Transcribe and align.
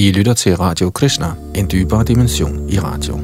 I 0.00 0.12
lytter 0.12 0.34
til 0.34 0.56
Radio 0.56 0.90
Krishna, 0.90 1.26
en 1.54 1.68
dybere 1.72 2.04
dimension 2.04 2.68
i 2.68 2.78
radio. 2.78 3.16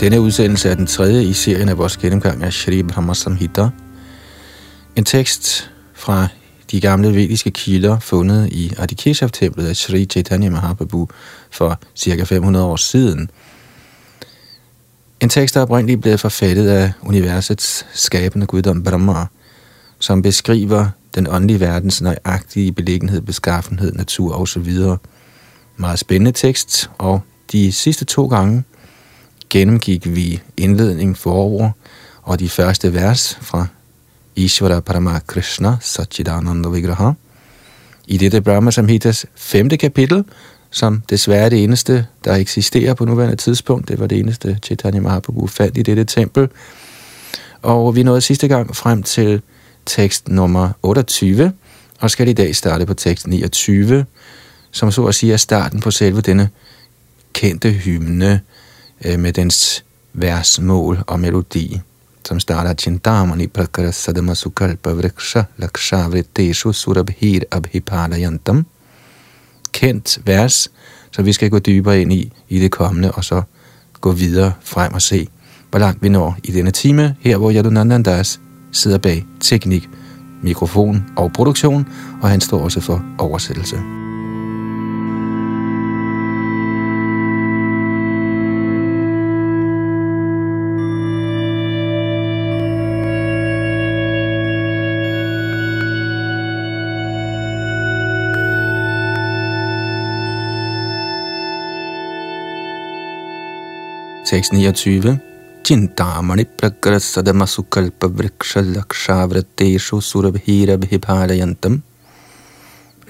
Denne 0.00 0.20
udsendelse 0.20 0.68
er 0.68 0.74
den 0.74 0.86
tredje 0.86 1.24
i 1.24 1.32
serien 1.32 1.68
af 1.68 1.78
vores 1.78 1.96
gennemgang 1.96 2.42
af 2.42 2.52
Shri 2.52 2.82
Brahma 2.82 3.14
Samhita, 3.14 3.68
en 4.96 5.04
tekst 5.04 5.71
fra 6.02 6.28
de 6.70 6.80
gamle 6.80 7.14
vediske 7.14 7.50
kilder 7.50 7.98
fundet 7.98 8.48
i 8.52 8.72
Adikeshav-templet 8.78 9.66
af 9.66 9.76
Sri 9.76 10.04
Chaitanya 10.04 10.50
Mahaprabhu 10.50 11.08
for 11.50 11.80
ca. 11.98 12.22
500 12.24 12.64
år 12.64 12.76
siden. 12.76 13.30
En 15.20 15.28
tekst, 15.28 15.54
der 15.54 15.62
oprindeligt 15.62 16.00
blev 16.00 16.18
forfattet 16.18 16.68
af 16.68 16.92
universets 17.02 17.86
skabende 17.92 18.46
guddom 18.46 18.82
Brahma, 18.82 19.26
som 19.98 20.22
beskriver 20.22 20.88
den 21.14 21.26
åndelige 21.30 21.60
verdens 21.60 22.02
nøjagtige 22.02 22.72
beliggenhed, 22.72 23.20
beskaffenhed, 23.20 23.92
natur 23.92 24.34
osv. 24.34 24.78
Meget 25.76 25.98
spændende 25.98 26.32
tekst, 26.32 26.90
og 26.98 27.20
de 27.52 27.72
sidste 27.72 28.04
to 28.04 28.26
gange 28.26 28.64
gennemgik 29.50 30.14
vi 30.14 30.40
indledning 30.56 31.18
forord 31.18 31.72
og 32.22 32.40
de 32.40 32.48
første 32.48 32.94
vers 32.94 33.38
fra 33.40 33.66
Ishvara 34.36 34.80
Parama 34.80 35.20
Krishna 35.26 35.76
Satchidananda 35.80 36.68
Vigraha. 36.68 37.12
I 38.06 38.16
dette 38.16 38.40
Brahma 38.40 38.70
Samhitas 38.70 39.26
femte 39.34 39.76
kapitel, 39.76 40.24
som 40.70 41.02
desværre 41.10 41.44
er 41.44 41.48
det 41.48 41.64
eneste, 41.64 42.06
der 42.24 42.34
eksisterer 42.34 42.94
på 42.94 43.04
nuværende 43.04 43.36
tidspunkt, 43.36 43.88
det 43.88 44.00
var 44.00 44.06
det 44.06 44.18
eneste 44.18 44.58
Chaitanya 44.62 45.00
Mahaprabhu 45.00 45.46
fandt 45.46 45.76
i 45.76 45.82
dette 45.82 46.04
tempel. 46.04 46.48
Og 47.62 47.94
vi 47.94 48.02
nåede 48.02 48.20
sidste 48.20 48.48
gang 48.48 48.76
frem 48.76 49.02
til 49.02 49.42
tekst 49.86 50.28
nummer 50.28 50.70
28, 50.82 51.52
og 52.00 52.10
skal 52.10 52.28
i 52.28 52.32
dag 52.32 52.56
starte 52.56 52.86
på 52.86 52.94
tekst 52.94 53.26
29, 53.26 54.06
som 54.70 54.90
så 54.90 55.04
at 55.04 55.14
sige 55.14 55.32
er 55.32 55.36
starten 55.36 55.80
på 55.80 55.90
selve 55.90 56.20
denne 56.20 56.48
kendte 57.32 57.70
hymne 57.70 58.40
øh, 59.04 59.18
med 59.18 59.32
dens 59.32 59.84
versmål 60.12 60.98
og 61.06 61.20
melodi 61.20 61.80
som 62.28 62.40
starter 62.40 62.74
Chintamani 62.74 63.46
Prakara 63.46 63.92
Sadama 63.92 64.34
Sukalpa 64.34 64.90
Vriksha 64.90 65.42
Laksha 65.58 66.08
vriteshu 66.08 66.72
Surabhir 66.72 67.42
Abhipadayantam. 67.50 68.66
Kendt 69.72 70.18
vers, 70.26 70.70
så 71.10 71.22
vi 71.22 71.32
skal 71.32 71.50
gå 71.50 71.58
dybere 71.58 72.00
ind 72.00 72.12
i 72.12 72.32
i 72.48 72.58
det 72.58 72.70
kommende, 72.70 73.12
og 73.12 73.24
så 73.24 73.42
gå 74.00 74.12
videre 74.12 74.52
frem 74.60 74.94
og 74.94 75.02
se, 75.02 75.28
hvor 75.70 75.78
langt 75.78 76.02
vi 76.02 76.08
når 76.08 76.36
i 76.44 76.52
denne 76.52 76.70
time, 76.70 77.16
her 77.20 77.36
hvor 77.36 77.52
Yadunandandas 77.52 78.40
sidder 78.72 78.98
bag 78.98 79.26
teknik, 79.40 79.88
mikrofon 80.42 81.04
og 81.16 81.32
produktion, 81.32 81.88
og 82.22 82.28
han 82.28 82.40
står 82.40 82.60
også 82.60 82.80
for 82.80 83.04
oversættelse. 83.18 84.01
Tekst 104.32 104.52
29. 104.52 105.18
Chintamani 105.62 106.44
prakrasadama 106.44 107.46
sukalpa 107.46 108.08
vriksha 108.08 108.62
lakshavrateshu 108.62 110.00
surabhira 110.00 110.76
bhipalayantam. 110.80 111.82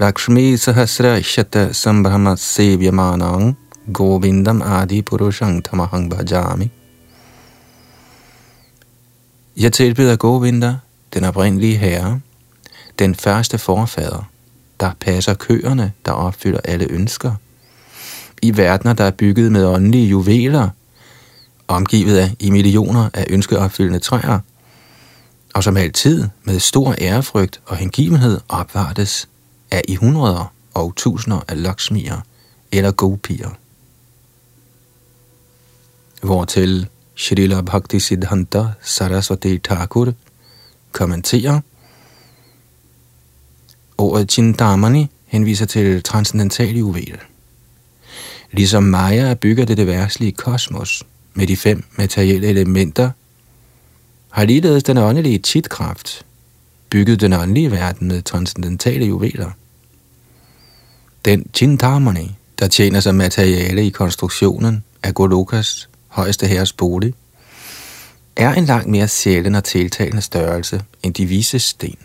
Lakshmi 0.00 0.56
sahasra 0.56 1.22
shata 1.22 1.72
sambrahma 1.72 2.34
sevyamanang 2.36 3.54
govindam 3.92 4.62
adi 4.62 5.02
purushang 5.02 5.62
tamahang 5.62 6.10
bhajami. 6.10 6.70
Jeg 9.56 9.72
tilbyder 9.72 10.16
Govinda, 10.16 10.76
den 11.14 11.24
oprindelige 11.24 11.76
herre, 11.76 12.20
den 12.98 13.14
første 13.14 13.58
forfader, 13.58 14.30
der 14.80 14.90
passer 15.00 15.34
køerne, 15.34 15.92
der 16.04 16.12
opfylder 16.12 16.60
alle 16.64 16.86
ønsker. 16.90 17.34
I 18.42 18.56
verdener, 18.56 18.92
der 18.92 19.04
er 19.04 19.10
bygget 19.10 19.52
med 19.52 19.64
åndelige 19.64 20.08
juveler– 20.08 20.68
omgivet 21.76 22.18
af 22.18 22.36
i 22.38 22.50
millioner 22.50 23.10
af 23.14 23.26
ønskeopfyldende 23.30 23.98
træer, 23.98 24.38
og 25.54 25.64
som 25.64 25.76
altid 25.76 26.28
med 26.44 26.60
stor 26.60 26.94
ærefrygt 27.00 27.60
og 27.66 27.76
hengivenhed 27.76 28.40
opvartes 28.48 29.28
af 29.70 29.82
i 29.88 29.94
hundreder 29.94 30.52
og 30.74 30.92
tusinder 30.96 31.40
af 31.48 31.62
laksmier 31.62 32.20
eller 32.72 32.90
gopier. 32.90 33.50
Hvortil 36.22 36.88
Shrila 37.16 37.60
Bhakti 37.60 38.00
Siddhanta 38.00 38.66
Saraswati 38.82 39.58
Thakur 39.58 40.12
kommenterer, 40.92 41.60
Ordet 43.98 44.32
Chindamani 44.32 45.10
henviser 45.26 45.66
til 45.66 46.02
transcendental 46.02 46.76
juvel. 46.76 47.18
Ligesom 48.50 48.82
Maya 48.82 49.34
bygger 49.34 49.64
det 49.64 49.76
det 49.76 49.86
værtslige 49.86 50.32
kosmos– 50.32 51.02
med 51.34 51.46
de 51.46 51.56
fem 51.56 51.84
materielle 51.96 52.46
elementer, 52.46 53.10
har 54.30 54.44
ligeledes 54.44 54.82
den 54.82 54.98
åndelige 54.98 55.38
titkraft 55.38 56.24
bygget 56.90 57.20
den 57.20 57.32
åndelige 57.32 57.70
verden 57.70 58.08
med 58.08 58.22
transcendentale 58.22 59.04
juveler. 59.04 59.50
Den 61.24 61.46
chintamani, 61.54 62.36
der 62.58 62.68
tjener 62.68 63.00
som 63.00 63.14
materiale 63.14 63.86
i 63.86 63.90
konstruktionen 63.90 64.84
af 65.02 65.14
Golokas 65.14 65.88
højeste 66.08 66.46
herres 66.46 66.72
bolig, 66.72 67.14
er 68.36 68.54
en 68.54 68.64
langt 68.64 68.88
mere 68.88 69.08
sjælden 69.08 69.54
og 69.54 69.64
tiltalende 69.64 70.22
størrelse 70.22 70.82
end 71.02 71.14
de 71.14 71.26
vise 71.26 71.58
sten. 71.58 71.98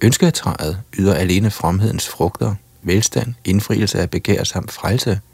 Ønsketræet 0.00 0.78
yder 0.98 1.14
alene 1.14 1.50
fromhedens 1.50 2.08
frugter, 2.08 2.54
velstand, 2.82 3.34
indfrielse 3.44 3.98
af 4.00 4.10
begær 4.10 4.44
samt 4.44 4.72
frelse– 4.72 5.20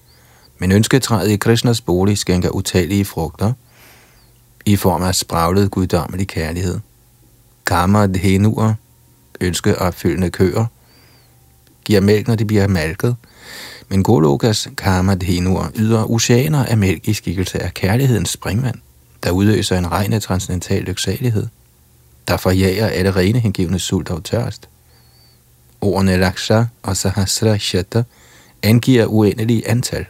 men 0.58 0.72
ønsketræet 0.72 1.30
i 1.30 1.36
Krishnas 1.36 1.80
bolig 1.80 2.18
skænker 2.18 2.50
utallige 2.50 3.04
frugter 3.04 3.52
i 4.66 4.76
form 4.76 5.02
af 5.02 5.14
spraglet 5.14 5.70
guddommelig 5.70 6.28
kærlighed. 6.28 6.80
Kammer 7.66 8.06
dhenuer, 8.06 8.74
ønskeopfyldende 9.40 10.30
køer, 10.30 10.66
giver 11.84 12.00
mælk, 12.00 12.28
når 12.28 12.34
de 12.34 12.44
bliver 12.44 12.68
malket, 12.68 13.16
men 13.88 14.02
Golokas 14.02 14.68
karma 14.76 15.14
dhenuer 15.14 15.68
yder 15.76 16.10
oceaner 16.10 16.64
af 16.64 16.76
mælk 16.76 17.08
i 17.08 17.12
skikkelse 17.12 17.62
af 17.62 17.74
kærlighedens 17.74 18.30
springvand, 18.30 18.76
der 19.22 19.30
udøser 19.30 19.78
en 19.78 19.92
regne 19.92 20.20
transcendental 20.20 20.82
lyksalighed, 20.82 21.46
der 22.28 22.36
forjager 22.36 22.86
alle 22.86 23.10
rene 23.10 23.38
hengivende 23.38 23.78
sult 23.78 24.10
og 24.10 24.24
tørst. 24.24 24.68
Ordene 25.80 26.16
Laksha 26.16 26.64
og 26.82 26.96
Sahasra 26.96 27.58
Shata 27.58 28.02
angiver 28.62 29.06
uendelige 29.06 29.68
antal. 29.68 30.06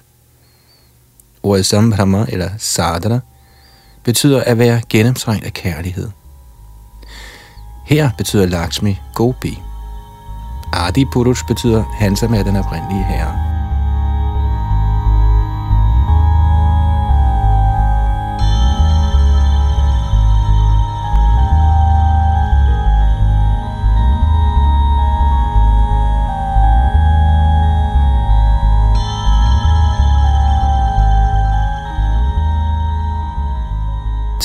Ordet 1.47 1.67
Sambhrama 1.67 2.27
eller 2.29 2.51
Sadhana 2.59 3.21
betyder 4.05 4.45
at 4.45 4.59
være 4.59 4.81
gennemtrængt 4.89 5.45
af 5.45 5.53
kærlighed. 5.53 6.11
Her 7.85 8.11
betyder 8.19 8.47
Lakshmi 8.47 8.99
Gopi. 9.15 9.59
Adi 10.73 11.05
Purush 11.13 11.47
betyder 11.47 11.85
han, 11.99 12.17
som 12.17 12.35
er 12.35 12.43
den 12.43 12.57
oprindelige 12.57 13.05
herre. 13.05 13.56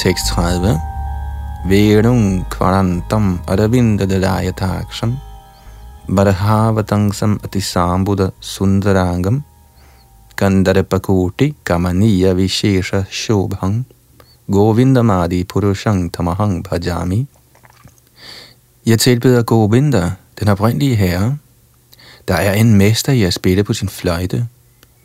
Tekst 0.02 0.34
30. 0.34 0.82
Vedung 1.70 2.42
kvarantam 2.50 3.38
aravindalayataksam 3.46 5.12
Barhavatangsam 6.10 7.38
atisambuddha 7.46 8.32
sundarangam 8.42 9.44
Gandarapakoti 10.36 11.54
kamaniya 11.64 12.34
vishesha 12.34 13.06
shobhang 13.12 13.86
Govindamadi 14.50 15.46
purushang 15.46 16.10
tamahang 16.10 16.64
bhajami. 16.64 17.28
Jeg 18.86 19.00
tilbeder 19.00 19.44
Govinda, 19.44 20.12
den 20.40 20.48
oprindelige 20.48 20.96
herre, 20.96 21.38
der 22.28 22.36
er 22.36 22.54
en 22.54 22.74
mester 22.74 23.12
i 23.14 23.24
at 23.24 23.34
spille 23.34 23.64
på 23.64 23.74
sin 23.74 23.90
fløjte, 23.90 24.48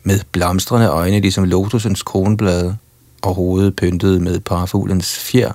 med 0.03 0.19
blomstrende 0.31 0.87
øjne 0.87 1.19
ligesom 1.19 1.43
lotusens 1.43 2.03
kronblade, 2.03 2.77
og 3.21 3.35
hovedet 3.35 3.75
pyntet 3.75 4.21
med 4.21 4.39
parafuglens 4.39 5.19
fjer, 5.19 5.51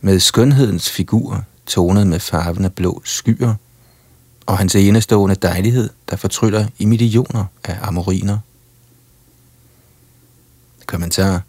med 0.00 0.20
skønhedens 0.20 0.90
figur 0.90 1.44
tonet 1.66 2.06
med 2.06 2.20
farven 2.20 2.64
af 2.64 2.72
blå 2.72 3.02
skyer, 3.04 3.54
og 4.46 4.58
hans 4.58 4.74
enestående 4.74 5.34
dejlighed, 5.34 5.90
der 6.10 6.16
fortryller 6.16 6.66
i 6.78 6.84
millioner 6.84 7.44
af 7.64 7.78
amoriner. 7.82 8.38
Kommentar. 10.86 11.42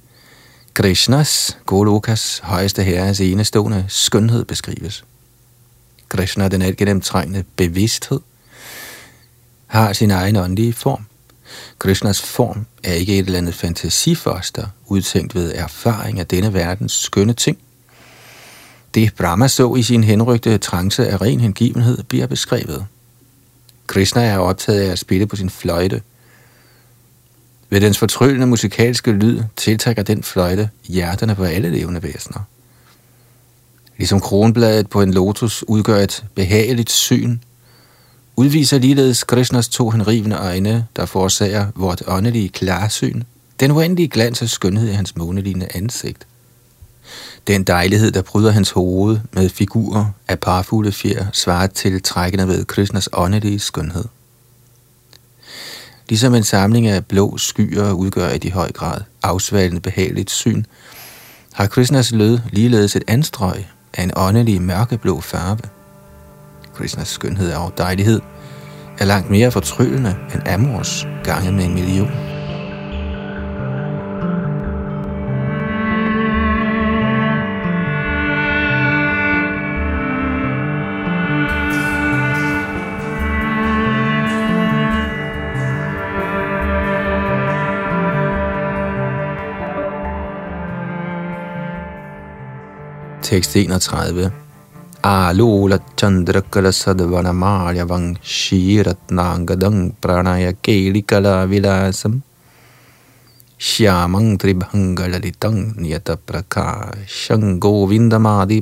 Krishnas, 0.74 1.57
Golokas, 1.65 2.39
højeste 2.44 2.83
herres 2.83 3.21
enestående 3.21 3.85
skønhed 3.88 4.45
beskrives. 4.45 5.06
Krishna, 6.09 6.47
den 6.47 6.62
altgennemtrængende 6.62 7.44
bevidsthed, 7.56 8.19
har 9.68 9.94
sin 9.94 10.12
egen 10.12 10.35
åndelige 10.35 10.74
form. 10.74 11.06
Krishnas 11.79 12.21
form 12.21 12.65
er 12.83 12.93
ikke 12.93 13.19
et 13.19 13.25
eller 13.25 13.37
andet 13.37 13.53
fantasifoster, 13.53 14.67
udtænkt 14.87 15.35
ved 15.35 15.53
erfaring 15.55 16.19
af 16.19 16.27
denne 16.27 16.53
verdens 16.53 16.93
skønne 16.93 17.33
ting. 17.33 17.57
Det 18.93 19.15
Brahma 19.15 19.47
så 19.47 19.75
i 19.75 19.83
sin 19.83 20.03
henrygte 20.03 20.57
trance 20.57 21.07
af 21.07 21.21
ren 21.21 21.39
hengivenhed 21.39 22.03
bliver 22.03 22.27
beskrevet. 22.27 22.85
Krishna 23.87 24.23
er 24.25 24.37
optaget 24.37 24.81
af 24.81 24.91
at 24.91 24.99
spille 24.99 25.27
på 25.27 25.35
sin 25.35 25.49
fløjte. 25.49 26.01
Ved 27.69 27.81
dens 27.81 27.97
fortryllende 27.97 28.47
musikalske 28.47 29.11
lyd 29.11 29.43
tiltrækker 29.55 30.03
den 30.03 30.23
fløjte 30.23 30.69
hjerterne 30.87 31.35
på 31.35 31.43
alle 31.43 31.71
levende 31.71 32.03
væsener. 32.03 32.39
Ligesom 33.97 34.19
kronbladet 34.19 34.89
på 34.89 35.01
en 35.01 35.13
lotus 35.13 35.63
udgør 35.63 35.97
et 35.97 36.25
behageligt 36.35 36.91
syn, 36.91 37.37
udviser 38.39 38.77
ligeledes 38.77 39.24
Krishnas 39.24 39.69
to 39.69 39.89
henrivende 39.89 40.36
øjne, 40.36 40.88
der 40.95 41.06
forårsager 41.06 41.68
vort 41.75 42.03
åndelige 42.07 42.50
klarsyn, 42.50 43.24
den 43.59 43.71
uendelige 43.71 44.07
glans 44.07 44.41
og 44.41 44.50
skønhed 44.50 44.89
i 44.89 44.91
hans 44.91 45.15
månelignende 45.15 45.68
ansigt. 45.74 46.27
Den 47.47 47.63
dejlighed, 47.63 48.12
der 48.12 48.21
bryder 48.21 48.51
hans 48.51 48.71
hoved 48.71 49.19
med 49.31 49.50
figurer 49.50 50.06
af 50.27 50.39
parfulde 50.39 50.91
fjer, 50.91 51.25
svarer 51.33 51.68
til 51.68 52.01
trækkende 52.01 52.47
ved 52.47 52.65
Krishnas 52.65 53.09
åndelige 53.13 53.59
skønhed. 53.59 54.06
Ligesom 56.09 56.35
en 56.35 56.44
samling 56.44 56.88
af 56.88 57.06
blå 57.06 57.38
skyer 57.38 57.92
udgør 57.92 58.30
i 58.44 58.50
høj 58.50 58.71
grad 58.71 59.01
afsvalgende 59.24 59.81
behageligt 59.81 60.31
syn, 60.31 60.63
har 61.53 61.68
Krishnas 61.68 62.12
lød 62.12 62.39
ligeledes 62.51 62.95
et 62.95 63.03
anstrøg 63.07 63.65
af 63.94 64.03
en 64.03 64.12
åndelig 64.15 64.62
mørkeblå 64.62 65.21
farve. 65.21 65.78
Krishnas 66.79 67.07
skønhed 67.07 67.53
og 67.53 67.73
dejlighed 67.77 68.21
er 68.99 69.05
langt 69.05 69.29
mere 69.29 69.51
fortryllende 69.51 70.15
end 70.33 70.47
Amors 70.47 71.07
gange 71.23 71.51
med 71.51 71.65
en 71.65 71.73
million. 71.73 72.11
Tekst 93.21 93.55
31. 93.55 94.31
Alola 95.01 95.79
chandrakala 95.95 96.73
sadvana 96.73 97.31
maryavang 97.31 98.17
shiratnangadang 98.21 99.95
pranaya 99.95 100.51
kelikala 100.51 101.47
vilasam 101.47 102.21
Shyamang 103.57 104.37
tribhangalalitang 104.37 105.79
niyata 105.79 106.17
prakashang 106.19 107.59
govindamadi 107.59 108.59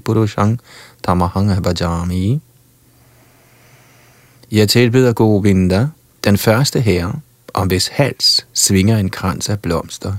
Jeg 4.52 4.70
tilbyder 4.70 5.14
Govinda, 5.14 5.88
den 6.24 6.38
første 6.38 6.82
herre, 6.82 7.20
om 7.54 7.68
hvis 7.68 7.88
hals 7.88 8.46
svinger 8.54 8.98
en 8.98 9.10
krans 9.10 9.50
af 9.50 9.60
blomster, 9.60 10.14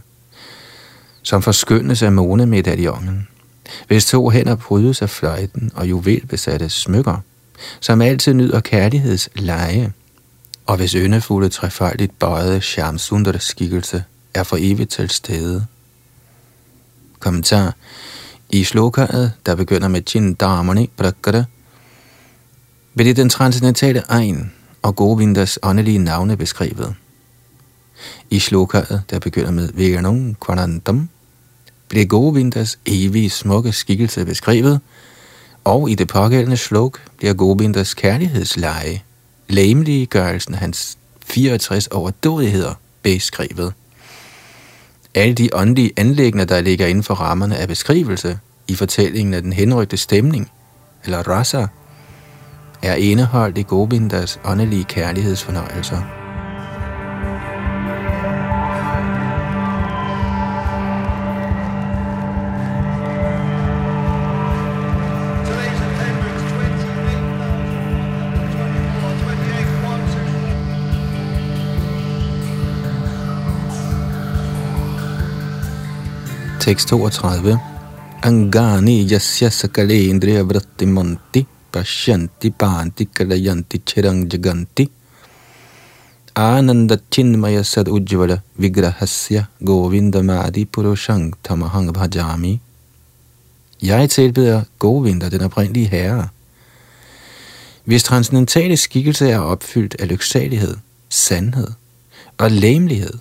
som 1.22 1.42
forskyndes 1.42 2.02
af 2.02 2.12
månemedaljongen 2.12 3.28
hvis 3.86 4.06
to 4.06 4.30
hænder 4.30 4.54
brydes 4.54 5.02
af 5.02 5.10
fløjten 5.10 5.70
og 5.74 5.88
juvelbesatte 5.88 6.68
smykker, 6.68 7.16
som 7.80 8.00
altid 8.00 8.34
nyder 8.34 8.60
kærligheds 8.60 9.28
leje, 9.34 9.92
og 10.66 10.76
hvis 10.76 10.92
yndefulde 10.92 11.48
trefaldigt 11.48 12.18
bøjede 12.18 12.60
Shamsunders 12.60 13.44
skikkelse 13.44 14.04
er 14.34 14.42
for 14.42 14.56
evigt 14.60 14.90
til 14.90 15.10
stede. 15.10 15.66
Kommentar. 17.18 17.74
I 18.50 18.64
slokaret, 18.64 19.32
der 19.46 19.54
begynder 19.54 19.88
med 19.88 20.02
Chindamani 20.06 20.90
Prakara, 20.96 21.44
bliver 22.96 23.14
den 23.14 23.28
transcendentale 23.28 24.02
egen 24.08 24.52
og 24.82 24.96
Govindas 24.96 25.58
åndelige 25.62 25.98
navne 25.98 26.36
beskrevet. 26.36 26.94
I 28.30 28.38
slokaret, 28.38 29.02
der 29.10 29.18
begynder 29.18 29.50
med 29.50 29.68
Veganum 29.74 30.34
Kvanantam, 30.34 31.08
blev 31.88 32.06
Govindas 32.06 32.78
evige 32.86 33.30
smukke 33.30 33.72
skikkelse 33.72 34.24
beskrevet, 34.24 34.80
og 35.64 35.90
i 35.90 35.94
det 35.94 36.08
pågældende 36.08 36.56
sluk 36.56 37.00
bliver 37.16 37.34
Govindas 37.34 37.94
kærlighedsleje, 37.94 39.02
læmeliggørelsen 39.48 40.54
af 40.54 40.60
hans 40.60 40.98
64 41.26 41.86
overdådigheder, 41.86 42.74
beskrevet. 43.02 43.72
Alle 45.14 45.34
de 45.34 45.48
åndelige 45.52 45.90
anlægner, 45.96 46.44
der 46.44 46.60
ligger 46.60 46.86
inden 46.86 47.04
for 47.04 47.14
rammerne 47.14 47.56
af 47.56 47.68
beskrivelse 47.68 48.38
i 48.68 48.74
fortællingen 48.74 49.34
af 49.34 49.42
den 49.42 49.52
henrygte 49.52 49.96
stemning, 49.96 50.50
eller 51.04 51.28
rasa, 51.28 51.66
er 52.82 52.94
indeholdt 52.94 53.58
i 53.58 53.62
Govindas 53.62 54.40
åndelige 54.44 54.84
kærlighedsfornøjelser. 54.84 56.17
Tekst 76.68 76.88
32. 76.88 77.58
Angani 78.22 79.10
yasya 79.10 79.50
sakale 79.50 79.96
sakalendriya 79.96 80.42
vrattimanti 80.44 81.46
pashyanti 81.72 82.50
panti 82.50 83.06
kalayanti 83.06 83.78
chirang 83.86 84.28
jaganti 84.28 84.84
ananda 86.36 86.98
chinmaya 87.10 87.64
sad 87.64 87.86
ujvala 87.88 88.42
vigrahasya 88.60 89.48
govindamadi 89.64 90.66
purushang 90.66 91.32
tamahang 91.42 91.90
bhajami. 91.90 92.60
Jeg 93.82 94.10
tilbeder 94.10 94.62
Govinda, 94.78 95.30
den 95.30 95.40
oprindelige 95.40 95.88
herre. 95.88 96.28
Hvis 97.84 98.02
transcendentale 98.02 98.76
skikkelse 98.76 99.30
er 99.30 99.38
opfyldt 99.38 99.96
af 99.98 100.08
lyksalighed, 100.08 100.76
sandhed 101.08 101.68
og 102.38 102.50
læmelighed, 102.50 103.18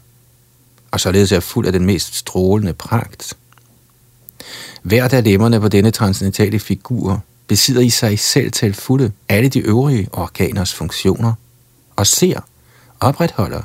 og 0.97 1.01
således 1.01 1.31
er 1.31 1.39
fuld 1.39 1.65
af 1.65 1.73
den 1.73 1.85
mest 1.85 2.15
strålende 2.15 2.73
pragt. 2.73 3.37
Hvert 4.81 5.13
af 5.13 5.23
lemmerne 5.23 5.59
på 5.59 5.67
denne 5.67 5.91
transcendentale 5.91 6.59
figur 6.59 7.23
besidder 7.47 7.81
i 7.81 7.89
sig 7.89 8.19
selv 8.19 8.51
til 8.51 8.73
fulde 8.73 9.11
alle 9.29 9.49
de 9.49 9.59
øvrige 9.59 10.07
organers 10.11 10.73
funktioner, 10.73 11.33
og 11.95 12.07
ser, 12.07 12.39
opretholder 12.99 13.61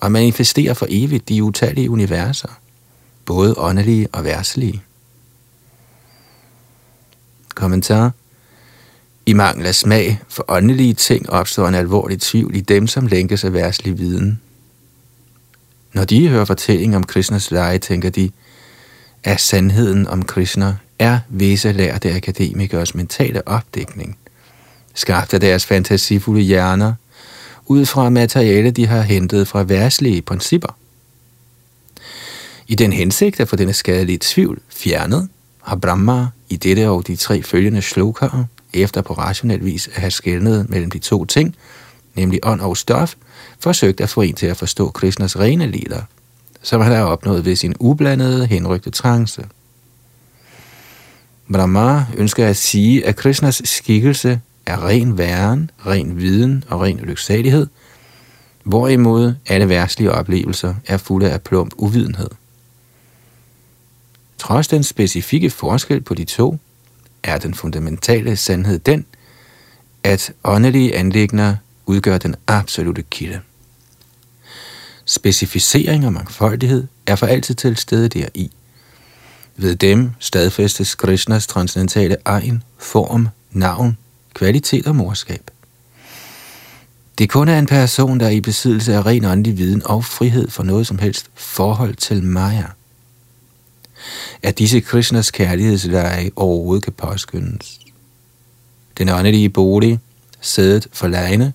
og 0.00 0.12
manifesterer 0.12 0.74
for 0.74 0.86
evigt 0.88 1.28
de 1.28 1.42
utallige 1.42 1.90
universer, 1.90 2.48
både 3.24 3.54
åndelige 3.58 4.08
og 4.12 4.24
værslige. 4.24 4.82
Kommentar 7.54 8.12
i 9.26 9.32
mangel 9.32 9.66
af 9.66 9.74
smag 9.74 10.20
for 10.28 10.44
åndelige 10.48 10.94
ting 10.94 11.30
opstår 11.30 11.68
en 11.68 11.74
alvorlig 11.74 12.20
tvivl 12.20 12.56
i 12.56 12.60
dem, 12.60 12.86
som 12.86 13.06
lænkes 13.06 13.44
af 13.44 13.52
værslig 13.52 13.98
viden. 13.98 14.40
Når 15.92 16.04
de 16.04 16.28
hører 16.28 16.44
fortælling 16.44 16.96
om 16.96 17.04
Krishnas 17.04 17.50
leje, 17.50 17.78
tænker 17.78 18.10
de, 18.10 18.30
at 19.24 19.40
sandheden 19.40 20.06
om 20.06 20.22
Krishna 20.22 20.76
er 20.98 21.18
visse 21.28 21.72
lærte 21.72 22.14
akademikers 22.14 22.94
mentale 22.94 23.48
opdækning, 23.48 24.18
skabt 24.94 25.34
af 25.34 25.40
deres 25.40 25.66
fantasifulde 25.66 26.40
hjerner, 26.40 26.94
ud 27.66 27.86
fra 27.86 28.10
materiale, 28.10 28.70
de 28.70 28.86
har 28.86 29.02
hentet 29.02 29.48
fra 29.48 29.62
værtslige 29.62 30.22
principper. 30.22 30.76
I 32.66 32.74
den 32.74 32.92
hensigt 32.92 33.40
at 33.40 33.48
få 33.48 33.56
denne 33.56 33.72
skadelige 33.72 34.18
tvivl 34.20 34.60
fjernet, 34.68 35.28
har 35.62 35.76
Brahma 35.76 36.26
i 36.48 36.56
dette 36.56 36.88
og 36.88 37.06
de 37.06 37.16
tre 37.16 37.42
følgende 37.42 37.82
shlokaer, 37.82 38.44
efter 38.74 39.02
på 39.02 39.12
rationel 39.12 39.64
vis 39.64 39.88
at 39.88 40.00
have 40.00 40.10
skældnet 40.10 40.70
mellem 40.70 40.90
de 40.90 40.98
to 40.98 41.24
ting, 41.24 41.56
nemlig 42.18 42.40
ånd 42.42 42.60
og 42.60 42.76
stof, 42.76 43.14
forsøgt 43.60 44.00
at 44.00 44.08
få 44.08 44.20
en 44.20 44.34
til 44.34 44.46
at 44.46 44.56
forstå 44.56 44.90
Krishnas 44.90 45.38
rene 45.38 45.66
lider, 45.66 46.02
som 46.62 46.80
han 46.80 46.92
har 46.92 47.02
opnået 47.02 47.44
ved 47.44 47.56
sin 47.56 47.74
ublandede, 47.80 48.46
henrygte 48.46 48.90
trance. 48.90 49.44
Brahma 51.52 52.06
ønsker 52.16 52.46
at 52.46 52.56
sige, 52.56 53.06
at 53.06 53.16
Krishnas 53.16 53.62
skikkelse 53.64 54.40
er 54.66 54.86
ren 54.86 55.18
væren, 55.18 55.70
ren 55.86 56.16
viden 56.16 56.64
og 56.68 56.80
ren 56.80 56.96
lyksalighed, 56.96 57.66
hvorimod 58.64 59.34
alle 59.46 59.68
værtslige 59.68 60.12
oplevelser 60.12 60.74
er 60.86 60.96
fulde 60.96 61.30
af 61.30 61.42
plump 61.42 61.74
uvidenhed. 61.76 62.30
Trods 64.38 64.68
den 64.68 64.82
specifikke 64.82 65.50
forskel 65.50 66.00
på 66.00 66.14
de 66.14 66.24
to, 66.24 66.58
er 67.22 67.38
den 67.38 67.54
fundamentale 67.54 68.36
sandhed 68.36 68.78
den, 68.78 69.06
at 70.04 70.32
åndelige 70.44 70.96
anlægner 70.96 71.56
udgør 71.88 72.18
den 72.18 72.34
absolute 72.46 73.02
kilde. 73.02 73.40
Specificering 75.04 76.06
og 76.06 76.12
mangfoldighed 76.12 76.86
er 77.06 77.16
for 77.16 77.26
altid 77.26 77.54
til 77.54 77.76
stede 77.76 78.08
deri. 78.08 78.50
Ved 79.56 79.76
dem 79.76 80.10
stadfæstes 80.18 80.94
Krishnas 80.94 81.46
transcendentale 81.46 82.16
egen, 82.24 82.62
form, 82.78 83.28
navn, 83.50 83.98
kvalitet 84.34 84.86
og 84.86 84.96
morskab. 84.96 85.50
Det 87.18 87.30
kun 87.30 87.48
er 87.48 87.58
en 87.58 87.66
person, 87.66 88.20
der 88.20 88.26
er 88.26 88.30
i 88.30 88.40
besiddelse 88.40 88.94
af 88.94 89.06
ren 89.06 89.24
åndelig 89.24 89.58
viden 89.58 89.82
og 89.84 90.04
frihed 90.04 90.50
for 90.50 90.62
noget 90.62 90.86
som 90.86 90.98
helst 90.98 91.30
forhold 91.34 91.94
til 91.94 92.22
Maya. 92.22 92.66
At 94.42 94.58
disse 94.58 94.80
Krishnas 94.80 95.30
kærlighedsleje 95.30 96.30
overhovedet 96.36 96.84
kan 96.84 96.92
påskyndes. 96.92 97.80
Den 98.98 99.08
åndelige 99.08 99.48
bolig, 99.48 100.00
sædet 100.40 100.86
for 100.92 101.08
lejene, 101.08 101.52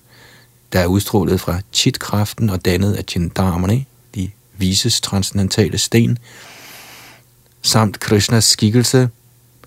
der 0.74 0.80
er 0.80 0.86
udstrålet 0.86 1.40
fra 1.40 1.60
chitkraften 1.72 2.50
og 2.50 2.64
dannet 2.64 2.92
af 2.94 3.04
chindarmerne, 3.04 3.84
de 4.14 4.30
vises 4.56 5.00
transcendentale 5.00 5.78
sten, 5.78 6.18
samt 7.62 8.00
Krishnas 8.00 8.44
skikkelse, 8.44 9.08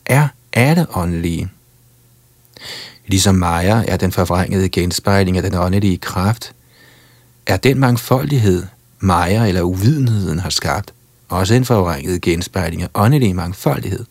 er 0.06 0.28
alle 0.54 0.88
åndelige. 0.96 1.50
Ligesom 3.06 3.36
Maya 3.36 3.84
er 3.88 3.98
den 3.98 4.12
forvrængede 4.12 4.70
genspejling 4.70 5.38
af 5.38 5.44
den 5.44 5.54
åndelige 5.56 5.98
kraft, 5.98 6.54
er 7.46 7.58
den 7.58 7.80
mangfoldighed, 7.80 8.66
Maya 9.00 9.48
eller 9.48 9.62
uvidenheden 9.62 10.40
har 10.40 10.50
skabt, 10.50 10.94
også 11.30 11.54
en 11.54 11.66
forvrænget 11.66 12.22
genspejling 12.22 12.82
af 12.82 12.90
åndelig 12.94 13.36
mangfoldighed. 13.36 14.06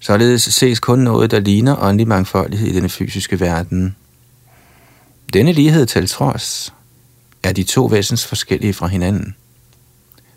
Således 0.00 0.42
ses 0.42 0.80
kun 0.80 0.98
noget, 0.98 1.30
der 1.30 1.40
ligner 1.40 1.82
åndelig 1.82 2.08
mangfoldighed 2.08 2.68
i 2.68 2.74
denne 2.74 2.88
fysiske 2.88 3.40
verden. 3.40 3.96
Denne 5.32 5.52
lighed 5.52 5.86
til 5.86 6.08
trods 6.08 6.74
er 7.42 7.52
de 7.52 7.62
to 7.62 7.84
væsens 7.84 8.26
forskellige 8.26 8.74
fra 8.74 8.86
hinanden. 8.86 9.36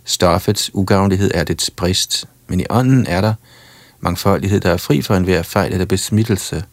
Stoffets 0.04 0.72
ugavnlighed 0.74 1.32
er 1.34 1.44
dets 1.44 1.70
brist, 1.70 2.26
men 2.48 2.60
i 2.60 2.66
ånden 2.70 3.08
er 3.08 3.22
der 3.22 3.34
mangfoldighed, 4.00 4.60
der 4.60 4.72
er 4.72 4.78
fri 4.78 5.02
for 5.02 5.16
enhver 5.16 5.42
fejl 5.42 5.72
eller 5.72 5.86
besmittelse. 5.86 6.64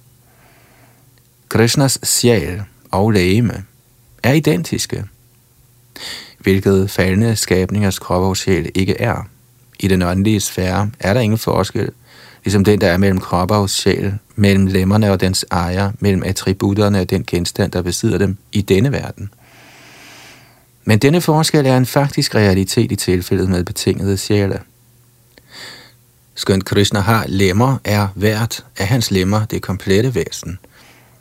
Krishnas 1.49 1.99
sjæl 2.03 2.63
og 2.91 3.11
lægeme 3.11 3.65
er 4.23 4.33
identiske, 4.33 5.05
hvilket 6.39 6.91
faldende 6.91 7.37
skabningers 7.37 7.99
krop 7.99 8.23
og 8.23 8.37
sjæl 8.37 8.71
ikke 8.75 9.01
er. 9.01 9.29
I 9.81 9.89
den 9.89 10.03
åndelige 10.03 10.41
sfære 10.41 10.91
er 11.01 11.15
der 11.15 11.21
ingen 11.21 11.39
forskel, 11.39 11.91
ligesom 12.45 12.65
den, 12.65 12.81
der 12.81 12.89
er 12.89 12.97
mellem 12.97 13.21
krop 13.21 13.51
og 13.51 13.71
sjæl, 13.71 14.15
mellem 14.37 14.67
lemmerne 14.67 15.13
og 15.13 15.21
dens 15.21 15.45
ejer, 15.51 15.93
mellem 16.01 16.23
attributterne 16.23 17.01
og 17.01 17.11
den 17.11 17.25
genstand, 17.27 17.73
der 17.73 17.83
besidder 17.83 18.19
dem 18.19 18.37
i 18.53 18.61
denne 18.61 18.93
verden. 18.93 19.31
Men 20.85 20.99
denne 20.99 21.21
forskel 21.21 21.67
er 21.67 21.77
en 21.77 21.87
faktisk 21.87 22.35
realitet 22.35 22.93
i 22.93 22.97
tilfældet 22.97 23.49
med 23.49 23.65
betingede 23.65 24.17
sjæle. 24.17 24.61
Skønt 26.35 26.65
Krishna 26.65 27.01
har 27.01 27.25
lemmer, 27.29 27.77
er 27.85 28.09
hvert 28.15 28.65
af 28.79 28.87
hans 28.87 29.11
lemmer 29.11 29.45
det 29.45 29.63
komplette 29.63 30.15
væsen. 30.15 30.59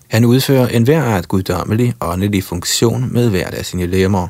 Han 0.07 0.25
udfører 0.25 0.67
enhver 0.67 1.03
art 1.03 1.27
guddommelig 1.27 1.93
åndelig 2.01 2.43
funktion 2.43 3.13
med 3.13 3.29
hvert 3.29 3.53
af 3.53 3.65
sine 3.65 3.85
lemmer. 3.85 4.27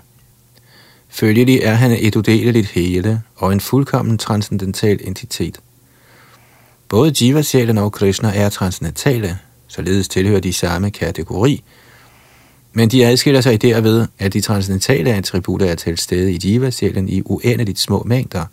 Følgelig 1.09 1.59
er 1.63 1.73
han 1.73 1.91
et 1.91 2.15
udeleligt 2.15 2.67
hele 2.67 3.21
og 3.35 3.53
en 3.53 3.59
fuldkommen 3.59 4.17
transcendental 4.17 4.99
entitet. 5.03 5.59
Både 6.89 7.13
Jiva-sjælen 7.21 7.77
og 7.77 7.91
Krishna 7.91 8.31
er 8.35 8.49
transcendentale, 8.49 9.39
således 9.67 10.07
tilhører 10.07 10.39
de 10.39 10.53
samme 10.53 10.91
kategori, 10.91 11.63
men 12.73 12.89
de 12.89 13.05
adskiller 13.05 13.41
sig 13.41 13.61
derved, 13.61 14.07
at 14.19 14.33
de 14.33 14.41
transcendentale 14.41 15.13
attributter 15.13 15.67
er 15.67 15.75
til 15.75 15.97
stede 15.97 16.31
i 16.31 16.39
Jiva-sjælen 16.43 17.09
i 17.09 17.21
uendeligt 17.25 17.79
små 17.79 18.03
mængder, 18.05 18.45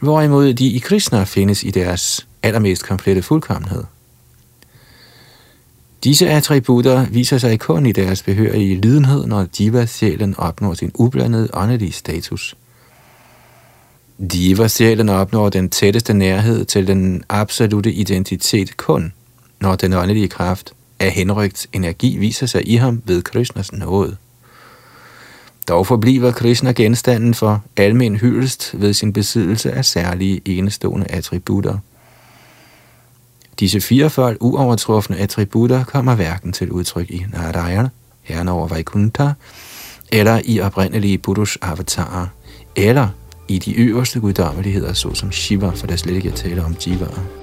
hvorimod 0.00 0.54
de 0.54 0.66
i 0.66 0.78
Krishna 0.78 1.24
findes 1.24 1.62
i 1.62 1.70
deres 1.70 2.26
allermest 2.42 2.84
komplette 2.84 3.22
fuldkommenhed. 3.22 3.84
Disse 6.04 6.28
attributter 6.30 7.06
viser 7.06 7.38
sig 7.38 7.60
kun 7.60 7.86
i 7.86 7.92
deres 7.92 8.22
behørige 8.22 8.80
lidenhed, 8.80 9.26
når 9.26 9.46
Jiva-sjælen 9.60 10.34
opnår 10.38 10.74
sin 10.74 10.90
ublandede 10.94 11.48
åndelige 11.52 11.92
status. 11.92 12.56
Diva 14.32 14.68
sjælen 14.68 15.08
opnår 15.08 15.48
den 15.48 15.70
tætteste 15.70 16.14
nærhed 16.14 16.64
til 16.64 16.86
den 16.86 17.24
absolute 17.28 17.92
identitet 17.92 18.76
kun, 18.76 19.12
når 19.60 19.76
den 19.76 19.92
åndelige 19.92 20.28
kraft 20.28 20.72
af 20.98 21.10
henrygt 21.10 21.66
energi 21.72 22.18
viser 22.18 22.46
sig 22.46 22.68
i 22.68 22.76
ham 22.76 23.02
ved 23.04 23.22
Krishnas 23.22 23.72
nåde. 23.72 24.16
Dog 25.68 25.86
forbliver 25.86 26.32
Krishna 26.32 26.72
genstanden 26.72 27.34
for 27.34 27.64
almen 27.76 28.16
hyldest 28.16 28.70
ved 28.74 28.94
sin 28.94 29.12
besiddelse 29.12 29.72
af 29.72 29.84
særlige 29.84 30.40
enestående 30.44 31.06
attributter– 31.10 31.78
Disse 33.60 33.80
firefold 33.80 34.36
uovertrufne 34.40 35.16
attributter 35.16 35.84
kommer 35.84 36.14
hverken 36.14 36.52
til 36.52 36.70
udtryk 36.72 37.10
i 37.10 37.26
Narayana, 37.32 37.88
herren 38.22 38.48
over 38.48 38.68
Vaikuntha, 38.68 39.28
eller 40.12 40.40
i 40.44 40.60
oprindelige 40.60 41.18
Buddhas 41.18 41.58
avatarer, 41.62 42.26
eller 42.76 43.08
i 43.50 43.58
de 43.58 43.74
øverste 43.74 44.20
guddommeligheder, 44.20 44.92
såsom 44.92 45.32
Shiva, 45.32 45.68
for 45.68 45.86
der 45.86 45.96
slet 45.96 46.16
ikke 46.16 46.28
er 46.28 46.34
tale 46.34 46.64
om 46.64 46.76
Jivaer. 46.86 47.39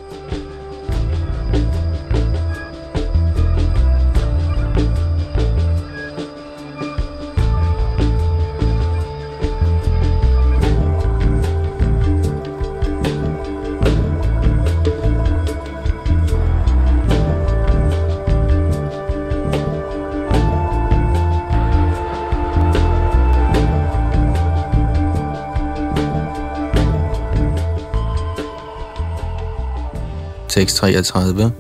633, 30.57 31.53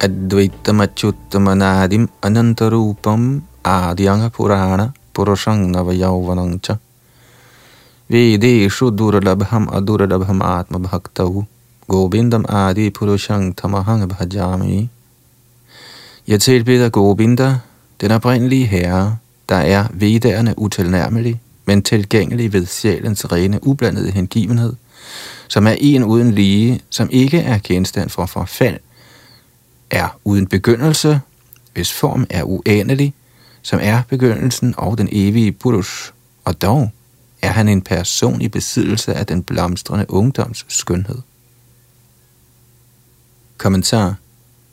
Advaitamatchutamanadim 0.00 2.08
anantarupam 2.20 3.42
adyanga 3.62 4.30
purana 4.30 4.92
purushang 5.14 5.70
navayauvanang 5.70 6.60
cha. 6.60 6.78
Vedeshu 8.10 8.90
duralabham 8.90 9.68
aduralabham 9.70 10.42
atma 10.42 10.78
bhaktavu 10.82 11.46
Govindam 11.88 12.44
adi 12.50 12.90
purushang 12.90 13.54
tamahang 13.54 14.08
bhajami. 14.08 14.88
Jeg 16.26 16.40
tilbeder 16.40 16.88
Govinda, 16.88 17.60
den 18.00 18.10
oprindelige 18.10 18.66
herre, 18.66 19.16
der 19.48 19.56
er 19.56 19.88
vedderne 19.94 20.58
utilnærmelig, 20.58 21.40
men 21.66 21.82
tilgængelig 21.82 22.52
ved 22.52 22.66
sjælens 22.66 23.32
rene 23.32 23.66
ublandede 23.66 24.10
hengivenhed, 24.10 24.72
som 25.48 25.66
er 25.66 25.76
en 25.80 26.04
uden 26.04 26.32
lige, 26.32 26.80
som 26.90 27.08
ikke 27.12 27.38
er 27.38 27.58
genstand 27.64 28.10
for 28.10 28.26
forfald, 28.26 28.78
er 29.90 30.18
uden 30.24 30.46
begyndelse, 30.46 31.20
hvis 31.74 31.92
form 31.92 32.26
er 32.30 32.42
uendelig, 32.42 33.14
som 33.62 33.78
er 33.82 34.02
begyndelsen 34.08 34.74
og 34.78 34.98
den 34.98 35.08
evige 35.12 35.52
Purush, 35.52 36.12
og 36.44 36.62
dog 36.62 36.90
er 37.42 37.50
han 37.50 37.68
en 37.68 37.82
person 37.82 38.42
i 38.42 38.48
besiddelse 38.48 39.14
af 39.14 39.26
den 39.26 39.42
blomstrende 39.42 40.06
ungdoms 40.08 40.64
skønhed. 40.68 41.18
Kommentar 43.56 44.14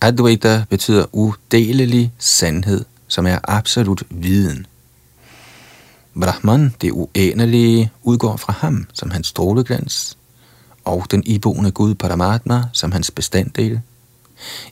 Advaita 0.01 0.65
betyder 0.69 1.05
udelelig 1.11 2.11
sandhed, 2.17 2.85
som 3.07 3.27
er 3.27 3.39
absolut 3.43 4.03
viden. 4.09 4.65
Brahman, 6.21 6.75
det 6.81 6.91
uendelige, 6.91 7.91
udgår 8.03 8.37
fra 8.37 8.53
ham 8.53 8.87
som 8.93 9.11
hans 9.11 9.27
stråleglans, 9.27 10.17
og 10.85 11.05
den 11.11 11.23
iboende 11.25 11.71
Gud 11.71 11.95
Paramatma 11.95 12.63
som 12.73 12.91
hans 12.91 13.11
bestanddel. 13.11 13.81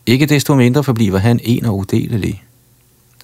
Ikke 0.06 0.26
desto 0.26 0.56
mindre 0.56 0.84
forbliver 0.84 1.18
han 1.18 1.40
en 1.44 1.66
og 1.66 1.78
udelelig. 1.78 2.44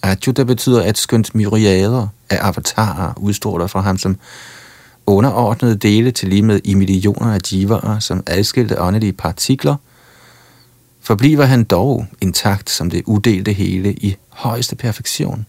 Ajuta 0.01 0.43
betyder, 0.43 0.83
at 0.83 0.97
skønt 0.97 1.35
myriader 1.35 2.07
af 2.29 2.37
avatarer 2.41 3.13
udstråler 3.17 3.67
fra 3.67 3.81
ham 3.81 3.97
som 3.97 4.17
underordnede 5.05 5.75
dele 5.75 6.11
til 6.11 6.29
lige 6.29 6.41
med 6.41 6.61
i 6.63 6.73
millioner 6.73 7.33
af 7.33 7.39
jivaer 7.51 7.99
som 7.99 8.23
adskilte 8.27 8.81
åndelige 8.81 9.13
partikler, 9.13 9.75
forbliver 11.01 11.45
han 11.45 11.63
dog 11.63 12.05
intakt 12.21 12.69
som 12.69 12.89
det 12.89 13.03
udelte 13.05 13.53
hele 13.53 13.93
i 13.93 14.15
højeste 14.29 14.75
perfektion. 14.75 15.45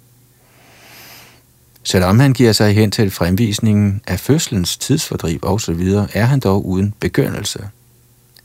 Selvom 1.91 2.19
han 2.19 2.33
giver 2.33 2.53
sig 2.53 2.75
hen 2.75 2.91
til 2.91 3.11
fremvisningen 3.11 4.01
af 4.07 4.21
fødslens 4.21 4.77
tidsfordriv 4.77 5.39
osv., 5.43 5.89
er 6.13 6.25
han 6.25 6.41
dog 6.41 6.67
uden 6.67 6.95
begyndelse. 7.01 7.69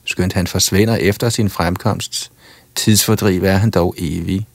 Skønt 0.05 0.33
han 0.33 0.47
forsvinder 0.47 0.95
efter 0.95 1.29
sin 1.29 1.49
fremkomst, 1.49 2.31
tidsfordriv 2.75 3.43
er 3.43 3.57
han 3.57 3.69
dog 3.69 3.95
evig. 3.97 4.47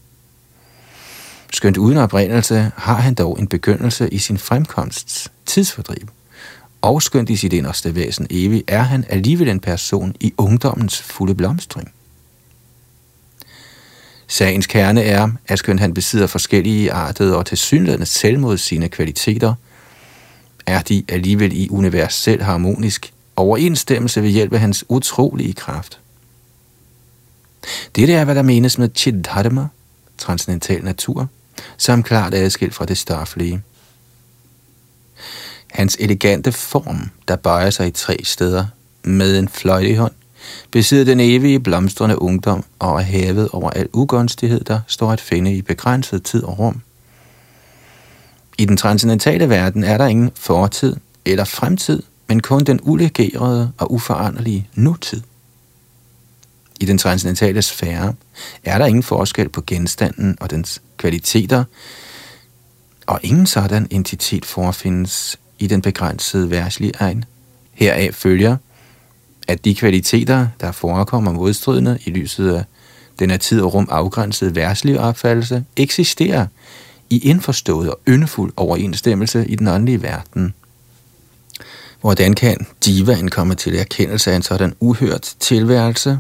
Skønt 1.53 1.77
uden 1.77 1.99
oprindelse 1.99 2.71
har 2.77 2.95
han 2.95 3.15
dog 3.15 3.39
en 3.41 3.49
begyndelse 3.49 4.09
i 4.09 4.19
sin 4.19 4.39
fremkomsts 4.39 5.33
tidsfordriv. 5.47 6.09
Og 6.83 7.03
skønt 7.03 7.31
i 7.31 7.37
sit 7.37 7.53
inderste 7.53 7.95
væsen 7.95 8.27
evig, 8.31 8.65
er 8.69 8.83
han 8.83 9.05
alligevel 9.09 9.49
en 9.49 9.61
person 9.61 10.15
i 10.21 10.35
ungdommens 10.37 11.03
fulde 11.03 11.35
blomstring. 11.35 11.93
Sagens 14.29 14.67
kerne 14.67 15.03
er, 15.03 15.29
at 15.47 15.59
skøn 15.59 15.79
han 15.79 15.95
besidder 15.95 16.27
forskellige 16.27 16.93
artede 16.93 17.37
og 17.37 17.47
tilsyneladende 17.47 18.07
selvmodsigende 18.07 18.89
kvaliteter, 18.89 19.55
er 20.67 20.83
de 20.83 21.05
alligevel 21.09 21.53
i 21.53 21.69
universel 21.71 22.43
harmonisk 22.43 23.13
overensstemmelse 23.37 24.23
ved 24.23 24.31
hjælp 24.31 24.53
af 24.53 24.61
hans 24.61 24.85
utrolige 24.89 25.53
kraft. 25.53 26.01
Dette 27.97 28.15
er, 28.15 28.25
hvad 28.25 28.35
der 28.35 28.43
menes 28.43 28.79
med 28.79 28.89
Chidharma, 28.95 29.67
transcendental 30.19 30.85
natur, 30.85 31.29
som 31.77 32.03
klart 32.03 32.35
er 32.35 32.39
adskilt 32.39 32.75
fra 32.75 32.85
det 32.85 32.99
stoflige. 32.99 33.63
Hans 35.71 35.97
elegante 36.01 36.53
form, 36.53 37.11
der 37.29 37.37
bøjer 37.37 37.71
sig 37.71 37.87
i 37.87 37.91
tre 37.91 38.19
steder, 38.25 38.67
med 39.03 39.39
en 39.39 39.49
fløjte 39.49 39.89
i 39.91 39.95
hånd, 39.95 40.13
besidder 40.71 41.05
den 41.05 41.21
evige 41.21 41.61
blomstrende 41.61 42.23
ungdom 42.23 42.65
og 42.79 43.01
er 43.01 43.05
hævet 43.05 43.49
over 43.49 43.71
al 43.71 43.89
ugunstighed, 43.93 44.61
der 44.61 44.81
står 44.87 45.13
at 45.13 45.21
finde 45.21 45.55
i 45.55 45.63
begrænset 45.63 46.23
tid 46.23 46.43
og 46.43 46.59
rum. 46.59 46.81
I 48.59 48.65
den 48.65 48.77
transcendentale 48.77 49.49
verden 49.49 49.85
er 49.85 49.99
der 49.99 50.07
ingen 50.07 50.31
fortid 50.35 50.97
eller 51.25 51.45
fremtid, 51.45 52.03
men 52.29 52.41
kun 52.41 52.65
den 52.65 52.81
ulegerede 52.83 53.73
og 53.79 53.93
uforanderlige 53.93 54.69
nutid. 54.75 55.23
I 56.81 56.85
den 56.85 56.99
transcendentale 56.99 57.63
sfære 57.63 58.15
er 58.65 58.79
der 58.79 58.87
ingen 58.87 59.03
forskel 59.03 59.49
på 59.49 59.63
genstanden 59.67 60.37
og 60.41 60.51
dens 60.51 60.83
kvaliteter, 60.97 61.65
og 63.07 63.21
ingen 63.23 63.47
sådan 63.47 63.87
entitet 63.91 64.45
forefindes 64.45 65.39
i 65.59 65.67
den 65.67 65.83
begrænsede 65.83 66.51
værtslige 66.51 66.93
egen. 66.99 67.25
Heraf 67.73 68.15
følger, 68.15 68.57
at 69.49 69.65
de 69.65 69.75
kvaliteter, 69.75 70.47
der 70.61 70.73
forekommer 70.73 71.33
modstridende 71.33 71.99
i 72.05 72.11
lyset 72.11 72.53
af 72.53 72.65
den 73.19 73.31
af 73.31 73.41
tid 73.41 73.61
og 73.61 73.75
rum 73.75 73.89
afgrænsede 73.91 74.55
værtslige 74.55 75.01
opfattelse, 75.01 75.65
eksisterer 75.77 76.47
i 77.11 77.19
indforstået 77.19 77.91
og 77.91 78.01
yndefuld 78.09 78.53
overensstemmelse 78.57 79.47
i 79.49 79.57
den 79.57 79.69
åndelige 79.69 80.03
verden. 80.03 80.55
Hvordan 82.01 82.35
kan 82.35 82.67
jivaen 82.87 83.29
komme 83.29 83.55
til 83.55 83.79
erkendelse 83.79 84.33
af 84.33 84.37
en 84.37 84.43
sådan 84.43 84.75
uhørt 84.81 85.35
tilværelse? 85.41 86.19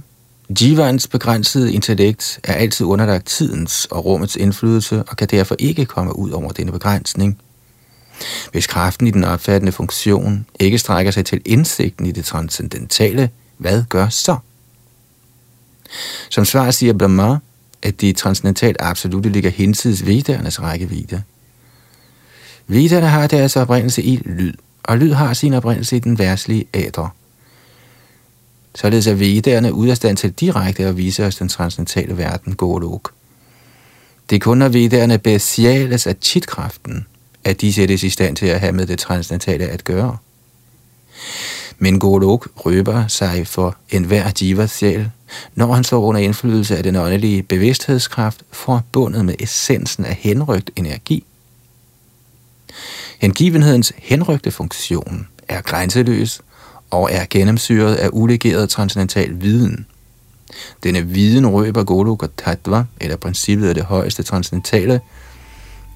Jivans 0.61 1.07
begrænsede 1.07 1.73
intellekt 1.73 2.41
er 2.45 2.53
altid 2.53 2.87
underlagt 2.87 3.27
tidens 3.27 3.85
og 3.91 4.05
rummets 4.05 4.37
indflydelse 4.37 5.03
og 5.03 5.17
kan 5.17 5.29
derfor 5.31 5.57
ikke 5.59 5.87
komme 5.87 6.19
ud 6.19 6.31
over 6.31 6.51
denne 6.51 6.73
begrænsning– 6.73 7.39
hvis 8.53 8.67
kraften 8.67 9.07
i 9.07 9.11
den 9.11 9.25
opfattende 9.25 9.73
funktion 9.73 10.47
ikke 10.61 10.79
strækker 10.79 11.13
sig 11.13 11.27
til 11.27 11.43
indsigten 11.45 12.07
i 12.07 12.11
det 12.11 12.25
transcendentale, 12.25 13.31
hvad 13.59 13.85
gør 13.89 14.09
så? 14.09 14.37
Som 16.31 16.45
svar 16.45 16.71
siger 16.71 16.93
Brahma, 16.93 17.39
at 17.83 18.01
de 18.01 18.13
transcendentalt 18.13 18.77
absolutte 18.81 19.31
ligger 19.31 19.51
hinsides 19.51 20.07
vedernes 20.07 20.63
rækkevidde. 20.63 21.23
Vederne 22.67 23.07
har 23.07 23.27
deres 23.27 23.57
oprindelse 23.57 24.03
i 24.03 24.17
lyd, 24.17 24.53
og 24.83 24.99
lyd 24.99 25.13
har 25.13 25.35
sin 25.35 25.55
oprindelse 25.55 25.97
i 25.97 25.99
den 25.99 26.19
værtslige 26.19 26.67
æder. 26.75 27.15
Således 28.75 29.07
er 29.07 29.15
vederne 29.15 29.73
ude 29.73 29.91
af 29.91 29.97
stand 29.97 30.17
til 30.17 30.33
direkte 30.33 30.85
at 30.85 30.97
vise 30.97 31.27
os 31.27 31.37
den 31.37 31.49
transcendentale 31.49 32.19
verden, 32.19 32.55
Golok. 32.55 33.13
Det 34.31 34.37
er 34.37 34.41
kun 34.41 34.59
når 34.59 34.69
vederne 34.69 35.19
besjæles 35.19 36.07
af 36.07 36.17
chitkraften, 36.23 37.07
at 37.45 37.61
de 37.61 37.73
sættes 37.73 38.03
i 38.03 38.11
stand 38.11 38.37
til 38.37 38.47
at 38.47 38.61
have 38.61 38.73
med 38.73 38.87
det 38.87 38.99
transcendentale 38.99 39.65
at 39.65 39.85
gøre. 39.85 40.17
Men 41.79 41.99
Golok 41.99 42.49
røber 42.57 43.07
sig 43.07 43.47
for 43.47 43.77
enhver 43.91 44.31
divas 44.31 44.71
sjæl, 44.71 45.11
når 45.55 45.73
han 45.73 45.85
står 45.85 46.01
under 46.05 46.21
indflydelse 46.21 46.77
af 46.77 46.83
den 46.83 46.97
åndelige 46.97 47.43
bevidsthedskraft 47.43 48.43
forbundet 48.53 49.25
med 49.25 49.35
essensen 49.39 50.05
af 50.05 50.15
henrygt 50.15 50.71
energi. 50.77 51.25
Hengivenhedens 53.19 53.93
henrygte 53.97 54.51
funktion 54.51 55.29
er 55.49 55.61
grænseløs 55.61 56.41
og 56.91 57.09
er 57.13 57.27
gennemsyret 57.31 57.95
af 57.95 58.09
ulegeret 58.13 58.71
transcendental 58.71 59.41
viden. 59.41 59.87
Denne 60.83 61.07
viden 61.07 61.47
røber 61.47 61.85
Golok 61.85 62.23
og 62.23 62.37
Tattva, 62.37 62.85
eller 63.01 63.17
princippet 63.17 63.69
af 63.69 63.75
det 63.75 63.85
højeste 63.85 64.23
transcendentale, 64.23 65.01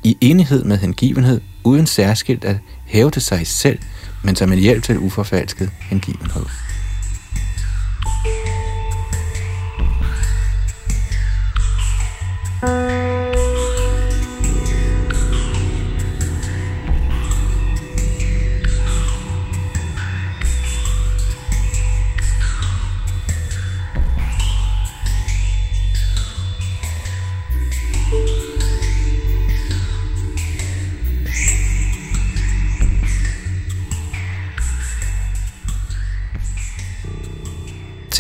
i 0.05 0.17
enighed 0.21 0.65
med 0.65 0.79
hengivenhed, 0.79 1.41
uden 1.65 1.87
særskilt 1.87 2.45
at 2.45 2.57
hæve 2.87 3.11
det 3.11 3.23
sig 3.23 3.47
selv, 3.47 3.79
men 4.25 4.37
som 4.37 4.53
en 4.53 4.59
hjælp 4.59 4.83
til 4.83 4.99
uforfalsket 4.99 5.71
hengivenhed. 5.81 6.43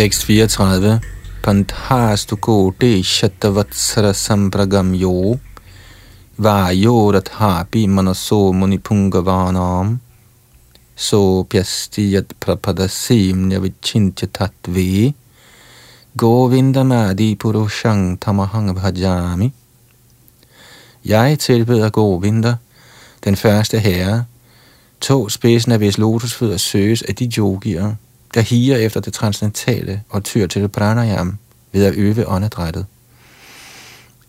Tekst 0.02 0.24
34. 0.24 1.00
Panthastu 1.42 2.36
kote 2.36 3.02
shatavatsara 3.02 4.12
sampragam 4.12 4.94
yo 4.94 5.38
vayo 6.38 7.12
rathapi 7.14 7.86
manaso 7.86 8.52
munipungavanam 8.52 10.00
so 10.96 11.44
pyasti 11.44 12.10
yat 12.14 12.34
prapadasim 12.40 13.46
nyavichintya 13.48 14.26
tatvi 14.32 15.14
govindamadi 16.16 17.36
purushang 17.36 18.18
tamahang 18.18 18.74
bhajami. 18.74 19.52
Jeg 21.04 21.38
tilbeder 21.38 21.90
Govinda, 21.90 22.56
den 23.24 23.36
første 23.36 23.78
herre, 23.78 24.24
to 25.00 25.28
spidsen 25.28 25.72
af 25.72 25.78
hvis 25.78 25.98
lotusfødder 25.98 26.56
søges 26.56 27.02
af 27.02 27.14
de 27.14 27.30
yogier, 27.38 27.94
der 28.34 28.40
higer 28.40 28.76
efter 28.76 29.00
det 29.00 29.12
transcendentale 29.12 30.02
og 30.08 30.24
tyr 30.24 30.46
til 30.46 30.68
pranayam 30.68 31.38
ved 31.72 31.84
at 31.84 31.94
øve 31.96 32.28
åndedrættet? 32.28 32.86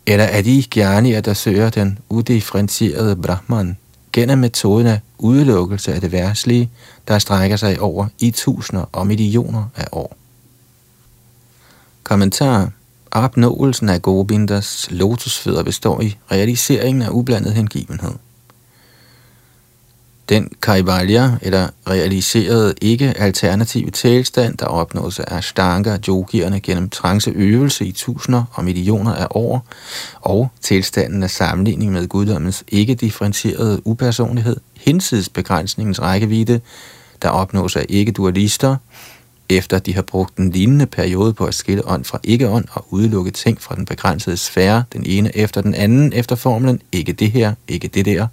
Eller 0.06 0.26
er 0.26 0.42
de 0.42 0.63
gerne, 0.72 1.22
der 1.22 1.34
søger 1.34 1.70
den 1.70 2.00
udifferentierede 2.10 3.16
Brahman 3.16 3.78
gennem 4.13 4.38
metoden 4.38 4.88
af 4.88 5.00
udelukkelse 5.18 5.94
af 5.94 6.02
det 6.02 6.12
værtslige, 6.12 6.70
der 7.08 7.20
strækker 7.20 7.58
sig 7.58 7.80
over 7.80 8.08
i 8.20 8.32
tusinder 8.32 8.86
og 8.92 9.08
millioner 9.08 9.66
af 9.76 9.88
år? 9.92 10.18
Kommentar 12.04 12.72
Opnåelsen 13.12 13.89
af 13.89 14.02
Gobindas 14.02 14.88
lotusfødder 14.92 15.63
består 15.63 16.02
i 16.02 16.18
realiseringen 16.32 17.02
af 17.02 17.10
ublandet 17.10 17.54
hengivenhed. 17.54 18.12
Den 20.29 20.49
kaivalya, 20.62 21.31
eller 21.41 21.67
realiserede 21.89 22.73
ikke-alternative 22.81 23.89
tilstand, 23.89 24.57
der 24.57 24.65
opnås 24.65 25.19
af 25.19 25.38
ashtanga 25.38 25.97
yogierne 26.07 26.59
gennem 26.59 26.89
tranceøvelse 26.89 27.86
i 27.86 27.91
tusinder 27.91 28.43
og 28.51 28.63
millioner 28.63 29.13
af 29.13 29.27
år, 29.31 29.65
og 30.21 30.49
tilstanden 30.62 31.23
af 31.23 31.29
sammenligning 31.29 31.91
med 31.91 32.07
guddommens 32.07 32.63
ikke-differentierede 32.67 33.88
upersonlighed, 33.88 34.57
hinsides 34.77 35.29
begrænsningens 35.29 36.01
rækkevidde, 36.01 36.62
der 37.21 37.29
opnås 37.29 37.75
af 37.75 37.86
ikke-dualister, 37.89 38.75
efter 39.49 39.79
de 39.79 39.95
har 39.95 40.01
brugt 40.01 40.38
en 40.38 40.49
lignende 40.49 40.86
periode 40.86 41.33
på 41.33 41.45
at 41.45 41.53
skille 41.53 41.88
ånd 41.88 42.03
fra 42.03 42.19
ikke-ånd 42.23 42.65
og 42.71 42.86
udelukke 42.89 43.31
ting 43.31 43.62
fra 43.62 43.75
den 43.75 43.86
begrænsede 43.86 44.38
sfære, 44.38 44.83
den 44.93 45.03
ene 45.05 45.38
efter 45.38 45.62
den 45.62 45.75
anden, 45.75 46.13
efter 46.13 46.36
formlen 46.36 46.81
ikke 46.91 47.13
det 47.13 47.31
her, 47.31 47.53
ikke 47.67 47.88
det 47.88 48.05
der, 48.05 48.27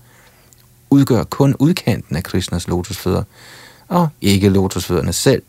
udgør 0.90 1.24
kun 1.24 1.54
udkanten 1.58 2.16
af 2.16 2.22
Krishnas 2.22 2.68
lotusfødder, 2.68 3.22
og 3.88 4.08
ikke 4.20 4.48
lotusfødderne 4.48 5.12
selv. 5.12 5.42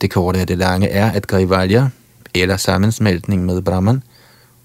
Det 0.00 0.10
korte 0.10 0.40
af 0.40 0.46
det 0.46 0.58
lange 0.58 0.88
er, 0.88 1.10
at 1.10 1.26
Grivalya, 1.26 1.88
eller 2.34 2.56
sammensmeltning 2.56 3.44
med 3.44 3.62
Brahman, 3.62 4.02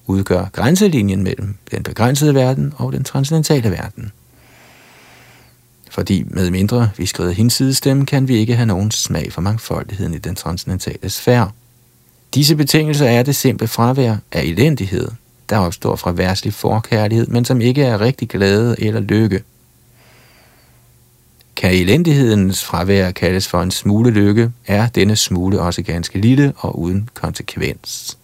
udgør 0.07 0.45
grænselinjen 0.51 1.23
mellem 1.23 1.55
den 1.71 1.83
begrænsede 1.83 2.35
verden 2.35 2.73
og 2.77 2.93
den 2.93 3.03
transcendentale 3.03 3.71
verden. 3.71 4.11
Fordi 5.89 6.23
med 6.27 6.51
mindre 6.51 6.89
vi 6.97 7.05
skrider 7.05 7.31
hinsides 7.31 7.81
dem, 7.81 8.05
kan 8.05 8.27
vi 8.27 8.37
ikke 8.37 8.55
have 8.55 8.65
nogen 8.65 8.91
smag 8.91 9.33
for 9.33 9.41
mangfoldigheden 9.41 10.13
i 10.13 10.17
den 10.17 10.35
transcendentale 10.35 11.09
sfære. 11.09 11.51
Disse 12.33 12.55
betingelser 12.55 13.05
er 13.05 13.23
det 13.23 13.35
simple 13.35 13.67
fravær 13.67 14.15
af 14.31 14.43
elendighed, 14.43 15.07
der 15.49 15.57
opstår 15.57 15.95
fra 15.95 16.11
værslig 16.11 16.53
forkærlighed, 16.53 17.27
men 17.27 17.45
som 17.45 17.61
ikke 17.61 17.83
er 17.83 18.01
rigtig 18.01 18.29
glæde 18.29 18.75
eller 18.79 18.99
lykke. 18.99 19.43
Kan 21.55 21.73
elendighedens 21.73 22.63
fravær 22.63 23.11
kaldes 23.11 23.47
for 23.47 23.61
en 23.61 23.71
smule 23.71 24.11
lykke, 24.11 24.51
er 24.67 24.87
denne 24.87 25.15
smule 25.15 25.61
også 25.61 25.81
ganske 25.81 26.19
lille 26.19 26.53
og 26.57 26.79
uden 26.79 27.09
konsekvens. 27.13 28.17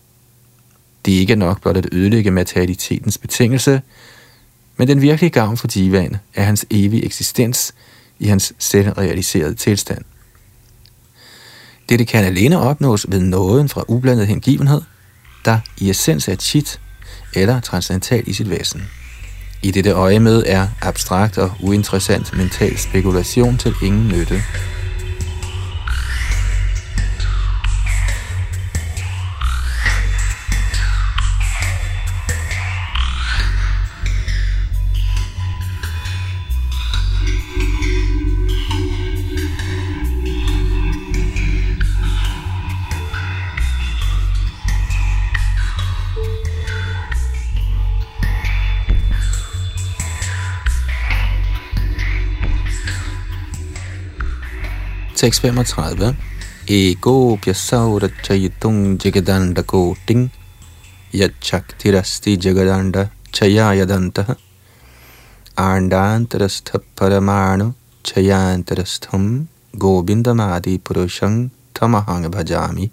Det 1.05 1.15
er 1.15 1.19
ikke 1.19 1.36
nok 1.36 1.62
blot 1.62 1.77
at 1.77 1.88
ødelægge 1.91 2.31
materialitetens 2.31 3.17
betingelse, 3.17 3.81
men 4.77 4.88
den 4.88 5.01
virkelige 5.01 5.29
gavn 5.29 5.57
for 5.57 5.67
divan 5.67 6.17
er 6.36 6.43
hans 6.43 6.65
evige 6.69 7.05
eksistens 7.05 7.73
i 8.19 8.27
hans 8.27 8.53
selvrealiserede 8.60 9.55
tilstand. 9.55 10.03
Dette 11.89 12.05
kan 12.05 12.23
alene 12.23 12.60
opnås 12.60 13.05
ved 13.10 13.19
nåden 13.19 13.69
fra 13.69 13.84
ublandet 13.88 14.27
hengivenhed, 14.27 14.81
der 15.45 15.60
i 15.77 15.89
essens 15.89 16.27
er 16.27 16.36
chit 16.36 16.79
eller 17.34 17.60
transcendental 17.60 18.24
i 18.28 18.34
sit 18.34 18.50
væsen. 18.50 18.89
I 19.63 19.72
dette 19.72 19.91
øje 19.91 20.20
med 20.20 20.44
er 20.46 20.67
abstrakt 20.82 21.38
og 21.38 21.52
uinteressant 21.60 22.38
mental 22.38 22.78
spekulation 22.78 23.58
til 23.58 23.74
ingen 23.84 24.08
nytte. 24.08 24.44
635. 55.21 56.15
Ego 56.67 57.38
pyasaura 57.38 58.10
chayitung 58.23 58.97
jagadanda 58.97 59.62
koting 59.62 60.31
yachaktirasti 61.13 62.38
jagadanda 62.45 63.12
chayayadanta 63.31 64.36
arndantarastha 65.55 66.81
paramanu 66.97 67.75
chayantarastham 68.03 69.45
gobindamadi 69.77 70.79
purushang 70.79 71.51
tamahang 71.75 72.25
bhajami. 72.31 72.89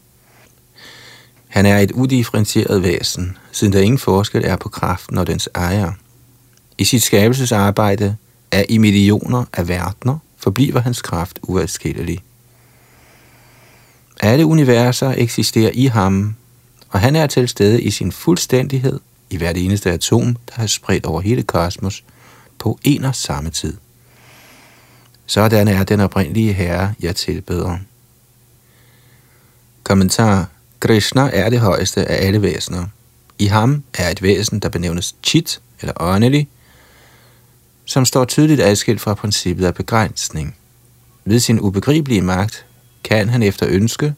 Han 1.49 1.67
er 1.67 1.79
et 1.79 1.93
udifferentieret 1.93 2.83
væsen, 2.83 3.37
siden 3.53 3.73
der 3.73 3.81
ingen 3.81 3.99
forskel 3.99 4.45
er 4.45 4.57
på 4.57 4.69
kraften 4.69 5.19
og 5.19 5.27
dens 5.27 5.49
ejer. 5.55 5.93
I 6.79 6.85
sit 6.85 7.03
skabelsesarbejde 7.03 8.17
er 8.53 8.65
i 8.69 8.79
millioner 8.79 9.45
af 9.53 9.69
verdener 9.69 10.19
forbliver 10.39 10.81
hans 10.81 11.03
kraft 11.03 11.39
uadskillelig. 11.43 12.23
Alle 14.21 14.47
universer 14.47 15.15
eksisterer 15.17 15.71
i 15.75 15.87
ham, 15.87 16.35
og 16.89 17.01
han 17.01 17.17
er 17.17 17.27
til 17.27 17.49
stede 17.49 17.83
i 17.83 17.91
sin 17.91 18.13
fuldstændighed 18.13 19.01
i 19.31 19.37
hvert 19.37 19.57
eneste 19.57 19.91
atom, 19.91 20.37
der 20.57 20.63
er 20.63 20.67
spredt 20.67 21.07
over 21.07 21.21
hele 21.21 21.43
kosmos 21.43 22.05
på 22.59 22.79
en 22.85 23.05
og 23.05 23.15
samme 23.15 23.51
tid. 23.51 23.77
Sådan 25.27 25.69
er 25.69 25.85
den 25.85 26.01
oprindelige 26.01 26.53
herre, 26.53 26.95
jeg 27.01 27.17
tilbeder. 27.17 27.79
Kommentar. 29.83 30.49
Krishna 30.81 31.31
er 31.33 31.51
det 31.51 31.61
højeste 31.61 32.05
af 32.05 32.27
alle 32.27 32.43
væsener. 32.43 32.87
I 33.39 33.47
ham 33.47 33.83
er 33.95 34.11
et 34.11 34.23
væsen, 34.23 34.59
der 34.59 34.69
benævnes 34.69 35.15
chit, 35.23 35.61
eller 35.81 35.93
åndelig, 35.97 36.49
som 37.89 38.05
står 38.05 38.25
tydeligt 38.25 38.61
adskilt 38.61 39.01
fra 39.01 39.15
princippet 39.15 39.65
af 39.65 39.75
begrænsning. 39.75 40.57
Ved 41.25 41.41
sin 41.41 41.61
ubegribelige 41.61 42.23
magt 42.23 42.67
kan 43.05 43.29
han 43.29 43.43
efter 43.43 43.67
ønske 43.69 44.15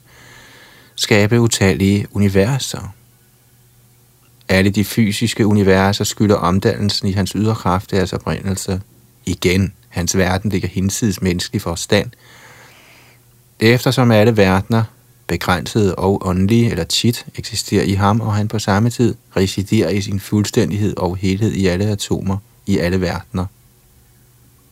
skabe 0.94 1.40
utallige 1.40 2.06
universer. 2.12 2.94
Alle 4.48 4.70
de 4.70 4.84
fysiske 4.84 5.46
universer 5.46 6.04
skylder 6.04 6.34
omdannelsen 6.34 7.08
i 7.08 7.12
hans 7.12 7.30
ydre 7.30 7.54
kraft 7.54 7.90
deres 7.90 8.12
oprindelse. 8.12 8.80
Igen, 9.26 9.72
hans 9.88 10.16
verden 10.16 10.50
ligger 10.50 10.68
hinsides 10.68 11.22
menneskelig 11.22 11.62
forstand. 11.62 12.10
Eftersom 13.60 14.10
alle 14.10 14.36
verdener, 14.36 14.84
begrænsede 15.26 15.94
og 15.94 16.26
åndelige 16.26 16.70
eller 16.70 16.84
tit, 16.84 17.26
eksisterer 17.34 17.84
i 17.84 17.92
ham, 17.92 18.20
og 18.20 18.34
han 18.34 18.48
på 18.48 18.58
samme 18.58 18.90
tid 18.90 19.14
residerer 19.36 19.90
i 19.90 20.00
sin 20.00 20.20
fuldstændighed 20.20 20.96
og 20.96 21.16
helhed 21.16 21.52
i 21.52 21.66
alle 21.66 21.86
atomer 21.86 22.38
i 22.66 22.78
alle 22.78 23.00
verdener. 23.00 23.46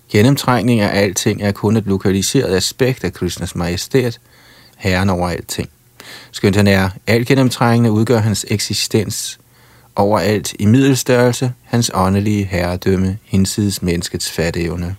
Gennemtrængning 0.08 0.80
af 0.80 1.02
alting 1.02 1.42
er 1.42 1.52
kun 1.52 1.76
et 1.76 1.86
lokaliseret 1.86 2.56
aspekt 2.56 3.04
af 3.04 3.12
Krishnas 3.12 3.56
majestæt, 3.56 4.20
herren 4.76 5.10
over 5.10 5.28
alting. 5.28 5.68
Skønt 6.32 6.56
han 6.56 6.66
er 6.66 6.90
alt 7.06 7.28
gennemtrængende, 7.28 7.90
udgør 7.92 8.18
hans 8.18 8.46
eksistens 8.48 9.38
overalt 9.96 10.54
i 10.58 10.66
middelstørrelse, 10.66 11.52
hans 11.64 11.90
åndelige 11.94 12.44
herredømme, 12.44 13.18
hinsides 13.24 13.82
menneskets 13.82 14.30
fatteevne. 14.30 14.96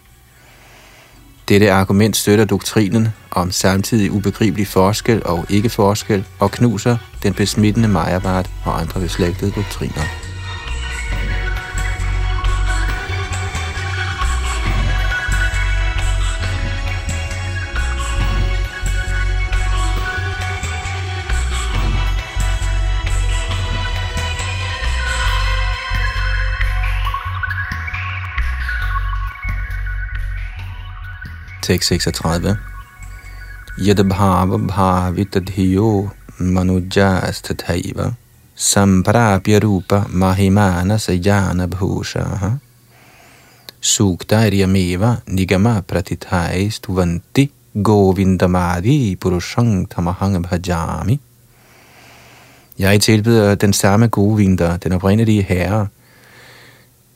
Dette 1.50 1.72
argument 1.72 2.18
støtter 2.18 2.46
doktrinen 2.46 3.08
om 3.32 3.52
samtidig 3.52 4.12
ubegribelig 4.12 4.68
forskel 4.68 5.26
og 5.26 5.46
ikke-forskel 5.50 6.26
og 6.40 6.52
knuser 6.52 6.98
den 7.24 7.34
besmittende 7.34 7.88
Majavart 7.88 8.50
og 8.66 8.80
andre 8.80 9.02
beslægtede 9.02 9.52
doktriner. 9.52 10.29
636. 31.70 32.58
Yadbhava 33.78 34.58
bhavitadhiyo 34.58 36.10
manujastataiva 36.40 38.14
samprapya 38.56 39.60
rupa 39.60 40.06
mahimana 40.10 40.98
sajana 40.98 41.68
bhushaha 41.68 42.60
suktaryameva 43.82 45.22
nigama 45.28 45.82
pratithai 45.82 46.72
stuvanti 46.72 47.50
govindamadi 47.76 49.16
purushang 49.16 49.88
tamahang 49.88 50.42
bhajami. 50.42 51.20
Jeg 52.80 53.02
tilbyder 53.02 53.56
den 53.56 53.74
samme 53.74 54.08
gode 54.08 54.38
vinter, 54.38 54.78
den 54.78 54.92
oprindelige 54.92 55.44
herre, 55.44 55.88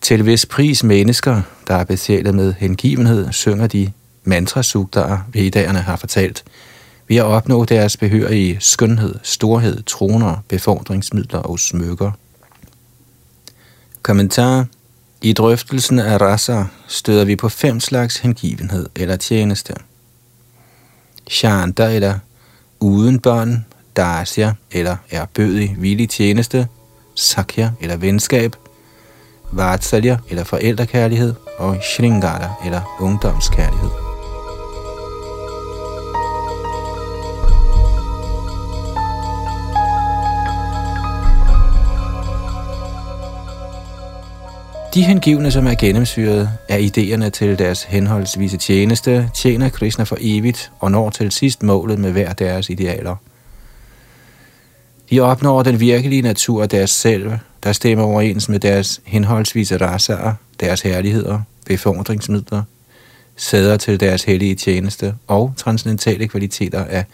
til 0.02 0.22
hvis 0.24 0.46
pris 0.46 0.84
mennesker, 0.84 1.42
der 1.68 1.76
er 1.76 1.84
besjælet 1.84 2.36
med 2.36 2.54
hengivenhed, 2.54 3.32
synger 3.32 3.68
de 3.68 3.92
mantrasugter, 4.24 5.18
vedderne 5.34 5.80
har 5.80 5.96
fortalt, 5.96 6.44
ved 7.08 7.18
at 7.18 7.24
opnå 7.24 7.66
deres 7.66 7.98
behørige 7.98 8.58
skønhed, 8.60 9.16
storhed, 9.24 9.84
troner, 9.84 10.38
befordringsmidler 10.48 11.40
og 11.40 11.60
smykker. 11.60 12.12
Kommentar 14.02 14.66
I 15.22 15.34
drøftelsen 15.34 16.00
af 16.00 16.22
rasser 16.22 16.66
støder 16.88 17.26
vi 17.26 17.36
på 17.36 17.50
fem 17.50 17.80
slags 17.80 18.18
hengivenhed 18.18 18.90
eller 18.96 19.16
tjeneste. 19.16 19.74
Shanta 21.30 21.96
eller 21.96 22.20
uden 22.80 23.20
børn, 23.20 23.66
dasya 23.96 24.54
eller 24.72 24.98
erbødig 25.12 25.76
villig 25.80 26.10
tjeneste, 26.10 26.68
sakya 27.16 27.72
eller 27.82 27.98
venskab, 27.98 28.56
vatsalya 29.52 30.18
eller 30.30 30.44
forældrekærlighed 30.44 31.34
og 31.58 31.78
shringara 31.84 32.54
eller 32.66 32.98
ungdomskærlighed. 33.00 34.03
De 44.94 45.04
hengivne, 45.04 45.52
som 45.52 45.68
er 45.68 45.76
gennemsyret 45.76 46.50
af 46.70 46.80
idéerne 46.80 47.30
til 47.30 47.60
deres 47.60 47.84
henholdsvise 47.84 48.58
tjeneste, 48.58 49.30
tjener 49.36 49.70
Krishna 49.70 50.04
for 50.04 50.18
evigt 50.20 50.72
og 50.80 50.92
når 50.92 51.10
til 51.10 51.32
sidst 51.32 51.64
målet 51.64 52.00
med 52.00 52.12
hver 52.12 52.34
deres 52.34 52.70
idealer. 52.70 53.16
De 55.10 55.20
opnår 55.20 55.64
den 55.64 55.80
virkelige 55.80 56.22
natur 56.22 56.64
af 56.64 56.70
deres 56.70 56.90
selv, 56.90 57.32
der 57.64 57.72
stemmer 57.72 58.04
overens 58.04 58.50
med 58.50 58.60
deres 58.60 59.02
henholdsvise 59.06 59.78
rasaer, 59.78 60.34
deres 60.60 60.82
herligheder, 60.82 61.42
befordringsmidler, 61.66 62.64
sæder 63.36 63.78
til 63.78 64.00
deres 64.00 64.24
hellige 64.24 64.56
tjeneste 64.56 65.14
og 65.28 65.54
transcendentale 65.58 66.28
kvaliteter 66.28 66.86
af 66.86 67.06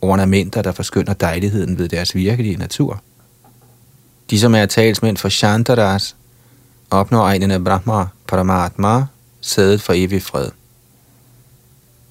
ornamenter, 0.00 0.62
der 0.62 0.72
forskynder 0.72 1.12
dejligheden 1.12 1.78
ved 1.78 1.88
deres 1.88 2.14
virkelige 2.14 2.56
natur. 2.56 3.02
De, 4.30 4.38
som 4.40 4.54
er 4.54 4.66
talsmænd 4.66 5.16
for 5.16 5.28
Chandaras, 5.28 6.16
opnår 6.94 7.26
egnene 7.26 7.64
Brahma 7.64 8.06
Paramatma, 8.26 9.06
sædet 9.40 9.82
for 9.82 9.92
evig 9.96 10.22
fred. 10.22 10.50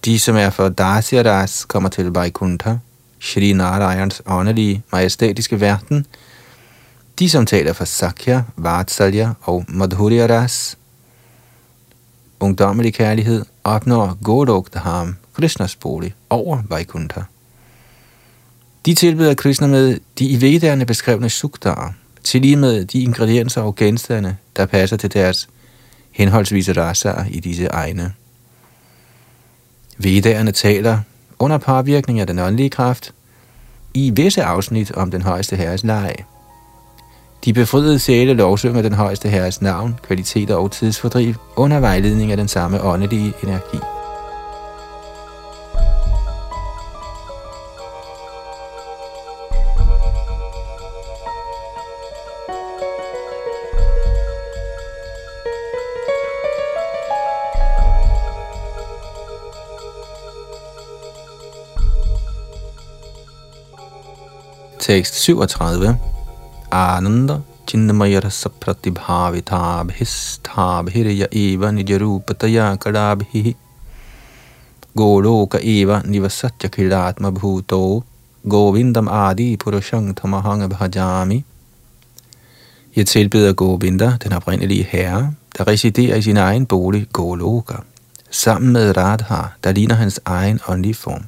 De, 0.05 0.19
som 0.19 0.35
er 0.35 0.49
for 0.49 0.69
Dasyaras, 0.69 1.65
kommer 1.65 1.89
til 1.89 2.05
Vaikuntha, 2.05 2.75
Shri 3.19 3.53
Narayans 3.53 4.21
åndelige, 4.25 4.83
majestætiske 4.91 5.61
verden. 5.61 6.05
De, 7.19 7.29
som 7.29 7.45
taler 7.45 7.73
for 7.73 7.85
Sakya, 7.85 8.43
Vatsalya 8.55 9.33
og 9.41 9.65
Madhurya 9.67 10.47
ungdommelig 12.39 12.93
kærlighed, 12.93 13.45
opnår 13.63 14.17
Golok 14.23 14.73
Dham, 14.73 15.15
Krishnas 15.33 15.75
bolig, 15.75 16.15
over 16.29 16.57
Vaikuntha. 16.69 17.21
De 18.85 18.95
tilbeder 18.95 19.33
Krishna 19.33 19.67
med 19.67 19.99
de 20.19 20.25
i 20.25 20.41
vedderne 20.41 20.85
beskrevne 20.85 21.29
suktarer, 21.29 21.91
til 22.23 22.41
lige 22.41 22.55
med 22.55 22.85
de 22.85 23.01
ingredienser 23.01 23.61
og 23.61 23.75
genstande, 23.75 24.37
der 24.57 24.65
passer 24.65 24.97
til 24.97 25.13
deres 25.13 25.49
henholdsvis 26.11 26.69
raser 26.77 27.25
i 27.29 27.39
disse 27.39 27.65
egne. 27.65 28.13
Vedderne 29.97 30.51
taler 30.51 30.99
under 31.39 31.57
påvirkning 31.57 32.19
af 32.19 32.27
den 32.27 32.39
åndelige 32.39 32.69
kraft 32.69 33.13
i 33.93 34.09
visse 34.09 34.43
afsnit 34.43 34.91
om 34.91 35.11
den 35.11 35.21
højeste 35.21 35.55
herres 35.55 35.83
leje. 35.83 36.25
De 37.45 37.53
befriede 37.53 37.99
sjæle 37.99 38.33
lovsynger 38.33 38.81
den 38.81 38.93
højeste 38.93 39.29
herres 39.29 39.61
navn, 39.61 39.99
kvaliteter 40.03 40.55
og 40.55 40.71
tidsfordriv 40.71 41.33
under 41.55 41.79
vejledning 41.79 42.31
af 42.31 42.37
den 42.37 42.47
samme 42.47 42.81
åndelige 42.81 43.33
energi. 43.43 43.77
Tekst 64.83 65.15
37. 65.15 65.95
Ananda 66.69 67.41
Chinnamayara 67.65 68.29
sapratibhavitabhistabhirya 68.29 71.27
eva 71.31 71.71
nijarupataya 71.71 72.77
kadabhihi. 72.77 73.55
Goloka 74.93 75.59
eva 75.63 76.03
nivasatya 76.05 76.69
kilatma 76.69 77.31
bhuto 77.31 78.03
Govindam 78.45 79.07
adi 79.07 79.57
purushang 79.57 80.15
tamahang 80.15 80.69
bhajami. 80.69 81.43
Jeg 82.95 83.07
tilbeder 83.07 83.53
Govinda, 83.53 84.17
den 84.23 84.33
oprindelige 84.33 84.83
herre, 84.83 85.33
der 85.57 85.67
residerer 85.67 86.15
i 86.15 86.21
sin 86.21 86.37
egen 86.37 86.65
bolig 86.65 87.07
Goloka, 87.13 87.75
sammen 88.31 88.73
med 88.73 88.97
Radha, 88.97 89.41
der 89.63 89.71
ligner 89.71 89.95
hans 89.95 90.19
egen 90.25 90.59
åndelige 90.67 90.95
form 90.95 91.23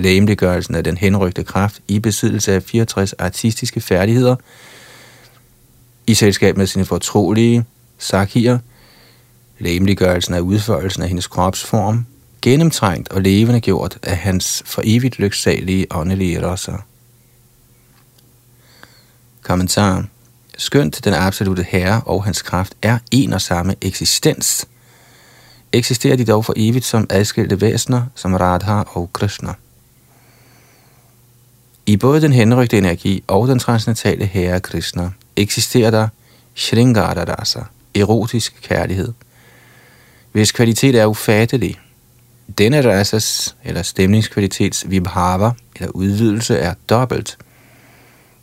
lægemliggørelsen 0.00 0.74
af 0.74 0.84
den 0.84 0.96
henrygte 0.96 1.44
kraft 1.44 1.80
i 1.88 1.98
besiddelse 1.98 2.54
af 2.54 2.62
64 2.62 3.12
artistiske 3.12 3.80
færdigheder, 3.80 4.36
i 6.06 6.14
selskab 6.14 6.56
med 6.56 6.66
sine 6.66 6.84
fortrolige 6.84 7.64
sakier, 7.98 8.58
lægemliggørelsen 9.58 10.34
af 10.34 10.40
udførelsen 10.40 11.02
af 11.02 11.08
hendes 11.08 11.26
kropsform, 11.26 12.06
gennemtrængt 12.42 13.08
og 13.08 13.22
levende 13.22 13.60
gjort 13.60 13.98
af 14.02 14.16
hans 14.16 14.62
for 14.66 14.82
evigt 14.84 15.18
lyksalige 15.18 15.86
åndelige 15.90 16.50
rosser. 16.50 16.78
Kommentar. 19.42 20.04
Skønt 20.58 21.04
den 21.04 21.14
absolute 21.14 21.62
herre 21.62 22.02
og 22.06 22.24
hans 22.24 22.42
kraft 22.42 22.74
er 22.82 22.98
en 23.10 23.32
og 23.32 23.40
samme 23.40 23.74
eksistens, 23.80 24.66
eksisterer 25.72 26.16
de 26.16 26.24
dog 26.24 26.44
for 26.44 26.54
evigt 26.56 26.84
som 26.84 27.06
adskilte 27.10 27.60
væsener, 27.60 28.02
som 28.14 28.34
Radha 28.34 28.82
og 28.86 29.10
Krishna. 29.12 29.54
I 31.90 31.96
både 31.96 32.20
den 32.20 32.32
henrygte 32.32 32.78
energi 32.78 33.24
og 33.26 33.48
den 33.48 33.58
transcendentale 33.58 34.26
herre 34.26 34.60
Krishna 34.60 35.10
eksisterer 35.36 35.90
der 35.90 36.08
Shringara 36.54 37.24
Rasa, 37.24 37.60
erotisk 37.94 38.60
kærlighed, 38.62 39.12
hvis 40.32 40.52
kvalitet 40.52 40.94
er 40.94 41.06
ufattelig. 41.06 41.78
Denne 42.58 42.80
rasas, 42.90 43.56
eller 43.64 43.82
stemningskvalitets 43.82 44.90
vibhava, 44.90 45.50
eller 45.76 45.88
udvidelse, 45.88 46.58
er 46.58 46.74
dobbelt, 46.88 47.38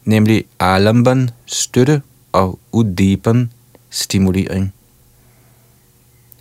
nemlig 0.03 0.45
alamban, 0.59 1.29
støtte, 1.45 2.01
og 2.31 2.59
udipan, 2.71 3.51
stimulering. 3.89 4.73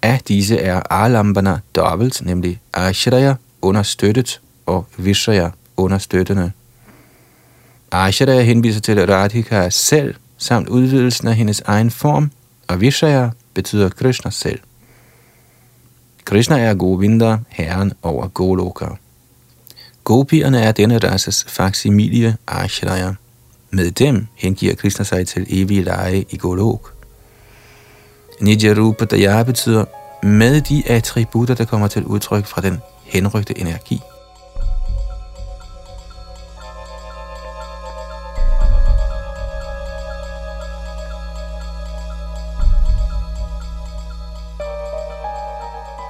Af 0.02 0.20
disse 0.28 0.58
er 0.58 0.80
alambana 0.92 1.58
dobbelt, 1.74 2.22
nemlig 2.24 2.60
ashraya, 2.72 3.34
understøttet, 3.62 4.40
og 4.66 4.86
vishaya, 4.96 5.50
understøttende. 5.76 6.52
Ashara 7.96 8.40
henviser 8.40 8.80
til 8.80 9.06
Radhika 9.06 9.70
selv, 9.70 10.14
samt 10.38 10.68
udvidelsen 10.68 11.28
af 11.28 11.34
hendes 11.34 11.60
egen 11.60 11.90
form, 11.90 12.30
og 12.68 12.80
Vishaya 12.80 13.30
betyder 13.54 13.88
Krishna 13.88 14.30
selv. 14.30 14.58
Krishna 16.24 16.58
er 16.58 16.74
Govinda, 16.74 17.38
herren 17.48 17.92
over 18.02 18.28
Goloka. 18.28 18.86
Gopierne 20.04 20.60
er 20.62 20.72
denne 20.72 20.98
races 20.98 21.44
faksimilie 21.48 22.36
Ashraya. 22.46 23.12
Med 23.70 23.90
dem 23.90 24.26
hengiver 24.34 24.74
Krishna 24.74 25.04
sig 25.04 25.26
til 25.26 25.46
evige 25.48 25.82
leje 25.82 26.24
i 26.30 26.36
Golok. 26.36 26.94
Nijarupa 28.40 29.04
Daya 29.04 29.42
betyder 29.42 29.84
med 30.22 30.60
de 30.60 30.82
attributter, 30.86 31.54
der 31.54 31.64
kommer 31.64 31.88
til 31.88 32.04
udtryk 32.04 32.46
fra 32.46 32.60
den 32.60 32.78
henrygte 33.04 33.58
energi. 33.58 34.00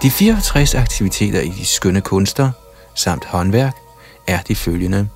De 0.07 0.11
64 0.11 0.75
aktiviteter 0.75 1.41
i 1.41 1.49
de 1.49 1.67
skønne 1.67 2.01
kunster 2.01 2.51
samt 2.95 3.25
håndværk 3.25 3.77
er 4.27 4.43
de 4.43 4.55
følgende. 4.55 5.09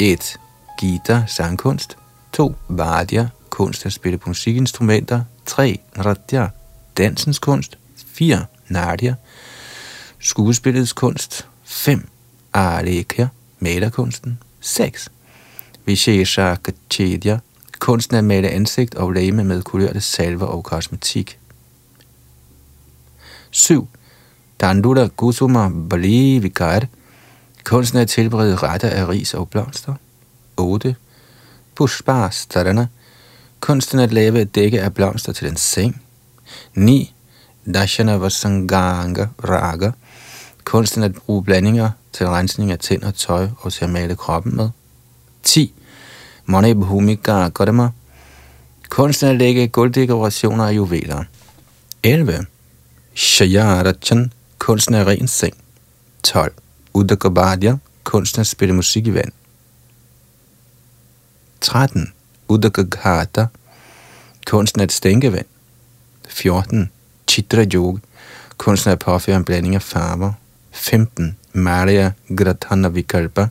1. 0.00 0.36
Gita, 0.78 1.24
sangkunst. 1.26 1.96
2. 2.32 2.54
Vadya, 2.68 3.28
kunst 3.50 3.86
at 3.86 3.92
spille 3.92 4.18
på 4.18 4.30
musikinstrumenter. 4.30 5.22
3. 5.46 5.78
Nratya, 5.96 6.48
dansens 6.96 7.38
kunst. 7.38 7.78
4. 8.06 8.44
Nadia, 8.68 9.14
skuespillets 10.18 10.92
kunst. 10.92 11.46
5. 11.64 12.08
Alekya, 12.52 13.28
malerkunsten. 13.58 14.38
6. 14.60 15.08
Vishesha 15.86 16.54
Kachedya, 16.54 17.38
kunsten 17.78 18.16
at 18.16 18.24
male 18.24 18.48
ansigt 18.48 18.94
og 18.94 19.12
læme 19.12 19.44
med 19.44 19.62
kulørte 19.62 20.00
salver 20.00 20.46
og 20.46 20.64
kosmetik. 20.64 21.38
7. 23.56 23.88
Dandula 24.60 25.08
Gusuma 25.16 25.68
Bali 25.68 26.38
Vikar. 26.38 26.88
Kunsten 27.64 27.98
at 27.98 28.08
tilberede 28.08 28.56
retter 28.56 28.90
af 28.90 29.08
ris 29.08 29.34
og 29.34 29.50
blomster. 29.50 29.94
8. 30.56 30.96
Pushpa 31.74 32.28
Starana. 32.30 32.86
Kunsten 33.60 33.98
at 33.98 34.12
lave 34.12 34.40
et 34.40 34.54
dække 34.54 34.82
af 34.82 34.94
blomster 34.94 35.32
til 35.32 35.48
en 35.48 35.56
seng. 35.56 36.02
9. 36.74 37.14
Dashana 37.74 38.16
Vasanganga 38.16 39.26
Raga. 39.44 39.90
Kunsten 40.64 41.02
at 41.02 41.14
bruge 41.14 41.44
blandinger 41.44 41.90
til 42.12 42.28
rensning 42.28 42.70
af 42.70 42.78
tænder, 42.78 43.10
tøj 43.10 43.48
og 43.58 43.72
til 43.72 43.84
at 43.84 43.90
male 43.90 44.16
kroppen 44.16 44.56
med. 44.56 44.70
10. 45.42 45.72
Mone 46.46 46.74
Bhumika 46.74 47.48
Godama. 47.48 47.88
Kunsten 48.88 49.28
at 49.28 49.36
lægge 49.36 49.68
gulddekorationer 49.68 50.66
af 50.66 50.72
juveler. 50.72 51.24
11. 52.02 52.46
Shayarachan, 53.18 54.32
kunsten 54.58 54.94
af 54.94 55.06
ren 55.06 55.28
seng. 55.28 55.54
12. 56.22 56.52
Udakabadya, 56.94 57.76
kunsten 58.04 58.40
at 58.40 58.46
spille 58.46 58.74
musik 58.74 59.06
i 59.06 59.14
vand. 59.14 59.32
13. 61.60 62.12
Udakaghata, 62.48 63.46
kunsten 64.46 64.80
at 64.80 64.92
stænke 64.92 65.32
vand. 65.32 65.46
14. 66.28 66.90
Chitra 67.28 67.64
Yoga, 67.74 67.98
kunsten 68.56 68.92
at 68.92 68.98
påføre 68.98 69.36
en 69.36 69.44
blanding 69.44 69.74
af 69.74 69.82
farver. 69.82 70.32
15. 70.70 71.36
Maria 71.52 72.12
Gratana 72.36 72.88
Vikalpa, 72.88 73.48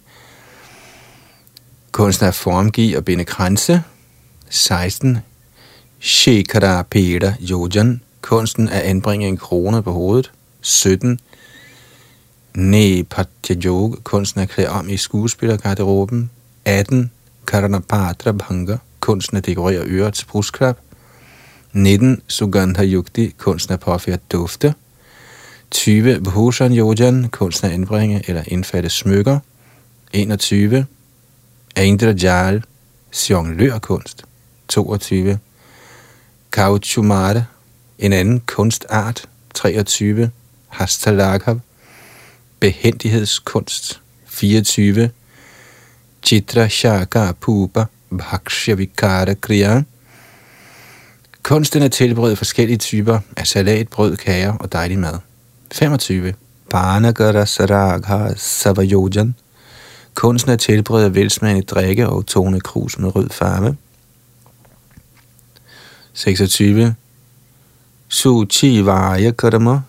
kunsten 1.91 2.27
at 2.27 2.35
formgive 2.35 2.97
og 2.97 3.05
binde 3.05 3.25
kranse. 3.25 3.83
16. 4.49 5.17
Shikara 5.99 6.83
Peda 6.83 7.35
Yojan, 7.49 8.01
kunsten 8.25 8.69
at 8.69 8.81
anbringe 8.81 9.27
en 9.27 9.37
krone 9.37 9.83
på 9.83 9.91
hovedet. 9.91 10.31
17. 10.61 11.19
Ne 12.55 13.05
Yoga, 13.65 13.95
kunsten 14.03 14.41
at 14.41 14.49
klæde 14.49 14.69
om 14.69 14.89
i 14.89 14.97
skuespillergarderoben. 14.97 16.31
18. 16.65 17.11
Karanapatra 17.47 18.31
Bhanga, 18.31 18.77
kunsten 18.99 19.37
at 19.37 19.45
dekorere 19.45 19.85
ørets 19.85 20.25
brusklap. 20.25 20.77
19. 21.73 22.21
Sugandha 22.27 22.83
Yukti, 22.85 23.29
kunsten 23.37 23.73
at 23.73 23.79
påføre 23.79 24.17
dufte. 24.31 24.73
20. 25.71 26.21
Bhushan 26.21 26.77
Yojan, 26.77 27.29
kunsten 27.29 27.67
at 27.67 27.73
indbringe 27.73 28.23
eller 28.27 28.43
indfatte 28.47 28.89
smykker. 28.89 29.39
21. 30.13 30.85
Aindra 31.75 32.11
Jal, 32.11 32.63
jonglørkunst. 33.29 34.25
22. 34.67 35.39
Kauchumara, 36.51 37.43
en 37.99 38.13
anden 38.13 38.39
kunstart. 38.39 39.29
23. 39.53 40.31
Hastalaghav, 40.67 41.59
behendighedskunst. 42.59 44.01
24. 44.25 45.09
Chitra 46.23 46.67
Shaka 46.67 47.31
Pupa 47.31 47.85
Bhakshya 48.17 48.73
Vikara 48.73 49.33
Kriya. 49.33 49.83
Kunsten 51.43 51.81
at 51.83 51.91
tilberede 51.91 52.35
forskellige 52.35 52.77
typer 52.77 53.19
af 53.37 53.47
salat, 53.47 53.89
brød, 53.89 54.17
kager 54.17 54.53
og 54.53 54.71
dejlig 54.71 54.99
mad. 54.99 55.19
25. 55.71 56.33
Panagara 56.69 57.45
Saragha 57.45 58.33
Savayojan. 58.35 59.35
Kunsten 60.13 60.51
at 60.51 60.59
tilberede 60.59 61.15
velsmagende 61.15 61.61
drikke 61.61 62.09
og 62.09 62.25
tone 62.25 62.59
krus 62.59 62.99
med 62.99 63.15
rød 63.15 63.29
farve. 63.29 63.77
26. 66.13 66.95
Suchi 68.07 68.85
Vaya 68.85 69.31
Karma. 69.31 69.81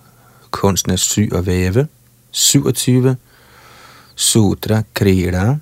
Kunsten 0.50 0.92
at 0.92 1.00
sy 1.00 1.28
og 1.32 1.46
væve. 1.46 1.88
27. 2.30 3.16
Sutra 4.14 4.82
Krida. 4.94 5.56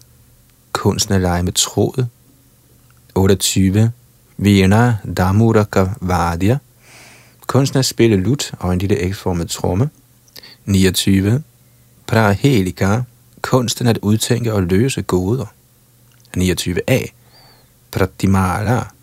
Kunsten 0.73 1.15
at 1.15 1.21
lege 1.21 1.43
med 1.43 1.53
tråd. 1.53 2.07
28. 3.15 3.93
Vina 4.37 4.97
Damuraka 5.17 5.87
Vadya. 6.01 6.59
Kunsten 7.47 7.79
at 7.79 7.85
spille 7.85 8.17
lut 8.17 8.53
og 8.59 8.73
en 8.73 8.79
lille 8.79 8.97
ægformet 8.97 9.51
tromme. 9.51 9.91
29. 10.65 11.43
Prahelika. 12.07 13.01
Kunsten 13.43 13.87
at 13.87 13.99
udtænke 14.03 14.53
og 14.53 14.63
løse 14.63 15.03
goder. 15.03 15.47
29a. 16.37 17.07
Pratimala. 17.91 18.94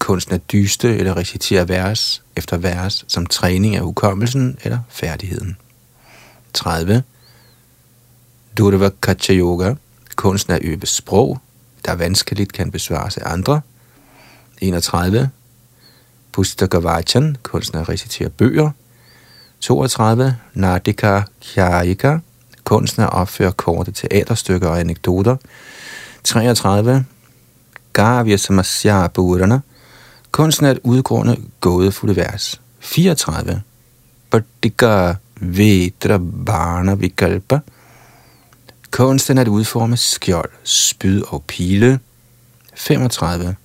Kunsten 0.00 0.34
at 0.34 0.52
dyste 0.52 0.96
eller 0.96 1.16
recitere 1.16 1.68
vers 1.68 2.22
efter 2.36 2.56
vers 2.56 3.04
som 3.08 3.26
træning 3.26 3.76
af 3.76 3.82
hukommelsen 3.82 4.58
eller 4.62 4.78
færdigheden. 4.88 5.56
30. 6.54 7.02
Durva 8.58 8.90
Kacha 9.02 9.34
Yoga. 9.34 9.74
Kunsten 10.16 10.52
at 10.52 10.62
øve 10.62 10.86
sprog, 10.86 11.38
der 11.84 11.92
vanskeligt 11.92 12.52
kan 12.52 12.70
besvares 12.70 13.16
af 13.16 13.32
andre. 13.32 13.60
31. 14.60 15.30
Pustakavachan, 16.32 17.36
kunsten 17.42 17.78
at 17.78 17.88
recitere 17.88 18.28
bøger. 18.28 18.70
32. 19.60 20.36
Nadika 20.54 21.22
Kjarika, 21.40 22.18
kunsten 22.64 23.02
at 23.02 23.12
opføre 23.12 23.52
korte 23.52 23.92
teaterstykker 23.92 24.68
og 24.68 24.80
anekdoter. 24.80 25.36
33. 26.24 27.04
Gavya 27.92 28.36
Samasya 28.36 29.06
Burana, 29.06 29.60
kunsten 30.30 30.66
at 30.66 30.78
udgrunde 30.84 31.36
gådefulde 31.60 32.16
vers. 32.16 32.60
34. 32.80 33.62
Partika 34.30 35.14
Vedra 35.40 36.18
Barna 36.46 36.94
Vikalpa, 36.94 37.60
kunsten 38.90 39.38
at 39.38 39.48
udforme 39.48 39.96
skjold, 39.96 40.50
spyd 40.64 41.22
og 41.28 41.44
pile. 41.44 42.00
35. 42.74 43.56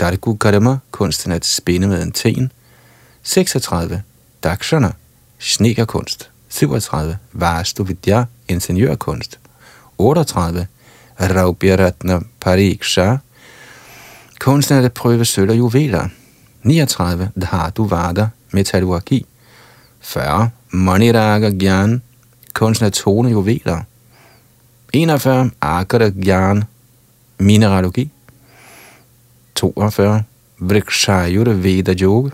Dargu 0.00 0.34
Karma, 0.36 0.78
kunsten 0.90 1.32
at 1.32 1.46
spinde 1.46 1.88
med 1.88 2.02
en 2.02 2.12
ten. 2.12 2.52
36. 3.22 4.02
Dakshana, 4.42 4.92
snekerkunst. 5.38 6.30
37. 6.48 7.18
Vastu 7.32 7.84
Vidya, 7.84 8.24
ingeniørkunst. 8.48 9.38
38. 9.98 10.66
Raubyaratna 11.20 12.20
Pariksha, 12.40 13.16
kunsten 14.40 14.84
at 14.84 14.92
prøve 14.92 15.24
sølv 15.24 15.50
og 15.50 15.58
juveler. 15.58 16.08
39. 16.62 17.30
Dhatu 17.40 17.84
Vada, 17.84 18.28
metallurgi. 18.52 19.26
40. 20.00 20.50
Maniraga 20.70 21.50
Gyan, 21.50 22.02
kunsten 22.52 22.86
at 22.86 22.92
tone 22.92 23.30
juveler. 23.30 23.82
41. 24.92 25.50
Akara 25.60 26.08
Gyan, 26.08 26.64
mineralogi. 27.38 28.10
42. 29.54 30.22
Vrikshayura 30.58 31.52
Veda 31.52 31.94
Yoga, 32.00 32.30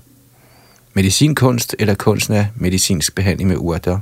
medicinkunst 0.95 1.75
eller 1.79 1.95
kunsten 1.95 2.35
af 2.35 2.47
medicinsk 2.57 3.15
behandling 3.15 3.49
med 3.49 3.57
urter. 3.57 3.99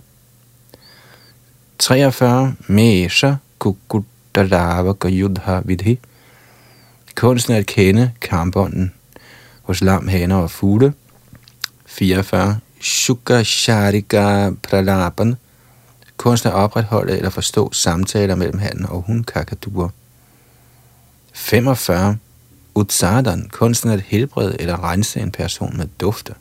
43. 1.79 2.55
Mesha 2.67 3.35
Kukudalava 3.59 4.95
Yudha 5.05 5.61
Vidhi, 5.65 5.99
kunsten 7.14 7.55
at 7.55 7.66
kende 7.66 8.12
kampånden 8.20 8.92
hos 9.62 9.81
lam, 9.81 10.09
haner 10.09 10.37
og 10.37 10.51
fugle. 10.51 10.92
44. 11.87 12.59
Shukha 12.81 13.42
Sharika 13.42 14.51
Pralapan, 14.62 15.37
kunsten 16.16 16.51
at 16.51 16.55
opretholde 16.55 17.16
eller 17.16 17.31
forstå 17.31 17.72
samtaler 17.72 18.35
mellem 18.35 18.59
han 18.59 18.87
og 18.88 19.03
hun 19.07 19.25
kakaduer. 19.25 19.88
45. 21.33 22.16
Utsadan, 22.75 23.48
kunsten 23.53 23.90
at 23.90 24.01
helbrede 24.01 24.57
eller 24.61 24.90
rense 24.90 25.20
en 25.20 25.31
person 25.31 25.77
med 25.77 25.87
dufte. 26.01 26.35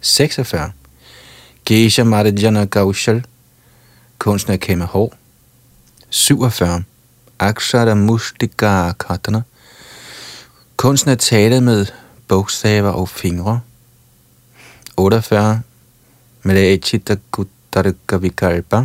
46. 0.00 0.72
Gesha 1.66 2.04
Marajana 2.04 2.64
Kaushal, 2.66 3.24
kunsten 4.18 4.52
at 4.52 4.60
kæmme 4.60 4.84
hår. 4.84 5.14
47. 6.10 6.84
Akshara 7.38 7.94
Mustika 7.94 8.92
Katana, 8.92 9.42
kunsten 10.82 11.10
at 11.10 11.18
tale 11.18 11.60
med 11.60 11.86
bogstaver 12.28 12.90
og 12.90 13.08
fingre. 13.08 13.60
48. 14.96 15.62
Malachita 16.42 17.16
Guttarka 17.30 18.82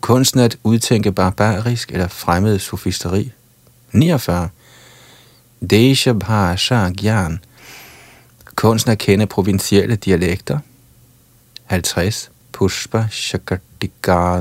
kunsten 0.00 0.40
at 0.40 0.58
udtænke 0.64 1.12
barbarisk 1.12 1.92
eller 1.92 2.08
fremmed 2.08 2.58
sofisteri. 2.58 3.32
49. 3.92 4.48
Desha 5.70 6.12
Bhasha 6.12 6.88
Gyan, 6.88 7.38
kunsten 8.54 8.92
at 8.92 8.98
kende 8.98 9.26
provincielle 9.26 9.96
dialekter. 9.96 10.58
50. 11.64 12.30
Pushpa 12.52 13.06
Shakatika 13.10 14.40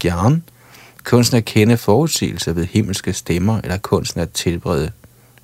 Gyan, 0.00 0.42
kunsten 1.04 1.36
at 1.36 1.44
kende 1.44 1.76
forudsigelser 1.76 2.52
ved 2.52 2.64
himmelske 2.64 3.12
stemmer 3.12 3.60
eller 3.60 3.78
kunsten 3.78 4.20
at 4.20 4.30
tilbrede 4.30 4.92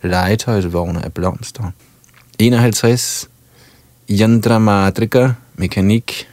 legetøjsvogne 0.08 1.04
af 1.04 1.12
blomster. 1.12 1.70
51. 2.38 3.28
Yandra 4.10 4.58
Madrika, 4.58 5.28
mekanik. 5.54 6.28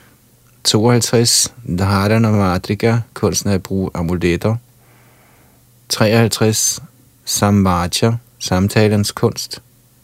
52. 0.64 1.54
Dharana 1.78 2.32
Madrika, 2.32 2.98
kunsten 3.14 3.50
at 3.50 3.64
bruge 3.64 3.90
amuletter. 3.94 4.56
53. 5.90 6.80
Samvacha, 7.26 8.12
samtalens 8.40 9.12
kunst. 9.12 9.62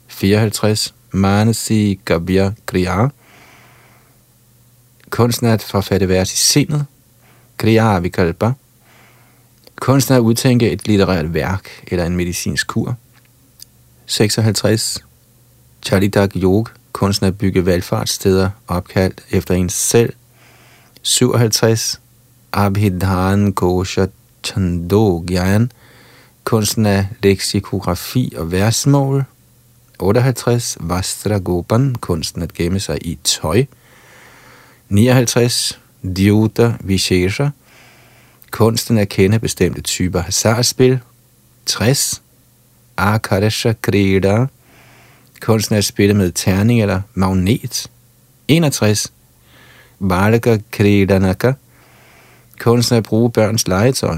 54. 0.08 0.94
Manasi 1.12 2.00
Gabya 2.06 2.52
Kriya, 2.66 3.08
kunsten 5.10 5.48
at 5.48 5.64
forfatte 5.64 6.08
vers 6.08 6.34
i 6.34 6.38
sindet. 6.38 6.86
Kriya 7.58 8.00
Vikalpa, 8.00 8.52
kunsten 9.76 10.16
at 10.16 10.20
udtænke 10.20 10.72
et 10.72 10.88
litterært 10.88 11.34
værk 11.34 11.70
eller 11.88 12.06
en 12.06 12.16
medicinsk 12.16 12.68
kur. 12.68 12.96
56. 14.08 15.04
Charidak 15.86 16.36
Yog, 16.36 16.70
kunsten 16.94 17.28
at 17.28 17.38
bygge 17.38 17.66
valgfartssteder 17.66 18.50
opkaldt 18.68 19.22
efter 19.32 19.56
ens 19.56 19.74
selv. 19.74 20.14
57. 21.02 22.02
Abhidhan 22.54 23.54
Kosha 23.54 24.06
Chando 24.44 25.24
Gyan, 25.28 25.72
kunsten 26.44 26.86
af 26.86 27.08
leksikografi 27.24 28.34
og 28.38 28.52
versmål. 28.52 29.24
58. 30.00 30.78
Vastra 30.80 31.38
Gopan, 31.38 31.96
kunsten 31.96 32.42
at 32.42 32.54
gemme 32.54 32.80
sig 32.80 32.98
i 33.08 33.20
tøj. 33.24 33.66
59. 34.90 35.80
Dyuta 36.18 36.74
Vishesha, 36.80 37.50
kunsten 38.52 38.98
at 38.98 39.10
kende 39.10 39.40
bestemte 39.40 39.82
typer 39.82 40.22
hasardspil. 40.22 41.00
60. 41.66 42.22
Akarsha 42.98 43.74
Krida, 43.82 44.46
kunsten 45.42 45.76
at 45.76 45.86
spille 45.86 46.14
med 46.14 46.32
terning 46.32 46.82
eller 46.82 47.02
magnet. 47.14 47.88
61. 48.48 49.14
Balaka 50.10 50.58
Kridanaka, 50.72 51.54
kunsten 52.60 52.98
at 52.98 53.04
bruge 53.04 53.32
børns 53.32 53.68
legetøj. 53.68 54.18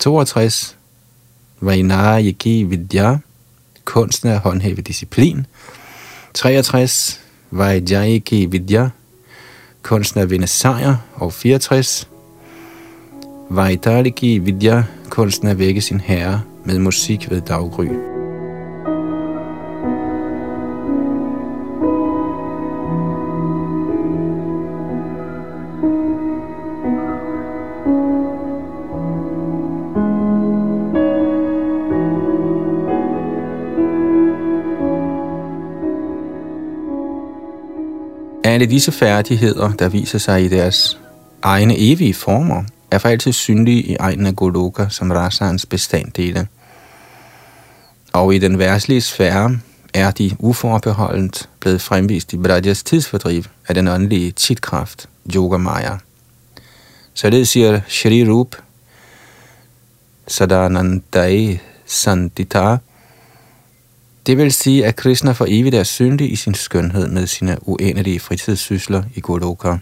62. 0.00 0.78
Vainayiki 1.60 2.62
Vidya, 2.62 3.16
kunsten 3.84 4.28
at 4.28 4.40
håndhæve 4.40 4.80
disciplin. 4.80 5.46
63. 6.34 7.20
Vajjayiki 7.50 8.46
Vidya, 8.46 8.88
kunsten 9.82 10.20
at 10.20 10.30
vinde 10.30 10.46
sejr. 10.46 10.96
Og 11.14 11.32
64. 11.32 12.08
Vaidaliki 13.50 14.38
Vidya, 14.38 14.82
kunsten 15.10 15.48
at 15.48 15.58
vække 15.58 15.80
sin 15.80 16.00
herre 16.00 16.42
med 16.64 16.78
musik 16.78 17.30
ved 17.30 17.40
daggry. 17.40 17.86
Alle 38.44 38.66
disse 38.66 38.92
færdigheder, 38.92 39.72
der 39.72 39.88
viser 39.88 40.18
sig 40.18 40.44
i 40.44 40.48
deres 40.48 41.00
egne 41.42 41.74
evige 41.78 42.14
former, 42.14 42.64
er 42.92 42.98
for 42.98 43.08
altid 43.08 43.32
synlige 43.32 43.82
i 43.82 43.96
egen 44.00 44.26
af 44.26 44.36
Goloka 44.36 44.86
som 44.88 45.10
Rasans 45.10 45.66
bestanddele. 45.66 46.48
Og 48.12 48.34
i 48.34 48.38
den 48.38 48.58
værtslige 48.58 49.00
sfære 49.00 49.58
er 49.94 50.10
de 50.10 50.30
uforbeholdent 50.38 51.48
blevet 51.60 51.82
fremvist 51.82 52.32
i 52.32 52.36
Brajas 52.36 52.82
tidsfordriv 52.82 53.42
af 53.68 53.74
den 53.74 53.88
åndelige 53.88 54.30
titkraft, 54.30 55.08
Yoga 55.34 55.56
Maya. 55.56 55.96
Således 57.14 57.48
siger 57.48 57.80
Shri 57.88 58.30
Rup, 58.30 58.56
Sadanandai 60.26 61.60
Sandita, 61.86 62.76
det 64.26 64.38
vil 64.38 64.52
sige, 64.52 64.86
at 64.86 64.96
Krishna 64.96 65.32
for 65.32 65.46
evigt 65.48 65.74
er 65.74 65.82
synlig 65.82 66.32
i 66.32 66.36
sin 66.36 66.54
skønhed 66.54 67.08
med 67.08 67.26
sine 67.26 67.58
uendelige 67.68 68.20
fritidssysler 68.20 69.02
i 69.14 69.20
Goloka. 69.20 69.76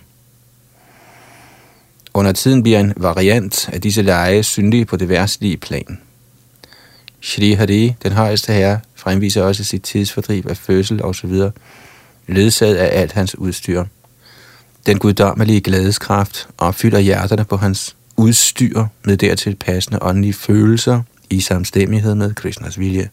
Under 2.14 2.32
tiden 2.32 2.62
bliver 2.62 2.80
en 2.80 2.92
variant 2.96 3.68
af 3.72 3.80
disse 3.80 4.02
lege 4.02 4.42
synlig 4.42 4.86
på 4.86 4.96
det 4.96 5.08
værtslige 5.08 5.56
plan. 5.56 5.98
Shri 7.20 7.52
Hari, 7.52 7.94
den 8.02 8.12
højeste 8.12 8.52
herre, 8.52 8.80
fremviser 8.94 9.42
også 9.42 9.64
sit 9.64 9.82
tidsfordriv 9.82 10.44
af 10.48 10.56
fødsel 10.56 11.04
osv., 11.04 11.32
ledsaget 12.26 12.76
af 12.76 13.00
alt 13.00 13.12
hans 13.12 13.38
udstyr. 13.38 13.84
Den 14.86 14.98
guddommelige 14.98 15.60
glædeskraft 15.60 16.48
opfylder 16.58 16.98
hjerterne 16.98 17.44
på 17.44 17.56
hans 17.56 17.96
udstyr 18.16 18.86
med 19.04 19.16
dertil 19.16 19.56
passende 19.56 19.98
åndelige 20.02 20.32
følelser 20.32 21.02
i 21.30 21.40
samstemmighed 21.40 22.14
med 22.14 22.34
Krishnas 22.34 22.78
vilje. 22.78 23.08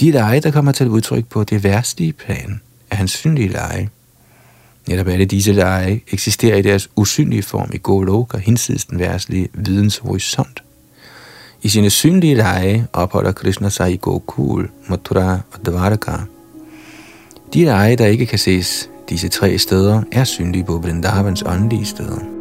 De 0.00 0.10
lege, 0.10 0.40
der 0.40 0.50
kommer 0.50 0.72
til 0.72 0.88
udtryk 0.88 1.26
på 1.26 1.44
det 1.44 1.64
værstlige 1.64 2.12
plan, 2.12 2.60
er 2.90 2.96
hans 2.96 3.10
synlige 3.10 3.48
lege. 3.48 3.90
Netop 4.90 5.08
alle 5.08 5.24
disse 5.24 5.52
lege 5.52 6.02
eksisterer 6.12 6.56
i 6.56 6.62
deres 6.62 6.90
usynlige 6.96 7.42
form 7.42 7.70
i 7.74 7.78
Goloka, 7.82 8.38
hinsides 8.38 8.84
den 8.84 8.98
værtslige 8.98 9.48
videnshorisont. 9.54 10.62
I 11.62 11.68
sine 11.68 11.90
synlige 11.90 12.34
lege 12.34 12.86
opholder 12.92 13.32
Krishna 13.32 13.68
sig 13.68 13.92
i 13.92 13.96
Gokul, 13.96 14.70
Mathura 14.88 15.38
og 15.52 15.66
Dvaraka. 15.66 16.12
De 17.54 17.64
lege, 17.64 17.96
der 17.96 18.06
ikke 18.06 18.26
kan 18.26 18.38
ses 18.38 18.90
disse 19.08 19.28
tre 19.28 19.58
steder, 19.58 20.02
er 20.12 20.24
synlige 20.24 20.64
på 20.64 20.78
Vrindavans 20.78 21.42
åndelige 21.46 21.86
steder. 21.86 22.39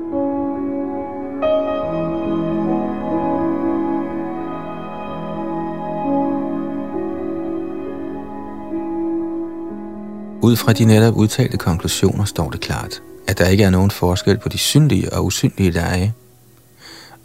Ud 10.50 10.56
fra 10.56 10.74
de 10.74 10.86
netop 10.86 11.16
udtalte 11.16 11.58
konklusioner 11.58 12.26
står 12.26 12.50
det 12.50 12.60
klart, 12.60 13.02
at 13.28 13.38
der 13.38 13.48
ikke 13.48 13.64
er 13.64 13.70
nogen 13.70 13.92
forskel 13.92 14.38
på 14.38 14.50
de 14.50 14.58
synlige 14.58 15.14
og 15.14 15.26
usynlige 15.26 15.72
lege. 15.72 16.14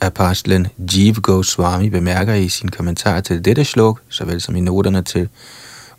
Apostlen 0.01 0.67
Jeev 0.79 1.15
Goswami 1.15 1.91
bemærker 1.91 2.35
i 2.35 2.49
sin 2.49 2.69
kommentar 2.69 3.21
til 3.21 3.45
dette 3.45 3.65
sluk, 3.65 4.01
såvel 4.09 4.41
som 4.41 4.57
i 4.57 4.61
noterne 4.61 5.03
til 5.03 5.29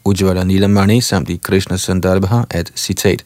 Ujjvala 0.03 0.43
Nilamani 0.43 1.01
samt 1.01 1.29
i 1.29 1.39
Krishna 1.43 1.77
Sandarbha, 1.77 2.41
at 2.49 2.71
citat, 2.75 3.25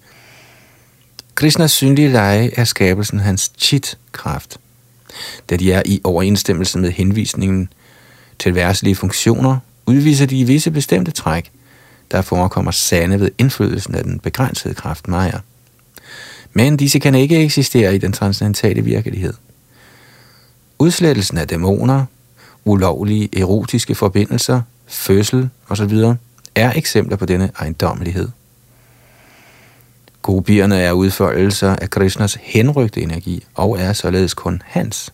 Krishnas 1.35 1.71
synlige 1.71 2.11
lege 2.11 2.59
er 2.59 2.63
skabelsen 2.63 3.19
hans 3.19 3.51
chit-kraft, 3.57 4.57
da 5.49 5.55
de 5.55 5.71
er 5.71 5.83
i 5.85 6.01
overensstemmelse 6.03 6.79
med 6.79 6.91
henvisningen 6.91 7.69
til 8.39 8.55
værtslige 8.55 8.95
funktioner, 8.95 9.57
udviser 9.85 10.25
de 10.25 10.45
visse 10.45 10.71
bestemte 10.71 11.11
træk– 11.11 11.51
der 12.11 12.21
forekommer 12.21 12.71
sande 12.71 13.19
ved 13.19 13.31
indflydelsen 13.37 13.95
af 13.95 14.03
den 14.03 14.19
begrænsede 14.19 14.73
kraft 14.73 15.07
Maja. 15.07 15.39
Men 16.53 16.77
disse 16.77 16.99
kan 16.99 17.15
ikke 17.15 17.43
eksistere 17.43 17.95
i 17.95 17.97
den 17.97 18.13
transcendentale 18.13 18.81
virkelighed. 18.81 19.33
Udslettelsen 20.79 21.37
af 21.37 21.47
dæmoner, 21.47 22.05
ulovlige 22.65 23.39
erotiske 23.39 23.95
forbindelser, 23.95 24.61
fødsel 24.87 25.49
osv. 25.69 25.93
er 26.55 26.73
eksempler 26.75 27.17
på 27.17 27.25
denne 27.25 27.51
ejendommelighed. 27.59 28.29
Gopierne 30.21 30.79
er 30.79 30.91
udfoldelser 30.91 31.75
af 31.75 31.89
Krishnas 31.89 32.37
henrygte 32.41 33.01
energi 33.01 33.45
og 33.55 33.79
er 33.79 33.93
således 33.93 34.33
kun 34.33 34.61
hans. 34.65 35.13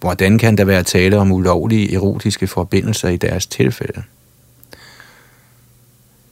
Hvordan 0.00 0.38
kan 0.38 0.58
der 0.58 0.64
være 0.64 0.82
tale 0.82 1.18
om 1.18 1.32
ulovlige 1.32 1.94
erotiske 1.94 2.46
forbindelser 2.46 3.08
i 3.08 3.16
deres 3.16 3.46
tilfælde? 3.46 4.02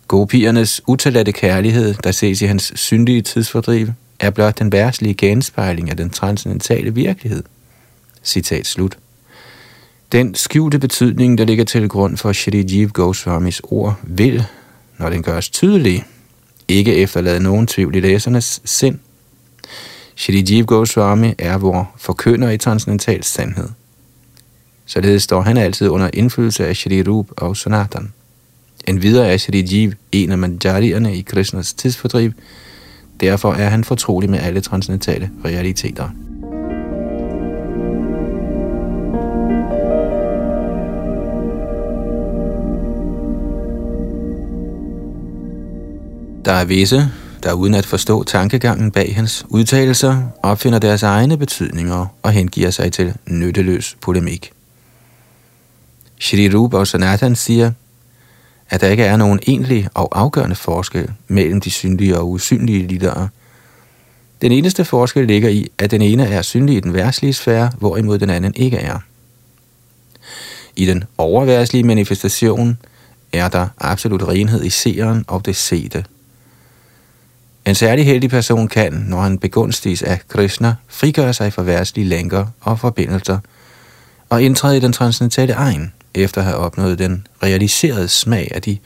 Gopiernes 0.09 0.83
utilladte 0.87 1.33
kærlighed, 1.33 1.95
der 2.05 2.13
ses 2.13 2.43
i 2.43 2.47
hans 2.47 2.73
syndige 2.75 3.23
tidsfordriv, 3.23 3.89
er 4.21 4.31
blot 4.31 4.59
den 4.59 4.73
værtslige 4.73 5.15
genspejling 5.15 5.91
af 5.91 5.97
den 5.97 6.11
transcendentale 6.11 6.95
virkelighed. 6.95 7.43
Citat 8.25 8.67
slut. 8.67 8.99
Den 10.13 10.35
skjulte 10.35 10.79
betydning, 10.79 11.39
der 11.39 11.45
ligger 11.45 11.65
til 11.65 11.89
grund 11.89 12.17
for 12.17 12.33
Shri 12.33 12.65
Jeev 12.71 12.89
Goswamis 12.89 13.61
ord, 13.65 14.01
vil, 14.03 14.45
når 14.99 15.11
den 15.11 15.23
gøres 15.23 15.49
tydelig, 15.49 16.05
ikke 16.69 16.95
efterlade 16.95 17.41
nogen 17.41 17.67
tvivl 17.67 17.95
i 17.95 18.01
læsernes 18.01 18.61
sind. 18.65 18.99
Shri 20.17 20.45
Jeev 20.51 20.65
Goswami 20.65 21.35
er 21.39 21.59
vor 21.59 21.95
forkynder 21.97 22.51
i 22.51 22.59
transcendental 22.59 23.25
sandhed. 23.25 23.69
Således 24.87 25.23
står 25.23 25.41
han 25.41 25.57
altid 25.57 25.89
under 25.89 26.11
indflydelse 26.15 26.67
af 26.67 26.77
Shri 26.77 27.03
Rup 27.03 27.27
og 27.37 27.57
Sanatan. 27.57 28.13
En 28.87 29.03
videre 29.03 29.33
er 29.33 29.37
Shri 29.37 29.65
Jeev 29.73 29.93
en 30.13 30.33
af 30.33 30.39
manjarierne 30.39 31.17
i 31.17 31.23
Krishnas 31.23 31.75
tidsfordriv. 31.75 32.33
Derfor 33.21 33.53
er 33.53 33.69
han 33.69 33.85
fortrolig 33.85 34.31
med 34.31 34.39
alle 34.39 34.61
transcendentale 34.61 35.31
realiteter. 35.45 36.11
Der 46.45 46.53
er 46.53 46.65
visse, 46.65 47.11
der 47.43 47.53
uden 47.53 47.75
at 47.75 47.87
forstå 47.87 48.25
tankegangen 48.25 48.91
bag 48.91 49.15
hans 49.17 49.47
udtalelser, 49.49 50.23
opfinder 50.43 50.79
deres 50.79 51.03
egne 51.03 51.37
betydninger 51.37 52.07
og 52.23 52.33
hengiver 52.33 52.71
sig 52.71 52.93
til 52.93 53.15
nytteløs 53.27 53.97
polemik. 54.01 54.53
Shri 56.21 56.55
Rupa 56.55 56.77
og 56.77 56.87
Sanatan 56.87 57.37
siger, 57.37 57.73
at 58.71 58.81
der 58.81 58.89
ikke 58.89 59.05
er 59.05 59.17
nogen 59.17 59.41
egentlig 59.47 59.89
og 59.95 60.19
afgørende 60.21 60.57
forskel 60.57 61.11
mellem 61.29 61.61
de 61.61 61.71
synlige 61.71 62.19
og 62.19 62.31
usynlige 62.31 62.87
lidere. 62.87 63.29
Den 64.43 64.53
eneste 64.53 64.85
forskel 64.85 65.27
ligger 65.27 65.49
i, 65.49 65.71
at 65.79 65.91
den 65.91 66.03
ene 66.03 66.27
er 66.27 66.43
synlig 66.43 66.77
i 66.77 66.81
den 66.81 66.95
værslige 66.95 67.33
sfære, 67.33 67.73
hvorimod 67.79 68.19
den 68.19 68.31
anden 68.31 68.55
ikke 68.57 68.77
er. 68.77 68.99
I 70.77 70.87
den 70.87 71.05
overværslige 71.19 71.85
manifestation 71.85 72.79
er 73.33 73.49
der 73.49 73.69
absolut 73.79 74.23
renhed 74.23 74.65
i 74.65 74.71
seeren 74.71 75.25
og 75.29 75.47
det 75.47 75.57
sete. 75.57 76.05
En 77.67 77.75
særlig 77.75 78.07
heldig 78.07 78.31
person 78.31 78.69
kan, 78.69 78.93
når 78.93 79.21
han 79.21 79.39
begunstiges 79.39 80.03
af 80.03 80.21
Krishna, 80.29 80.75
frigøre 80.89 81.35
sig 81.35 81.53
fra 81.53 81.63
værslige 81.63 82.09
lænker 82.09 82.47
og 82.61 82.79
forbindelser 82.79 83.39
og 84.29 84.43
indtræde 84.43 84.77
i 84.77 84.81
den 84.81 84.93
transcendentale 84.93 85.53
egen, 85.53 85.93
efter 86.17 86.41
at 86.41 86.47
have 86.47 86.57
opnået 86.57 86.99
den 86.99 87.27
realiserede 87.43 88.09
smag 88.09 88.49
af 88.55 88.63
de 88.63 88.79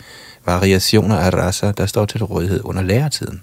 variationer 0.47 1.17
af 1.17 1.35
rasa, 1.35 1.73
der 1.73 1.87
står 1.87 2.05
til 2.05 2.25
rådighed 2.25 2.61
under 2.65 2.83
læretiden. 2.83 3.43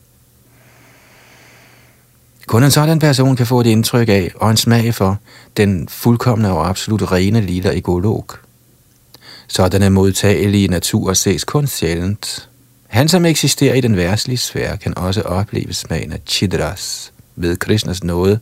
Kun 2.48 2.64
en 2.64 2.72
sådan 2.72 3.00
person 3.00 3.36
kan 3.36 3.48
få 3.48 3.60
et 3.60 3.68
indtryk 3.68 4.10
af 4.10 4.32
og 4.36 4.52
en 4.52 4.58
smag 4.58 4.96
for 4.96 5.20
den 5.58 5.88
fuldkommende 5.88 6.52
og 6.52 6.70
absolut 6.70 7.12
rene 7.12 7.42
lille 7.42 7.78
egolog. 7.78 8.26
Sådanne 9.48 9.90
modtagelige 9.90 10.68
natur 10.68 11.14
ses 11.14 11.44
kun 11.44 11.68
sjældent. 11.68 12.50
Han, 12.88 13.08
som 13.08 13.26
eksisterer 13.26 13.76
i 13.76 13.82
den 13.82 13.98
værtslige 13.98 14.38
sfære, 14.38 14.78
kan 14.78 14.98
også 14.98 15.22
opleve 15.22 15.74
smagen 15.74 16.12
af 16.12 16.20
chidras 16.26 17.14
ved 17.36 17.58
Krishnas 17.58 18.04
nåde, 18.04 18.40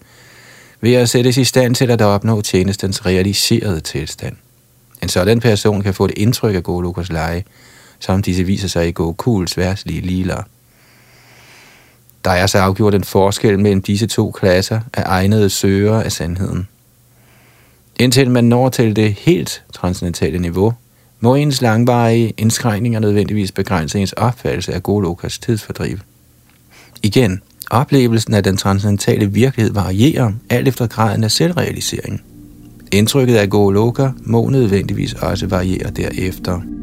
ved 0.81 0.93
at 0.93 1.09
sættes 1.09 1.37
i 1.37 1.43
stand 1.43 1.75
til 1.75 1.91
at 1.91 2.01
opnå 2.01 2.41
tjenestens 2.41 3.05
realiserede 3.05 3.79
tilstand. 3.79 4.35
En 5.05 5.09
sådan 5.09 5.39
person 5.39 5.81
kan 5.81 5.93
få 5.93 6.05
et 6.05 6.11
indtryk 6.17 6.55
af 6.55 6.63
Golokas 6.63 7.09
leje, 7.09 7.43
som 7.99 8.21
disse 8.21 8.43
viser 8.43 8.67
sig 8.67 8.87
i 8.87 8.91
Gokuls 8.91 9.57
værtslige 9.57 10.01
liler. 10.01 10.43
Der 12.23 12.31
er 12.31 12.47
så 12.47 12.57
afgjort 12.57 12.95
en 12.95 13.03
forskel 13.03 13.59
mellem 13.59 13.81
disse 13.81 14.07
to 14.07 14.31
klasser 14.31 14.79
af 14.93 15.03
egnede 15.05 15.49
søgere 15.49 16.03
af 16.03 16.11
sandheden. 16.11 16.67
Indtil 17.95 18.31
man 18.31 18.43
når 18.43 18.69
til 18.69 18.95
det 18.95 19.13
helt 19.13 19.63
transcendentale 19.73 20.39
niveau, 20.39 20.73
må 21.19 21.35
ens 21.35 21.61
langvarige 21.61 22.33
indskrænkninger 22.37 22.99
nødvendigvis 22.99 23.51
begrænse 23.51 23.99
ens 23.99 24.13
opfattelse 24.13 24.73
af 24.73 24.83
Golokas 24.83 25.39
tidsfordriv. 25.39 25.97
Igen, 27.03 27.41
oplevelsen 27.71 28.33
af 28.33 28.43
den 28.43 28.57
transcendentale 28.57 29.31
virkelighed 29.31 29.73
varierer 29.73 30.31
alt 30.49 30.67
efter 30.67 30.87
graden 30.87 31.23
af 31.23 31.31
selvrealisering. 31.31 32.23
Indtrykket 32.95 33.35
af 33.35 33.49
Goloka 33.49 34.09
må 34.23 34.49
nødvendigvis 34.49 35.13
også 35.13 35.47
variere 35.47 35.89
derefter. 35.89 36.74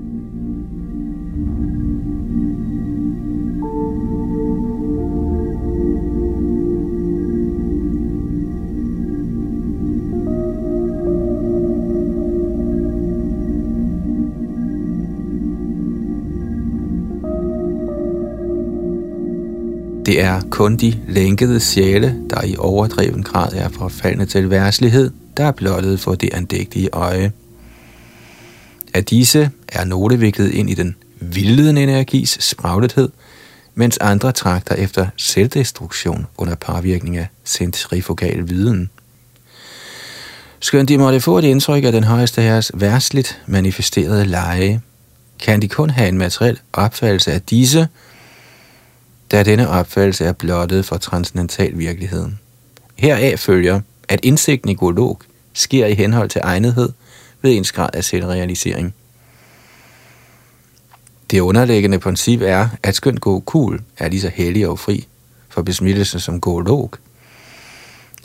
Det 20.12 20.20
er 20.20 20.40
kun 20.50 20.76
de 20.76 21.00
lænkede 21.08 21.60
sjæle, 21.60 22.16
der 22.30 22.44
i 22.44 22.56
overdreven 22.58 23.22
grad 23.22 23.52
er 23.52 23.68
forfaldne 23.68 24.26
til 24.26 24.50
værslighed, 24.50 25.10
der 25.36 25.44
er 25.44 25.50
blottet 25.50 26.00
for 26.00 26.14
det 26.14 26.34
andægtige 26.34 26.88
øje. 26.92 27.32
Af 28.94 29.04
disse 29.04 29.50
er 29.68 29.84
nogle 29.84 30.18
viklet 30.18 30.50
ind 30.50 30.70
i 30.70 30.74
den 30.74 30.96
vildede 31.20 31.82
energis 31.82 32.36
spraglethed, 32.40 33.08
mens 33.74 33.98
andre 33.98 34.32
trakter 34.32 34.74
efter 34.74 35.06
selvdestruktion 35.16 36.26
under 36.38 36.54
parvirkning 36.54 37.16
af 37.16 37.26
centrifugal 37.44 38.48
viden. 38.48 38.90
Skønt 40.60 40.88
de 40.88 40.98
måtte 40.98 41.20
få 41.20 41.38
et 41.38 41.44
indtryk 41.44 41.84
af 41.84 41.92
den 41.92 42.04
højeste 42.04 42.42
herres 42.42 42.70
værsligt 42.74 43.42
manifesterede 43.46 44.24
leje, 44.24 44.80
kan 45.38 45.62
de 45.62 45.68
kun 45.68 45.90
have 45.90 46.08
en 46.08 46.18
materiel 46.18 46.58
opfattelse 46.72 47.32
af 47.32 47.42
disse, 47.42 47.88
da 49.32 49.42
denne 49.42 49.68
opfattelse 49.68 50.24
er 50.24 50.32
blottet 50.32 50.84
for 50.84 50.96
transcendental 50.96 51.78
virkeligheden. 51.78 52.38
Heraf 52.96 53.38
følger, 53.38 53.80
at 54.08 54.20
indsigten 54.22 54.70
i 54.70 54.74
golog 54.74 55.20
sker 55.52 55.86
i 55.86 55.94
henhold 55.94 56.28
til 56.28 56.40
egnethed 56.44 56.88
ved 57.42 57.56
ens 57.56 57.72
grad 57.72 57.90
af 57.92 58.04
selvrealisering. 58.04 58.94
Det 61.30 61.40
underliggende 61.40 61.98
princip 61.98 62.40
er, 62.40 62.68
at 62.82 62.94
skønt 62.94 63.20
Gokul 63.20 63.80
er 63.98 64.08
lige 64.08 64.20
så 64.20 64.30
hellig 64.34 64.68
og 64.68 64.78
fri 64.78 65.06
for 65.48 65.62
besmittelse 65.62 66.20
som 66.20 66.40
golog, 66.40 66.90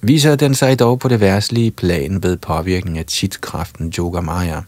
viser 0.01 0.35
den 0.35 0.55
sig 0.55 0.79
dog 0.79 0.99
på 0.99 1.07
det 1.07 1.19
værtslige 1.19 1.71
plan 1.71 2.23
ved 2.23 2.37
påvirkning 2.37 2.97
af 2.97 3.05
chitkraften 3.07 3.93
Yoga 3.97 4.17
Yogamaya. 4.17 4.61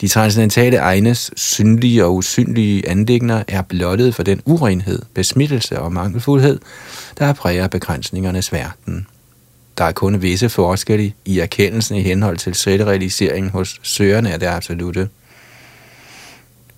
De 0.00 0.08
transcendentale 0.08 0.76
egnes 0.76 1.30
synlige 1.36 2.04
og 2.04 2.14
usynlige 2.14 2.88
anlægner 2.88 3.42
er 3.48 3.62
blottet 3.62 4.14
for 4.14 4.22
den 4.22 4.42
urenhed, 4.44 5.02
besmittelse 5.14 5.78
og 5.80 5.92
mangelfuldhed, 5.92 6.58
der 7.18 7.32
præger 7.32 7.68
begrænsningernes 7.68 8.52
verden. 8.52 9.06
Der 9.78 9.84
er 9.84 9.92
kun 9.92 10.22
visse 10.22 10.48
forskelle 10.48 11.12
i 11.24 11.38
erkendelsen 11.38 11.96
i 11.96 12.02
henhold 12.02 12.36
til 12.36 12.54
selvrealiseringen 12.54 13.50
hos 13.50 13.80
søgerne 13.82 14.32
af 14.32 14.40
det 14.40 14.46
absolute. 14.46 15.08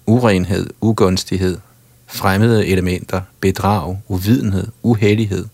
Urenhed, 0.07 0.67
ugunstighed, 0.81 1.59
fremmede 2.07 2.67
elementer, 2.67 3.21
bedrag, 3.41 3.99
uvidenhed, 4.09 4.67
uheldighed, 4.83 5.45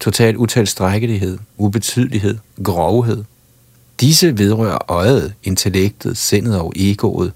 total 0.00 0.36
utilstrækkelighed, 0.36 1.38
ubetydelighed, 1.56 2.38
grovhed, 2.64 3.24
Disse 4.00 4.38
vedrører 4.38 4.90
øjet, 4.90 5.34
intellektet, 5.42 6.16
sindet 6.16 6.60
og 6.60 6.72
egoet, 6.76 7.32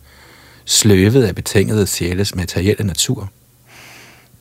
sløvet 0.64 1.24
af 1.24 1.34
betingede 1.34 1.86
sjæles 1.86 2.34
materielle 2.34 2.84
natur. 2.84 3.30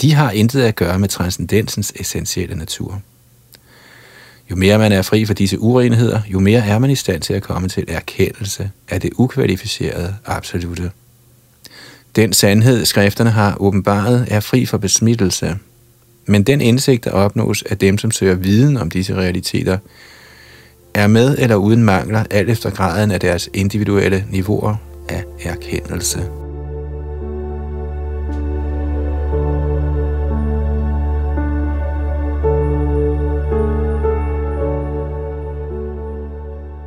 De 0.02 0.14
har 0.14 0.32
intet 0.32 0.62
at 0.62 0.76
gøre 0.76 1.00
med 1.00 1.10
transcendensens 1.10 1.94
essentielle 1.96 2.56
natur. 2.56 3.02
Jo 4.52 4.56
mere 4.56 4.78
man 4.78 4.92
er 4.92 5.02
fri 5.02 5.26
for 5.26 5.34
disse 5.34 5.60
urenheder, 5.60 6.22
jo 6.28 6.40
mere 6.40 6.66
er 6.66 6.80
man 6.80 6.90
i 6.90 6.96
stand 6.96 7.22
til 7.22 7.34
at 7.34 7.44
komme 7.44 7.70
til 7.70 7.86
erkendelse 7.88 8.72
af 8.90 9.02
det 9.02 9.12
ukvalificerede 9.14 10.16
absolute. 10.26 10.92
Den 12.16 12.34
sandhed, 12.34 12.86
skrifterne 12.86 13.30
har 13.30 13.56
åbenbaret, 13.60 14.28
er 14.28 14.40
fri 14.40 14.66
for 14.66 14.78
besmittelse, 14.78 15.58
men 16.26 16.44
den 16.44 16.62
indsigt, 16.62 17.04
der 17.04 17.12
opnås 17.12 17.64
af 17.64 17.78
dem, 17.78 17.98
som 17.98 18.12
søger 18.12 18.36
viden 18.36 18.78
om 18.78 18.90
disse 18.90 19.16
realiteter, 19.16 19.78
er 20.94 21.08
med 21.08 21.38
eller 21.38 21.56
uden 21.56 21.84
mangler, 21.84 22.24
alt 22.32 22.50
efter 22.50 22.70
graden 22.70 23.12
af 23.12 23.20
deres 23.20 23.50
individuelle 23.54 24.26
niveauer 24.30 24.76
af 25.10 25.24
erkendelse. 25.44 26.20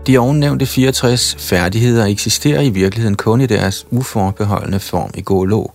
De 0.06 0.18
ovennævnte 0.18 0.66
64 0.66 1.36
færdigheder 1.38 2.06
eksisterer 2.06 2.60
i 2.60 2.70
virkeligheden 2.70 3.16
kun 3.16 3.40
i 3.40 3.46
deres 3.46 3.86
uforbeholdende 3.90 4.80
form 4.80 5.10
i 5.14 5.22
golog. 5.22 5.74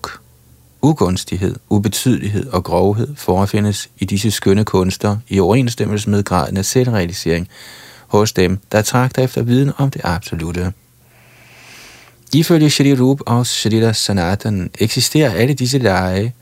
Ugunstighed, 0.81 1.55
ubetydelighed 1.69 2.47
og 2.47 2.63
grovhed 2.63 3.15
forefindes 3.15 3.89
i 3.99 4.05
disse 4.05 4.31
skønne 4.31 4.65
kunster 4.65 5.17
i 5.27 5.39
overensstemmelse 5.39 6.09
med 6.09 6.23
graden 6.23 6.57
af 6.57 6.65
selvrealisering, 6.65 7.47
hos 8.09 8.33
dem, 8.33 8.59
der 8.71 8.81
trakter 8.81 9.23
efter 9.23 9.41
viden 9.41 9.71
om 9.77 9.91
det 9.91 10.01
absolute. 10.03 10.73
Ifølge 12.33 12.69
Shri 12.69 12.95
Rup 12.95 13.21
og 13.25 13.47
Shri 13.47 13.93
Sanatan 13.93 14.69
eksisterer 14.79 15.33
alle 15.33 15.53
disse 15.53 15.77
lege, 15.77 16.33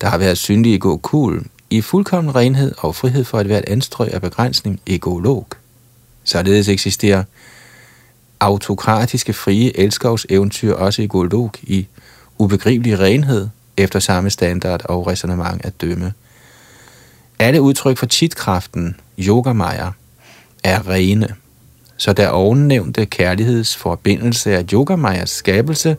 der 0.00 0.08
har 0.08 0.18
været 0.18 0.38
synlige 0.38 0.74
i 0.74 0.78
Gokul, 0.78 1.44
i 1.70 1.80
fuldkommen 1.80 2.34
renhed 2.34 2.72
og 2.78 2.94
frihed 2.94 3.24
for 3.24 3.38
at 3.38 3.48
være 3.48 3.68
anstrøg 3.68 4.14
af 4.14 4.20
begrænsning 4.20 4.80
egolog. 4.86 5.46
Således 6.24 6.68
eksisterer 6.68 7.24
autokratiske 8.40 9.32
frie 9.32 9.78
elskovs 9.78 10.26
eventyr 10.28 10.74
også 10.74 11.02
i 11.02 11.06
Golog 11.06 11.52
i 11.62 11.86
ubegribelig 12.38 12.98
renhed 12.98 13.48
efter 13.76 13.98
samme 13.98 14.30
standard 14.30 14.82
og 14.84 15.06
resonemang 15.06 15.64
at 15.64 15.80
dømme. 15.80 16.12
Alle 17.38 17.62
udtryk 17.62 17.98
for 17.98 18.06
chitkraften, 18.06 18.96
yogamaya, 19.18 19.90
er 20.64 20.88
rene. 20.88 21.28
Så 21.96 22.12
der 22.12 22.28
ovennævnte 22.28 23.06
kærlighedsforbindelse 23.06 24.56
af 24.56 24.64
Yogamayas 24.72 25.30
skabelse, 25.30 25.96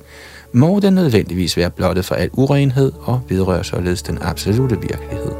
må 0.51 0.79
den 0.79 0.93
nødvendigvis 0.93 1.57
være 1.57 1.69
blottet 1.69 2.05
for 2.05 2.15
al 2.15 2.29
urenhed 2.33 2.91
og 3.01 3.21
vedrører 3.29 3.63
således 3.63 4.01
den 4.01 4.17
absolute 4.21 4.81
virkelighed. 4.81 5.34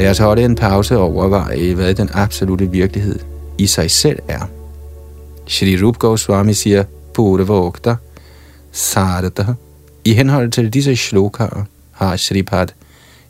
Lad 0.00 0.10
os 0.10 0.18
holde 0.18 0.44
en 0.44 0.56
pause 0.56 0.98
og 0.98 1.02
overveje, 1.02 1.74
hvad 1.74 1.94
den 1.94 2.10
absolute 2.12 2.70
virkelighed 2.70 3.18
i 3.58 3.66
sig 3.66 3.90
selv 3.90 4.18
er. 4.28 4.50
Shri 5.46 5.82
Rup 5.82 5.98
Goswami 5.98 6.54
siger, 6.54 6.84
Purvokta, 7.14 7.96
Sarada. 8.72 9.46
I 10.04 10.12
henhold 10.12 10.50
til 10.50 10.72
disse 10.72 10.96
shlokaer 10.96 11.64
har 11.92 12.16
Shripad 12.16 12.66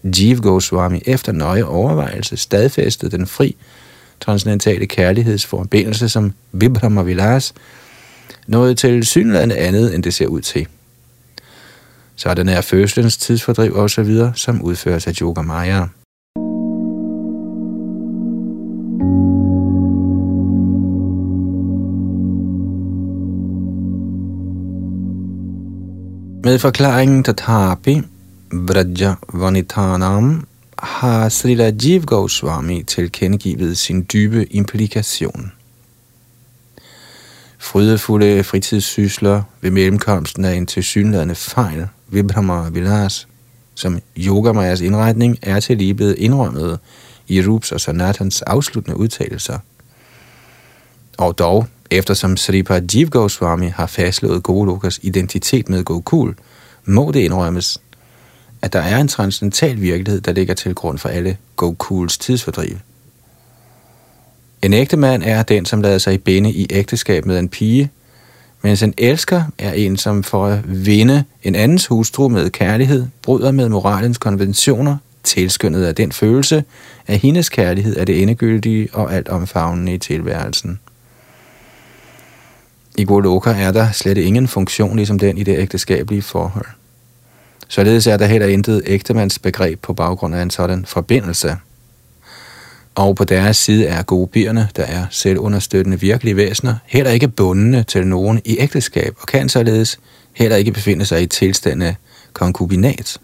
Jeev 0.04 0.40
Goswami 0.40 1.02
efter 1.06 1.32
nøje 1.32 1.64
overvejelse 1.64 2.36
stadfæstede 2.36 3.16
den 3.16 3.26
fri 3.26 3.56
transcendentale 4.20 4.86
kærlighedsforbindelse 4.86 6.08
som 6.08 6.32
Vibhrama 6.52 7.02
Vilas, 7.02 7.54
noget 8.46 8.78
til 8.78 9.06
synligheden 9.06 9.52
andet, 9.52 9.94
end 9.94 10.02
det 10.02 10.14
ser 10.14 10.26
ud 10.26 10.40
til. 10.40 10.66
Sådan 12.16 12.48
er 12.48 12.60
fødselens 12.60 13.16
tidsfordriv 13.16 13.74
og 13.74 13.90
så 13.90 14.02
videre, 14.02 14.32
som 14.34 14.62
udføres 14.62 15.06
af 15.06 15.12
Yoga 15.20 15.42
Maya. 15.42 15.86
Med 26.42 26.58
forklaringen 26.58 27.24
Tathapi, 27.24 28.02
Vraja 28.52 29.14
Vanitanam, 29.32 30.46
har 30.78 31.28
Srila 31.28 31.72
Jiv 31.84 32.04
Goswami 32.04 32.82
tilkendegivet 32.82 33.78
sin 33.78 34.06
dybe 34.12 34.46
implikation. 34.52 35.52
Frydefulde 37.58 38.44
fritidssysler 38.44 39.42
ved 39.60 39.70
mellemkomsten 39.70 40.44
af 40.44 40.54
en 40.54 40.66
tilsyneladende 40.66 41.34
fejl, 41.34 41.86
Vibhrama 42.08 42.68
Vilas, 42.68 43.28
som 43.74 44.00
Yogamayas 44.16 44.80
indretning 44.80 45.38
er 45.42 45.60
til 45.60 45.78
lige 45.78 45.94
blevet 45.94 46.14
indrømmet 46.18 46.78
i 47.28 47.42
Rups 47.42 47.72
og 47.72 47.80
Sanatans 47.80 48.42
afsluttende 48.42 48.96
udtalelser. 48.96 49.58
Og 51.18 51.38
dog, 51.38 51.66
eftersom 51.90 52.36
Sripa 52.36 52.80
Jiv 52.94 53.10
Goswami 53.10 53.66
har 53.66 53.86
fastslået 53.86 54.42
Golokas 54.42 55.00
identitet 55.02 55.68
med 55.68 55.84
Gokul, 55.84 56.34
må 56.84 57.10
det 57.10 57.20
indrømmes, 57.20 57.80
at 58.62 58.72
der 58.72 58.80
er 58.80 58.98
en 58.98 59.08
transcendental 59.08 59.80
virkelighed, 59.80 60.20
der 60.20 60.32
ligger 60.32 60.54
til 60.54 60.74
grund 60.74 60.98
for 60.98 61.08
alle 61.08 61.36
Gokuls 61.56 62.18
tidsfordriv. 62.18 62.76
En 64.62 64.72
ægte 64.72 64.96
mand 64.96 65.22
er 65.22 65.42
den, 65.42 65.66
som 65.66 65.82
lader 65.82 65.98
sig 65.98 66.22
binde 66.22 66.50
i 66.50 66.66
ægteskab 66.70 67.26
med 67.26 67.38
en 67.38 67.48
pige, 67.48 67.90
mens 68.62 68.82
en 68.82 68.94
elsker 68.98 69.42
er 69.58 69.72
en, 69.72 69.96
som 69.96 70.22
for 70.22 70.46
at 70.46 70.86
vinde 70.86 71.24
en 71.42 71.54
andens 71.54 71.86
hustru 71.86 72.28
med 72.28 72.50
kærlighed, 72.50 73.06
bryder 73.22 73.50
med 73.50 73.68
moralens 73.68 74.18
konventioner, 74.18 74.96
tilskyndet 75.24 75.84
af 75.84 75.94
den 75.94 76.12
følelse, 76.12 76.64
at 77.06 77.18
hendes 77.18 77.48
kærlighed 77.48 77.96
er 77.96 78.04
det 78.04 78.22
endegyldige 78.22 78.88
og 78.92 79.14
alt 79.14 79.28
omfavnende 79.28 79.94
i 79.94 79.98
tilværelsen. 79.98 80.80
I 83.00 83.04
Goloka 83.04 83.50
er 83.50 83.72
der 83.72 83.92
slet 83.92 84.18
ingen 84.18 84.48
funktion 84.48 84.96
ligesom 84.96 85.18
den 85.18 85.38
i 85.38 85.42
det 85.42 85.58
ægteskabelige 85.58 86.22
forhold. 86.22 86.66
Således 87.68 88.06
er 88.06 88.16
der 88.16 88.26
heller 88.26 88.46
intet 88.46 88.82
ægtemandsbegreb 88.86 89.80
på 89.82 89.92
baggrund 89.92 90.34
af 90.34 90.42
en 90.42 90.50
sådan 90.50 90.84
forbindelse. 90.84 91.56
Og 92.94 93.16
på 93.16 93.24
deres 93.24 93.56
side 93.56 93.86
er 93.86 94.02
gobierne, 94.02 94.68
der 94.76 94.82
er 94.82 95.06
selvunderstøttende 95.10 96.00
virkelige 96.00 96.36
væsener, 96.36 96.74
heller 96.86 97.10
ikke 97.10 97.28
bundne 97.28 97.82
til 97.82 98.06
nogen 98.06 98.40
i 98.44 98.56
ægteskab, 98.58 99.14
og 99.20 99.26
kan 99.26 99.48
således 99.48 99.98
heller 100.32 100.56
ikke 100.56 100.72
befinde 100.72 101.04
sig 101.04 101.22
i 101.22 101.26
tilstande 101.26 101.94
konkubinat. 102.32 103.18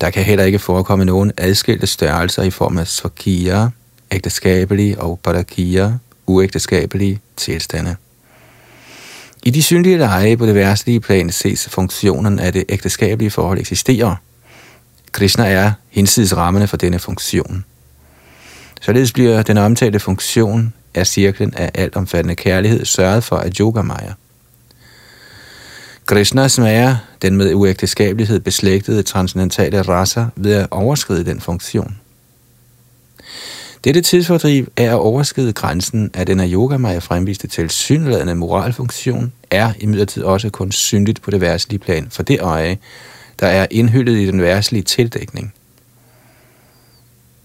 Der 0.00 0.10
kan 0.10 0.24
heller 0.24 0.44
ikke 0.44 0.58
forekomme 0.58 1.04
nogen 1.04 1.32
adskilte 1.36 1.86
størrelser 1.86 2.42
i 2.42 2.50
form 2.50 2.78
af 2.78 2.86
svakia, 2.86 3.68
ægteskabelige 4.10 5.00
og 5.00 5.20
parakia, 5.22 5.92
uægteskabelige 6.26 7.20
tilstande. 7.36 7.96
I 9.42 9.50
de 9.50 9.62
synlige 9.62 9.98
lege 9.98 10.36
på 10.36 10.46
det 10.46 10.54
værtslige 10.54 11.00
plan 11.00 11.30
ses 11.30 11.68
funktionen 11.68 12.38
af 12.38 12.52
det 12.52 12.64
ægteskabelige 12.68 13.30
forhold 13.30 13.58
eksisterer. 13.58 14.16
Krishna 15.12 15.48
er 15.48 15.72
hinsides 15.90 16.36
rammerne 16.36 16.66
for 16.66 16.76
denne 16.76 16.98
funktion. 16.98 17.64
Således 18.80 19.12
bliver 19.12 19.42
den 19.42 19.58
omtalte 19.58 20.00
funktion 20.00 20.72
af 20.94 21.06
cirklen 21.06 21.54
af 21.54 21.70
altomfattende 21.74 22.34
kærlighed 22.34 22.84
sørget 22.84 23.24
for 23.24 23.36
af 23.36 23.50
Yogamaya. 23.60 24.12
Krishna 26.06 26.48
smager 26.48 26.96
den 27.22 27.36
med 27.36 27.54
uægteskabelighed 27.54 28.40
beslægtede 28.40 29.02
transcendentale 29.02 29.82
raser 29.82 30.26
ved 30.36 30.52
at 30.52 30.68
overskride 30.70 31.24
den 31.24 31.40
funktion. 31.40 31.99
Dette 33.84 34.00
tidsfordriv 34.00 34.66
er 34.76 34.90
at 34.90 34.98
overskride 34.98 35.52
grænsen 35.52 36.10
af 36.14 36.26
den 36.26 36.40
af 36.40 36.48
Yogamaya 36.52 36.98
fremviste 36.98 37.48
til 37.48 37.70
synladende 37.70 38.34
moralfunktion, 38.34 39.32
er 39.50 39.72
imidlertid 39.80 40.22
også 40.22 40.50
kun 40.50 40.72
synligt 40.72 41.22
på 41.22 41.30
det 41.30 41.40
værtslige 41.40 41.78
plan 41.78 42.06
for 42.10 42.22
det 42.22 42.40
øje, 42.40 42.78
der 43.40 43.46
er 43.46 43.66
indhyllet 43.70 44.18
i 44.18 44.26
den 44.26 44.42
værtslige 44.42 44.82
tildækning. 44.82 45.54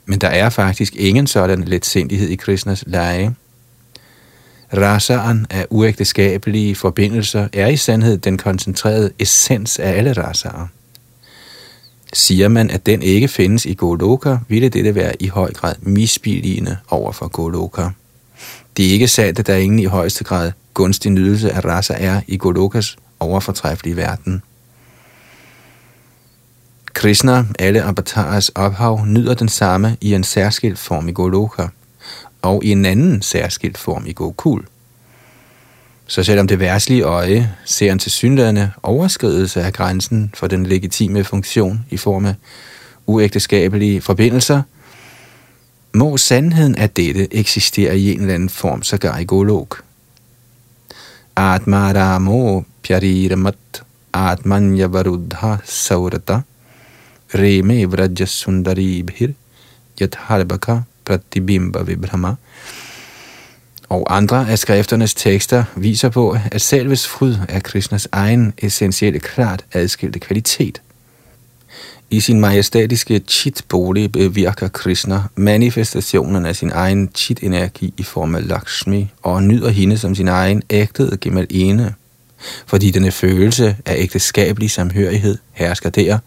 Men 0.05 0.19
der 0.19 0.27
er 0.27 0.49
faktisk 0.49 0.95
ingen 0.95 1.27
sådan 1.27 1.63
letsindighed 1.63 2.29
i 2.29 2.35
Krishnas 2.35 2.83
leje. 2.87 3.35
Rasaren 4.73 5.47
af 5.49 5.67
uægteskabelige 5.69 6.75
forbindelser 6.75 7.47
er 7.53 7.67
i 7.67 7.77
sandhed 7.77 8.17
den 8.17 8.37
koncentrerede 8.37 9.11
essens 9.19 9.79
af 9.79 9.97
alle 9.97 10.13
rasarer. 10.13 10.67
Siger 12.15 12.47
man, 12.47 12.69
at 12.69 12.85
den 12.85 13.01
ikke 13.01 13.27
findes 13.27 13.65
i 13.65 13.73
Goloka, 13.73 14.37
ville 14.47 14.69
dette 14.69 14.95
være 14.95 15.21
i 15.21 15.27
høj 15.27 15.53
grad 15.53 15.75
misbilligende 15.81 16.77
over 16.89 17.11
for 17.11 17.27
Goloka. 17.27 17.89
Det 18.77 18.87
er 18.87 18.91
ikke 18.91 19.07
sandt, 19.07 19.39
at 19.39 19.47
der 19.47 19.55
ingen 19.55 19.79
i 19.79 19.85
højeste 19.85 20.23
grad 20.23 20.51
gunstig 20.73 21.11
nydelse 21.11 21.51
af 21.51 21.65
rasa 21.65 21.93
er 21.97 22.21
i 22.27 22.37
Golokas 22.37 22.97
overfortræffelige 23.19 23.97
verden. 23.97 24.41
Krishna, 26.93 27.45
alle 27.59 27.83
avatars 27.83 28.49
ophav, 28.49 29.05
nyder 29.05 29.33
den 29.33 29.49
samme 29.49 29.97
i 30.01 30.13
en 30.13 30.23
særskilt 30.23 30.79
form 30.79 31.09
i 31.09 31.11
Goloka, 31.11 31.67
og 32.41 32.63
i 32.63 32.71
en 32.71 32.85
anden 32.85 33.21
særskilt 33.21 33.77
form 33.77 34.05
i 34.05 34.13
Gokul. 34.13 34.65
Så 36.07 36.23
selvom 36.23 36.47
det 36.47 36.59
værtslige 36.59 37.01
øje 37.01 37.55
ser 37.65 37.91
en 37.91 37.99
tilsyneladende 37.99 38.71
overskridelse 38.83 39.61
af 39.61 39.73
grænsen 39.73 40.31
for 40.33 40.47
den 40.47 40.65
legitime 40.65 41.23
funktion 41.23 41.85
i 41.89 41.97
form 41.97 42.25
af 42.25 42.35
uægteskabelige 43.05 44.01
forbindelser, 44.01 44.61
må 45.93 46.17
sandheden 46.17 46.75
af 46.75 46.89
dette 46.89 47.35
eksistere 47.35 47.97
i 47.97 48.11
en 48.11 48.21
eller 48.21 48.33
anden 48.33 48.49
form, 48.49 48.83
sågar 48.83 49.17
i 49.17 49.25
Golok. 49.25 49.83
Atmaramo 51.35 52.61
pyariramat 52.83 53.83
atmanya 54.13 54.87
varudha 54.87 55.57
saurata 55.65 56.41
reme 57.33 57.85
vraja 57.85 58.25
sundari 58.25 59.03
bhir 59.03 59.33
yatharbaka 60.01 60.81
pratibimba 61.05 61.83
vibhrama 61.83 62.35
og 63.89 64.17
andre 64.17 64.49
af 64.49 64.59
skrifternes 64.59 65.13
tekster 65.13 65.63
viser 65.75 66.09
på, 66.09 66.37
at 66.51 66.61
selves 66.61 67.07
fryd 67.07 67.35
er 67.49 67.59
Krishnas 67.59 68.07
egen 68.11 68.53
essentielle 68.57 69.19
klart 69.19 69.65
adskilte 69.73 70.19
kvalitet. 70.19 70.81
I 72.09 72.19
sin 72.19 72.39
majestætiske 72.39 73.21
chit-bolig 73.27 74.11
bevirker 74.11 74.67
Krishna 74.67 75.21
manifestationen 75.35 76.45
af 76.45 76.55
sin 76.55 76.71
egen 76.73 77.09
chit-energi 77.15 77.93
i 77.97 78.03
form 78.03 78.35
af 78.35 78.47
Lakshmi 78.47 79.11
og 79.23 79.43
nyder 79.43 79.69
hende 79.69 79.97
som 79.97 80.15
sin 80.15 80.27
egen 80.27 80.63
ægtede 80.69 81.17
ene. 81.49 81.93
Fordi 82.65 82.91
denne 82.91 83.11
følelse 83.11 83.77
af 83.85 83.95
ægteskabelig 83.97 84.71
samhørighed 84.71 85.37
hersker 85.51 85.89
der, 85.89 86.19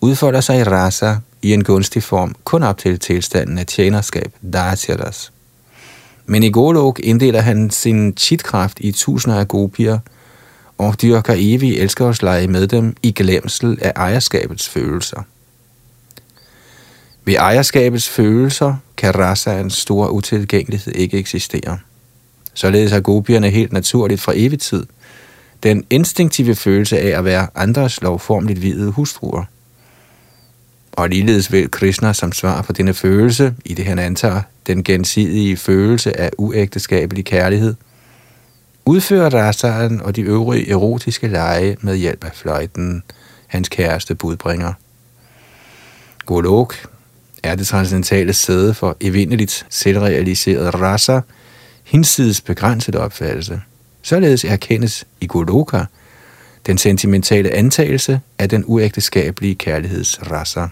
udfolder 0.00 0.40
sig 0.40 0.58
i 0.58 0.62
rasa 0.62 1.14
i 1.42 1.52
en 1.52 1.64
gunstig 1.64 2.02
form 2.02 2.34
kun 2.44 2.62
op 2.62 2.78
til 2.78 2.98
tilstanden 2.98 3.58
af 3.58 3.66
tjenerskab, 3.66 4.32
Daciaras. 4.52 5.32
Men 6.26 6.42
i 6.42 6.50
Golok 6.50 7.00
inddeler 7.02 7.40
han 7.40 7.70
sin 7.70 8.16
chitkraft 8.16 8.80
i 8.80 8.92
tusinder 8.92 9.38
af 9.38 9.48
gopier, 9.48 9.98
og 10.78 11.02
dyrker 11.02 11.34
evig 11.36 11.78
elskersleje 11.78 12.46
med 12.46 12.66
dem 12.66 12.96
i 13.02 13.12
glemsel 13.12 13.78
af 13.82 13.92
ejerskabets 13.96 14.68
følelser. 14.68 15.22
Ved 17.24 17.34
ejerskabets 17.34 18.08
følelser 18.08 18.74
kan 18.96 19.14
rasaens 19.14 19.74
store 19.74 20.12
utilgængelighed 20.12 20.94
ikke 20.94 21.18
eksistere. 21.18 21.78
Således 22.54 22.92
har 22.92 23.00
gopierne 23.00 23.50
helt 23.50 23.72
naturligt 23.72 24.20
fra 24.20 24.32
evig 24.36 24.60
tid 24.60 24.86
den 25.62 25.84
instinktive 25.90 26.54
følelse 26.54 26.98
af 26.98 27.18
at 27.18 27.24
være 27.24 27.48
andres 27.54 28.02
lovformligt 28.02 28.62
videde 28.62 28.90
hustruer– 28.90 29.44
og 30.96 31.08
ligeledes 31.08 31.52
vil 31.52 31.70
Krishna 31.70 32.12
som 32.12 32.32
svar 32.32 32.62
på 32.62 32.72
denne 32.72 32.94
følelse, 32.94 33.54
i 33.64 33.74
det 33.74 33.84
han 33.84 33.98
antager 33.98 34.42
den 34.66 34.84
gensidige 34.84 35.56
følelse 35.56 36.20
af 36.20 36.30
uægteskabelig 36.38 37.24
kærlighed, 37.24 37.74
udfører 38.84 39.34
rasaren 39.34 40.00
og 40.00 40.16
de 40.16 40.20
øvrige 40.20 40.70
erotiske 40.70 41.28
lege 41.28 41.76
med 41.80 41.96
hjælp 41.96 42.24
af 42.24 42.30
fløjten, 42.34 43.02
hans 43.46 43.68
kæreste 43.68 44.14
budbringer. 44.14 44.72
Golok 46.26 46.74
er 47.42 47.54
det 47.54 47.66
transcendentale 47.66 48.32
sæde 48.32 48.74
for 48.74 48.96
evindeligt 49.00 49.66
selvrealiseret 49.70 50.74
rasa, 50.74 51.20
hinsides 51.84 52.40
begrænset 52.40 52.96
opfattelse. 52.96 53.60
Således 54.02 54.44
erkendes 54.44 55.04
i 55.20 55.26
Goloka 55.26 55.84
den 56.66 56.78
sentimentale 56.78 57.50
antagelse 57.50 58.20
af 58.38 58.48
den 58.48 58.64
uægteskabelige 58.66 59.54
kærlighedsrasser. 59.54 60.68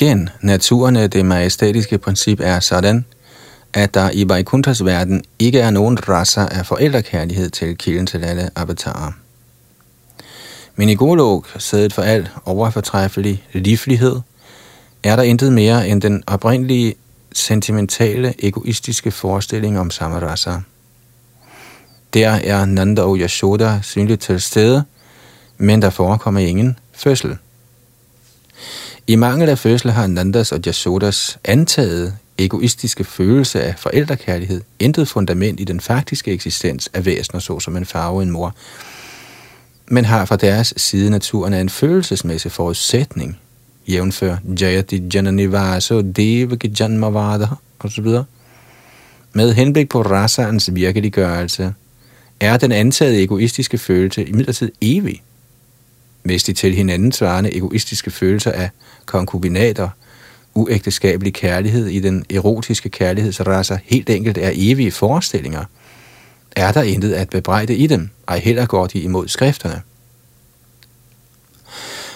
Igen, 0.00 0.28
naturen 0.40 0.96
af 0.96 1.10
det 1.10 1.26
majestætiske 1.26 1.98
princip 1.98 2.40
er 2.42 2.60
sådan, 2.60 3.04
at 3.72 3.94
der 3.94 4.10
i 4.10 4.28
Vaikunthas 4.28 4.84
verden 4.84 5.24
ikke 5.38 5.60
er 5.60 5.70
nogen 5.70 6.08
rasser 6.08 6.48
af 6.48 6.66
forældrekærlighed 6.66 7.50
til 7.50 7.78
kilden 7.78 8.06
til 8.06 8.24
alle 8.24 8.50
avatarer. 8.56 9.12
Men 10.74 10.88
i 10.88 10.94
Golok, 10.94 11.48
sædet 11.58 11.92
for 11.92 12.02
al 12.02 12.28
overfortræffelig 12.44 13.44
livlighed, 13.52 14.20
er 15.02 15.16
der 15.16 15.22
intet 15.22 15.52
mere 15.52 15.88
end 15.88 16.02
den 16.02 16.24
oprindelige, 16.26 16.94
sentimentale, 17.32 18.34
egoistiske 18.38 19.10
forestilling 19.10 19.78
om 19.78 19.90
samme 19.90 20.18
rasser. 20.18 20.60
Der 22.14 22.30
er 22.30 22.64
Nanda 22.64 23.02
og 23.02 23.16
Yashoda 23.16 23.80
synligt 23.82 24.22
til 24.22 24.40
stede, 24.40 24.84
men 25.58 25.82
der 25.82 25.90
forekommer 25.90 26.40
ingen 26.40 26.78
fødsel. 26.92 27.38
I 29.08 29.16
mangel 29.16 29.48
af 29.48 29.58
fødsel 29.58 29.90
har 29.90 30.06
Nandas 30.06 30.52
og 30.52 30.60
Jasodas 30.66 31.38
antaget 31.44 32.16
egoistiske 32.38 33.04
følelse 33.04 33.62
af 33.62 33.74
forældrekærlighed 33.78 34.60
intet 34.78 35.08
fundament 35.08 35.60
i 35.60 35.64
den 35.64 35.80
faktiske 35.80 36.32
eksistens 36.32 36.90
af 36.94 37.06
væsener, 37.06 37.40
såsom 37.40 37.76
en 37.76 37.86
far 37.86 38.08
og 38.08 38.22
en 38.22 38.30
mor, 38.30 38.54
men 39.88 40.04
har 40.04 40.24
fra 40.24 40.36
deres 40.36 40.74
side 40.76 41.10
naturen 41.10 41.52
af 41.52 41.60
en 41.60 41.68
følelsesmæssig 41.68 42.52
forudsætning, 42.52 43.38
jævnfør 43.88 44.36
Jayati 44.60 45.02
Jananivaso 45.14 46.00
Devaki 46.00 46.74
Janmavada 46.80 47.46
osv. 47.80 48.06
Med 49.32 49.54
henblik 49.54 49.88
på 49.88 50.02
rasaens 50.02 50.74
virkeliggørelse, 50.74 51.74
er 52.40 52.56
den 52.56 52.72
antaget 52.72 53.22
egoistiske 53.22 53.78
følelse 53.78 54.24
imidlertid 54.24 54.72
evig, 54.80 55.22
hvis 56.26 56.44
de 56.44 56.52
til 56.52 56.74
hinanden 56.74 57.12
svarende 57.12 57.56
egoistiske 57.56 58.10
følelser 58.10 58.52
af 58.52 58.70
konkubinater, 59.06 59.88
uægteskabelig 60.54 61.34
kærlighed 61.34 61.86
i 61.86 62.00
den 62.00 62.24
erotiske 62.30 62.88
kærlighedsrasse 62.88 63.78
helt 63.84 64.10
enkelt 64.10 64.38
er 64.38 64.50
evige 64.54 64.92
forestillinger, 64.92 65.64
er 66.56 66.72
der 66.72 66.82
intet 66.82 67.12
at 67.12 67.30
bebrejde 67.30 67.76
i 67.76 67.86
dem, 67.86 68.10
ej 68.28 68.38
heller 68.38 68.66
går 68.66 68.86
de 68.86 69.00
imod 69.00 69.28
skrifterne. 69.28 69.82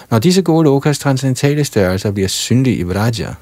Når 0.09 0.19
disse 0.19 0.41
gode 0.41 0.63
lokas 0.63 0.99
transcendentale 0.99 1.63
størrelser 1.63 2.11
bliver 2.11 2.27
synlige 2.27 2.75
i 2.75 2.83
Vraja, 2.83 3.33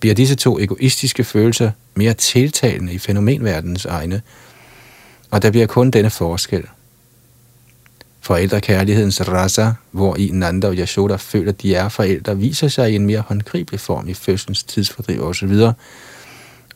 bliver 0.00 0.14
disse 0.14 0.34
to 0.34 0.58
egoistiske 0.58 1.24
følelser 1.24 1.70
mere 1.94 2.14
tiltalende 2.14 2.92
i 2.92 2.98
fænomenverdenens 2.98 3.84
egne, 3.84 4.22
og 5.30 5.42
der 5.42 5.50
bliver 5.50 5.66
kun 5.66 5.90
denne 5.90 6.10
forskel– 6.10 6.64
Forældrekærlighedens 8.26 9.28
rasa, 9.28 9.70
hvor 9.90 10.16
i 10.16 10.30
Nanda 10.32 10.66
og 10.66 10.74
Yashoda 10.74 11.16
føler, 11.16 11.52
at 11.52 11.62
de 11.62 11.74
er 11.74 11.88
forældre, 11.88 12.38
viser 12.38 12.68
sig 12.68 12.92
i 12.92 12.94
en 12.94 13.06
mere 13.06 13.20
håndgribelig 13.20 13.80
form 13.80 14.08
i 14.08 14.14
fødselens 14.14 14.64
tidsfordriv 14.64 15.22
osv. 15.22 15.60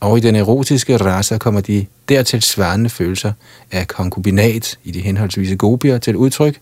Og 0.01 0.19
i 0.19 0.21
den 0.21 0.37
erotiske 0.37 0.97
rasa 0.97 1.39
kommer 1.39 1.61
de 1.61 1.87
dertil 2.09 2.43
svarende 2.43 2.91
følelser 2.91 3.33
af 3.71 3.89
konkubinat 3.89 4.79
i 4.85 4.91
de 4.91 5.01
henholdsvise 5.01 5.57
gopier 5.57 5.99
til 5.99 6.17
udtryk, 6.17 6.61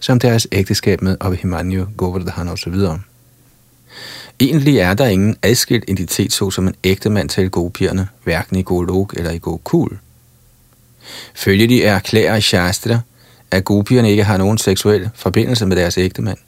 som 0.00 0.20
deres 0.20 0.46
ægteskab 0.52 1.02
med 1.02 1.16
Abhimanyu, 1.20 1.86
Govardhan 1.96 2.48
osv. 2.48 2.74
Egentlig 4.40 4.78
er 4.78 4.94
der 4.94 5.06
ingen 5.06 5.36
adskilt 5.42 5.84
identitet 5.88 6.32
såsom 6.32 6.68
en 6.68 6.74
ægte 6.84 7.10
mand 7.10 7.28
til 7.28 7.50
gopierne, 7.50 8.08
hverken 8.24 8.56
i 8.56 8.62
Golok 8.62 9.14
eller 9.16 9.30
i 9.30 9.38
Gokul. 9.38 9.98
Følge 11.34 11.68
de 11.68 11.84
erklærer 11.84 12.40
Shastra, 12.40 12.98
at 13.54 13.64
gopierne 13.64 14.10
ikke 14.10 14.24
har 14.24 14.36
nogen 14.36 14.58
seksuel 14.58 15.10
forbindelse 15.14 15.66
med 15.66 15.76
deres 15.76 15.98
ægtemand. 15.98 16.38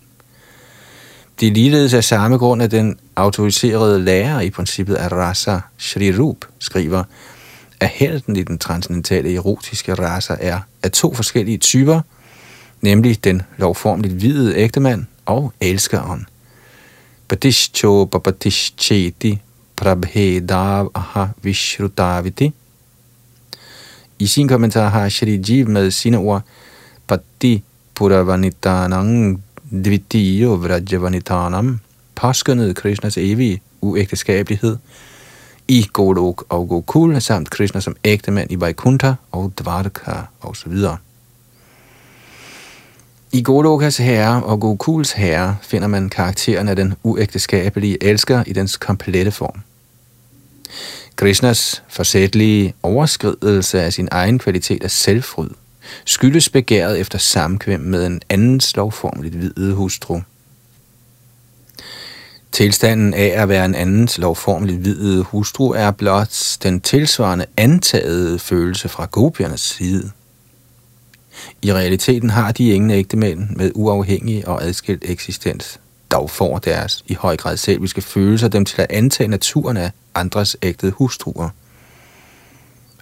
De 1.41 1.51
ligeledes 1.51 1.95
af 1.95 2.05
samme 2.05 2.37
grund, 2.37 2.63
at 2.63 2.71
den 2.71 2.99
autoriserede 3.17 4.05
lærer 4.05 4.41
i 4.41 4.51
princippet 4.51 4.95
af 4.95 5.13
rasa, 5.13 5.59
Shri 5.79 6.19
Rup, 6.19 6.37
skriver, 6.59 7.05
at 7.81 7.89
helten 7.89 8.37
i 8.37 8.43
den 8.43 8.59
transcendentale 8.59 9.35
erotiske 9.35 9.95
rasa 9.95 10.37
er 10.41 10.61
af 10.83 10.91
to 10.91 11.15
forskellige 11.15 11.59
typer, 11.59 12.01
nemlig 12.81 13.25
den 13.25 13.43
lovformeligt 13.57 14.15
hvide 14.15 14.57
ægtemand 14.57 15.05
og 15.27 15.53
elskeren. 15.61 16.27
Patishcho 17.29 18.05
Babadishcheti 18.05 19.41
prabhedav 19.77 20.91
aha 20.95 21.27
vishrutaviti. 21.43 22.53
I 24.19 24.27
sin 24.27 24.49
kommentar 24.49 24.89
har 24.89 25.09
Shri 25.09 25.43
Jiv 25.49 25.69
med 25.69 25.91
sine 25.91 26.19
ord 26.19 26.43
patti 27.09 27.63
puravanitanang 27.95 29.41
dvitiyo 29.71 30.57
vrajavanitanam 30.57 31.81
påskyndede 32.15 32.75
Krishnas 32.75 33.19
evige 33.19 33.61
uægteskabelighed 33.81 34.77
i 35.69 35.87
Golok 35.93 36.45
og 36.49 36.69
Gokul, 36.69 37.21
samt 37.21 37.51
Krishna 37.51 37.81
som 37.81 37.97
ægtemand 38.05 38.53
i 38.53 38.61
Vaikuntha 38.61 39.13
og 39.33 39.53
Dvarka 39.59 40.13
osv. 40.41 40.73
I 43.33 43.43
Golokas 43.43 43.97
herre 43.97 44.43
og 44.43 44.61
Gokuls 44.61 45.13
herre 45.13 45.57
finder 45.63 45.89
man 45.89 46.09
karakteren 46.09 46.69
af 46.69 46.77
den 46.77 46.95
uægteskabelige 47.03 48.05
elsker 48.05 48.45
i 48.47 48.53
dens 48.53 48.77
komplette 48.77 49.31
form. 49.31 49.61
Krishnas 51.17 51.83
forsætlige 51.89 52.75
overskridelse 52.83 53.83
af 53.83 53.93
sin 53.93 54.09
egen 54.11 54.39
kvalitet 54.39 54.85
af 54.85 54.91
selvfryd– 54.91 55.51
skyldes 56.05 56.49
begæret 56.49 57.01
efter 57.01 57.19
samkvem 57.19 57.81
med 57.81 58.07
en 58.07 58.21
andens 58.29 58.77
lovformligt 58.77 59.35
hvide 59.35 59.75
hustru. 59.75 60.21
Tilstanden 62.53 63.15
af 63.15 63.33
at 63.37 63.49
være 63.49 63.65
en 63.65 63.75
andens 63.75 64.19
lovformeligt 64.19 64.79
hvide 64.79 65.23
hustru 65.23 65.71
er 65.71 65.91
blot 65.91 66.57
den 66.63 66.81
tilsvarende 66.81 67.47
antagede 67.57 68.39
følelse 68.39 68.89
fra 68.89 69.09
gopiernes 69.11 69.61
side. 69.61 70.11
I 71.63 71.73
realiteten 71.73 72.31
har 72.31 72.53
de 72.53 72.69
ingen 72.69 72.91
ægtemænd 72.91 73.49
med 73.57 73.73
uafhængig 73.75 74.49
og 74.49 74.65
adskilt 74.65 75.05
eksistens. 75.07 75.81
Dog 76.11 76.31
får 76.31 76.59
deres 76.59 77.05
i 77.07 77.15
høj 77.15 77.37
grad 77.37 77.57
selviske 77.57 78.03
følelser 78.03 78.49
dem 78.49 78.65
til 78.65 78.83
at 78.83 78.87
antage 78.91 79.29
naturen 79.29 79.77
af 79.77 79.91
andres 80.15 80.57
ægtede 80.63 80.93
hustruer. 80.93 81.49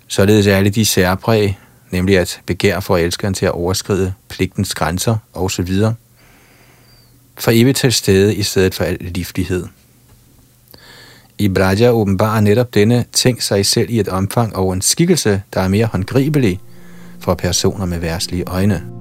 Således 0.09 0.47
er 0.47 0.57
alle 0.57 0.71
de 0.71 0.85
særpræg, 0.85 1.59
nemlig 1.95 2.19
at 2.19 2.41
begær 2.47 2.81
for 2.81 2.97
elskeren 2.97 3.35
til 3.35 3.47
at 3.47 3.53
overskride 3.53 4.15
pligtens 4.29 4.75
grænser 4.75 5.17
osv., 5.35 5.69
for 7.39 7.51
evigt 7.51 7.79
til 7.79 7.93
stede 7.93 8.35
i 8.35 8.43
stedet 8.43 8.75
for 8.75 8.85
al 8.85 8.97
livlighed. 9.01 9.67
I 11.39 11.49
Braja 11.49 11.91
åbenbarer 11.91 12.41
netop 12.41 12.75
denne 12.75 13.05
ting 13.13 13.43
sig 13.43 13.67
selv 13.67 13.91
i 13.91 14.01
et 14.01 14.09
omfang 14.09 14.57
og 14.57 14.73
en 14.73 14.83
skikkelse, 14.83 15.43
der 15.55 15.61
er 15.61 15.69
mere 15.69 15.87
håndgribelig 15.87 16.61
for 17.21 17.35
personer 17.35 17.87
med 17.87 17.99
værslige 17.99 18.45
øjne. 18.47 18.94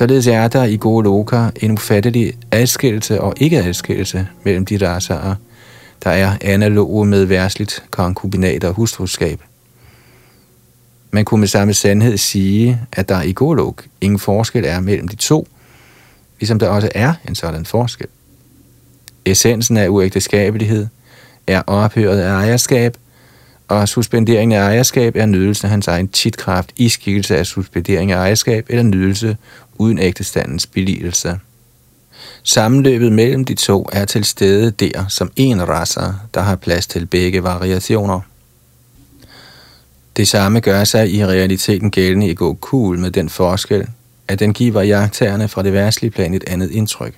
Således 0.00 0.26
er 0.26 0.48
der 0.48 0.64
i 0.64 0.76
gode 0.76 1.04
loka 1.04 1.50
en 1.56 1.70
ufattelig 1.70 2.32
adskillelse 2.50 3.20
og 3.20 3.34
ikke-adskillelse 3.36 4.28
mellem 4.44 4.64
de 4.64 4.88
rasaer, 4.88 5.34
der 6.04 6.10
er 6.10 6.36
analoge 6.40 7.06
med 7.06 7.24
værsligt 7.24 7.84
konkubinat 7.90 8.64
og 8.64 8.74
hustruskab. 8.74 9.40
Man 11.10 11.24
kunne 11.24 11.40
med 11.40 11.48
samme 11.48 11.74
sandhed 11.74 12.16
sige, 12.16 12.80
at 12.92 13.08
der 13.08 13.22
i 13.22 13.32
Golok 13.32 13.84
ingen 14.00 14.18
forskel 14.18 14.64
er 14.64 14.80
mellem 14.80 15.08
de 15.08 15.16
to, 15.16 15.48
ligesom 16.40 16.58
der 16.58 16.68
også 16.68 16.88
er 16.94 17.14
en 17.28 17.34
sådan 17.34 17.64
forskel. 17.64 18.06
Essensen 19.24 19.76
af 19.76 19.88
uægteskabelighed 19.88 20.86
er 21.46 21.62
ophøret 21.66 22.20
af 22.20 22.30
ejerskab, 22.30 22.96
og 23.70 23.88
suspenderingen 23.88 24.58
af 24.58 24.62
ejerskab 24.62 25.16
er 25.16 25.26
nydelsen 25.26 25.66
af 25.66 25.70
hans 25.70 25.88
egen 25.88 26.08
titkraft 26.08 26.72
i 26.76 26.88
skikkelse 26.88 27.36
af 27.36 27.46
suspendering 27.46 28.12
af 28.12 28.16
ejerskab 28.16 28.66
eller 28.68 28.82
nydelse 28.82 29.36
uden 29.74 29.98
ægtestandens 29.98 30.66
billigelse. 30.66 31.38
Sammenløbet 32.42 33.12
mellem 33.12 33.44
de 33.44 33.54
to 33.54 33.88
er 33.92 34.04
til 34.04 34.24
stede 34.24 34.70
der 34.70 35.04
som 35.08 35.30
en 35.36 35.68
rasser, 35.68 36.14
der 36.34 36.40
har 36.40 36.56
plads 36.56 36.86
til 36.86 37.06
begge 37.06 37.42
variationer. 37.42 38.20
Det 40.16 40.28
samme 40.28 40.60
gør 40.60 40.84
sig 40.84 41.14
i 41.14 41.26
realiteten 41.26 41.90
gældende 41.90 42.28
i 42.28 42.34
Gokul 42.34 42.98
med 42.98 43.10
den 43.10 43.28
forskel, 43.28 43.86
at 44.28 44.38
den 44.38 44.52
giver 44.52 44.82
jagttagerne 44.82 45.48
fra 45.48 45.62
det 45.62 45.72
værtslige 45.72 46.10
plan 46.10 46.34
et 46.34 46.44
andet 46.46 46.70
indtryk. 46.70 47.14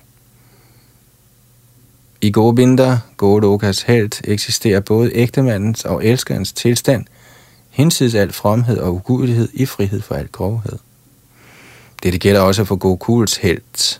I 2.23 2.31
Govinda, 2.31 2.97
Godokas 3.17 3.81
held, 3.81 4.11
eksisterer 4.23 4.79
både 4.79 5.11
ægtemandens 5.13 5.85
og 5.85 6.05
elskerens 6.05 6.53
tilstand, 6.53 7.05
hinsides 7.69 8.15
al 8.15 8.33
fromhed 8.33 8.77
og 8.77 8.93
ugudelighed 8.93 9.49
i 9.53 9.65
frihed 9.65 10.01
for 10.01 10.15
al 10.15 10.27
grovhed. 10.31 10.77
Dette 12.03 12.19
gælder 12.19 12.41
også 12.41 12.63
for 12.65 12.75
Gokuls 12.75 13.37
held, 13.37 13.99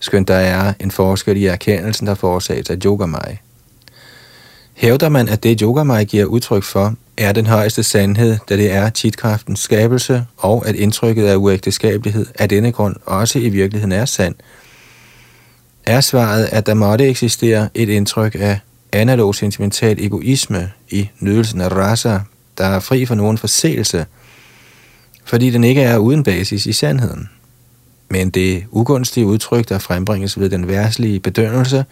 skønt 0.00 0.28
der 0.28 0.34
er 0.34 0.72
en 0.80 0.90
forskel 0.90 1.36
i 1.36 1.46
erkendelsen, 1.46 2.06
der 2.06 2.14
forårsages 2.14 2.70
af 2.70 2.76
yogamai. 2.84 3.36
Hævder 4.74 5.08
man, 5.08 5.28
at 5.28 5.42
det 5.42 5.60
yogamai 5.60 6.04
giver 6.04 6.24
udtryk 6.24 6.62
for, 6.62 6.94
er 7.16 7.32
den 7.32 7.46
højeste 7.46 7.82
sandhed, 7.82 8.36
da 8.48 8.56
det 8.56 8.72
er 8.72 8.90
chitkraftens 8.90 9.60
skabelse, 9.60 10.24
og 10.36 10.68
at 10.68 10.74
indtrykket 10.74 11.26
af 11.26 11.36
uægteskabelighed 11.36 12.26
af 12.34 12.48
denne 12.48 12.72
grund 12.72 12.96
også 13.04 13.38
i 13.38 13.48
virkeligheden 13.48 13.92
er 13.92 14.04
sand, 14.04 14.34
er 15.88 16.00
svaret, 16.00 16.48
at 16.52 16.66
der 16.66 16.74
måtte 16.74 17.08
eksistere 17.08 17.68
et 17.74 17.88
indtryk 17.88 18.34
af 18.34 18.58
analog 18.92 19.34
sentimental 19.34 20.04
egoisme 20.04 20.70
i 20.90 21.08
nydelsen 21.20 21.60
af 21.60 21.72
rasa, 21.72 22.18
der 22.58 22.64
er 22.64 22.80
fri 22.80 23.06
for 23.06 23.14
nogen 23.14 23.38
forseelse, 23.38 24.06
fordi 25.24 25.50
den 25.50 25.64
ikke 25.64 25.82
er 25.82 25.98
uden 25.98 26.24
basis 26.24 26.66
i 26.66 26.72
sandheden. 26.72 27.28
Men 28.08 28.30
det 28.30 28.64
ugunstige 28.70 29.26
udtryk, 29.26 29.68
der 29.68 29.78
frembringes 29.78 30.40
ved 30.40 30.50
den 30.50 30.68
værslige 30.68 31.20
bedømmelse, 31.20 31.84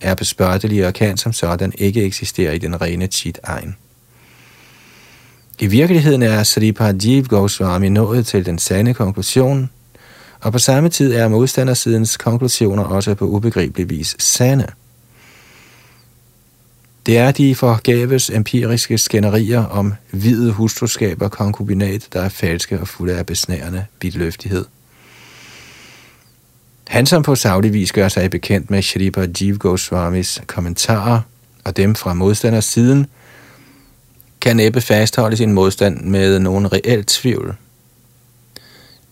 er 0.00 0.14
bespørtelige 0.14 0.86
og 0.86 0.94
kan 0.94 1.16
som 1.16 1.32
sådan 1.32 1.72
ikke 1.78 2.02
eksistere 2.04 2.54
i 2.54 2.58
den 2.58 2.80
rene 2.80 3.06
chit-egen. 3.06 3.76
I 5.58 5.66
virkeligheden 5.66 6.22
er 6.22 6.42
Sripajiv 6.42 7.24
Goswami 7.24 7.88
nået 7.88 8.26
til 8.26 8.46
den 8.46 8.58
sande 8.58 8.94
konklusion, 8.94 9.70
og 10.42 10.52
på 10.52 10.58
samme 10.58 10.88
tid 10.88 11.14
er 11.14 11.28
modstandersidens 11.28 12.16
konklusioner 12.16 12.82
også 12.82 13.14
på 13.14 13.24
ubegribelig 13.24 13.90
vis 13.90 14.16
sande. 14.18 14.66
Det 17.06 17.18
er 17.18 17.30
de 17.30 17.54
forgaves 17.54 18.30
empiriske 18.30 18.98
skænderier 18.98 19.64
om 19.64 19.94
hvide 20.10 20.52
hustruskab 20.52 21.22
og 21.22 21.30
konkubinat, 21.30 22.08
der 22.12 22.20
er 22.20 22.28
falske 22.28 22.80
og 22.80 22.88
fulde 22.88 23.14
af 23.14 23.26
besnærende 23.26 23.84
vidløftighed. 24.00 24.64
Han 26.88 27.06
som 27.06 27.22
på 27.22 27.34
savlig 27.34 27.72
vis 27.72 27.92
gør 27.92 28.08
sig 28.08 28.30
bekendt 28.30 28.70
med 28.70 28.82
Shripa 28.82 29.26
Jeev 29.40 29.56
Goswamis 29.56 30.42
kommentarer 30.46 31.20
og 31.64 31.76
dem 31.76 31.94
fra 31.94 32.14
modstanders 32.14 32.64
siden, 32.64 33.06
kan 34.40 34.56
næppe 34.56 34.80
fastholde 34.80 35.36
sin 35.36 35.52
modstand 35.52 36.00
med 36.00 36.38
nogen 36.38 36.72
reel 36.72 37.04
tvivl. 37.04 37.56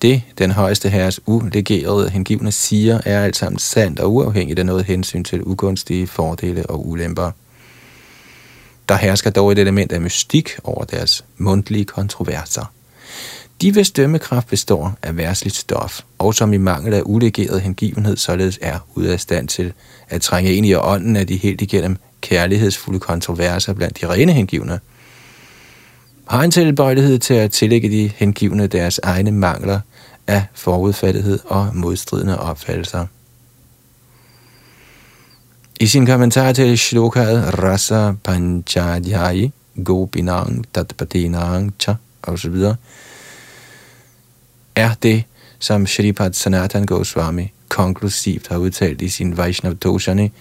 Det, 0.03 0.23
den 0.39 0.51
højeste 0.51 0.89
herres 0.89 1.21
ulegerede 1.27 2.11
hengivne 2.11 2.53
siger, 2.53 3.01
er 3.05 3.25
alt 3.25 3.37
sammen 3.37 3.59
sandt 3.59 4.01
og 4.01 4.13
uafhængigt 4.13 4.59
af 4.59 4.67
noget 4.67 4.85
hensyn 4.85 5.25
til 5.25 5.43
ugunstige 5.45 6.07
fordele 6.07 6.67
og 6.67 6.89
ulemper. 6.89 7.31
Der 8.89 8.97
hersker 8.97 9.31
dog 9.31 9.53
et 9.53 9.59
element 9.59 9.93
af 9.93 10.01
mystik 10.01 10.51
over 10.65 10.85
deres 10.85 11.25
mundtlige 11.39 11.85
kontroverser. 11.85 12.73
De 13.61 13.73
hvis 13.73 13.91
dømmekraft 13.91 14.49
består 14.49 14.95
af 15.03 15.17
værsligt 15.17 15.57
stof, 15.57 16.01
og 16.19 16.35
som 16.35 16.53
i 16.53 16.57
mangel 16.57 16.95
af 16.95 17.03
ulegeret 17.05 17.61
hengivenhed 17.61 18.17
således 18.17 18.59
er 18.63 18.79
ude 18.95 19.13
af 19.13 19.21
stand 19.21 19.49
til 19.49 19.73
at 20.09 20.23
trænge 20.23 20.55
ind 20.55 20.67
i 20.67 20.75
ånden 20.75 21.17
af 21.17 21.27
de 21.27 21.37
helt 21.37 21.61
igennem 21.61 21.97
kærlighedsfulde 22.21 23.01
kontroverser 23.01 23.73
blandt 23.73 24.01
de 24.01 24.09
rene 24.09 24.33
hengivne, 24.33 24.81
har 26.29 26.43
en 26.43 26.51
tilbøjelighed 26.51 27.19
til 27.19 27.35
at 27.35 27.51
tillægge 27.51 27.91
de 27.91 28.11
hengivne 28.17 28.67
deres 28.67 29.01
egne 29.03 29.31
mangler 29.31 29.81
af 30.31 30.45
forudfattighed 30.55 31.39
og 31.45 31.71
modstridende 31.75 32.41
opfattelser. 32.41 33.07
I 35.81 35.87
sin 35.87 36.07
kommentar 36.07 36.53
til 36.53 36.79
shlokaet 36.79 37.59
Rasa 37.59 38.13
Panchadhyayi, 38.25 39.53
Gopinang 39.85 40.65
Tatpatinang 40.75 41.75
Cha 41.79 41.95
osv., 42.23 42.55
er 44.75 44.95
det, 45.03 45.25
som 45.59 45.87
Shripad 45.87 46.33
Sanatan 46.33 46.87
Goswami 46.87 47.53
konklusivt 47.69 48.49
har 48.49 48.57
udtalt 48.57 49.03
i 49.03 49.09
sin 49.09 49.37
Vaishnav 49.37 49.75
Doshani, 49.75 50.33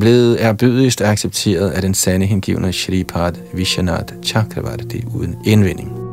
blevet 0.00 0.44
erbødigst 0.44 1.00
accepteret 1.00 1.70
af 1.70 1.82
den 1.82 1.94
sande 1.94 2.26
hengivne 2.26 2.72
Shripad 2.72 3.32
Vishwanath 3.54 4.14
Chakravarti 4.24 5.04
uden 5.14 5.36
indvending. 5.44 6.07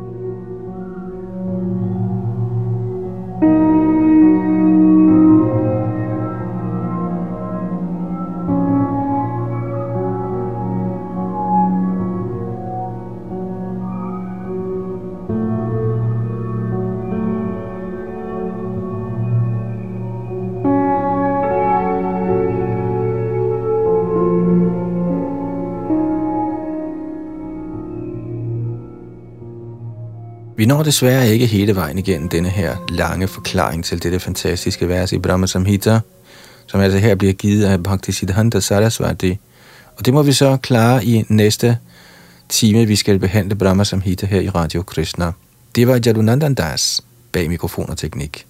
Vi 30.66 30.68
når 30.68 30.82
desværre 30.82 31.28
ikke 31.28 31.46
hele 31.46 31.76
vejen 31.76 31.98
igennem 31.98 32.28
denne 32.28 32.48
her 32.48 32.76
lange 32.88 33.28
forklaring 33.28 33.84
til 33.84 34.02
dette 34.02 34.20
fantastiske 34.20 34.88
vers 34.88 35.12
i 35.12 35.18
Brahma 35.18 35.46
Samhita, 35.46 36.00
som 36.66 36.80
altså 36.80 36.98
her 36.98 37.14
bliver 37.14 37.32
givet 37.32 37.64
af 37.64 37.82
Bhaktisiddhanta 37.82 38.60
Sarasvati. 38.60 39.38
Og 39.96 40.06
det 40.06 40.14
må 40.14 40.22
vi 40.22 40.32
så 40.32 40.56
klare 40.56 41.04
i 41.04 41.24
næste 41.28 41.78
time, 42.48 42.86
vi 42.86 42.96
skal 42.96 43.18
behandle 43.18 43.54
Brahma 43.54 43.84
Samhita 43.84 44.26
her 44.26 44.40
i 44.40 44.48
Radio 44.48 44.82
Krishna. 44.82 45.32
Det 45.76 45.88
var 45.88 46.00
Jadunandandas 46.06 47.04
bag 47.32 47.48
mikrofon 47.48 47.90
og 47.90 47.98
teknik. 47.98 48.46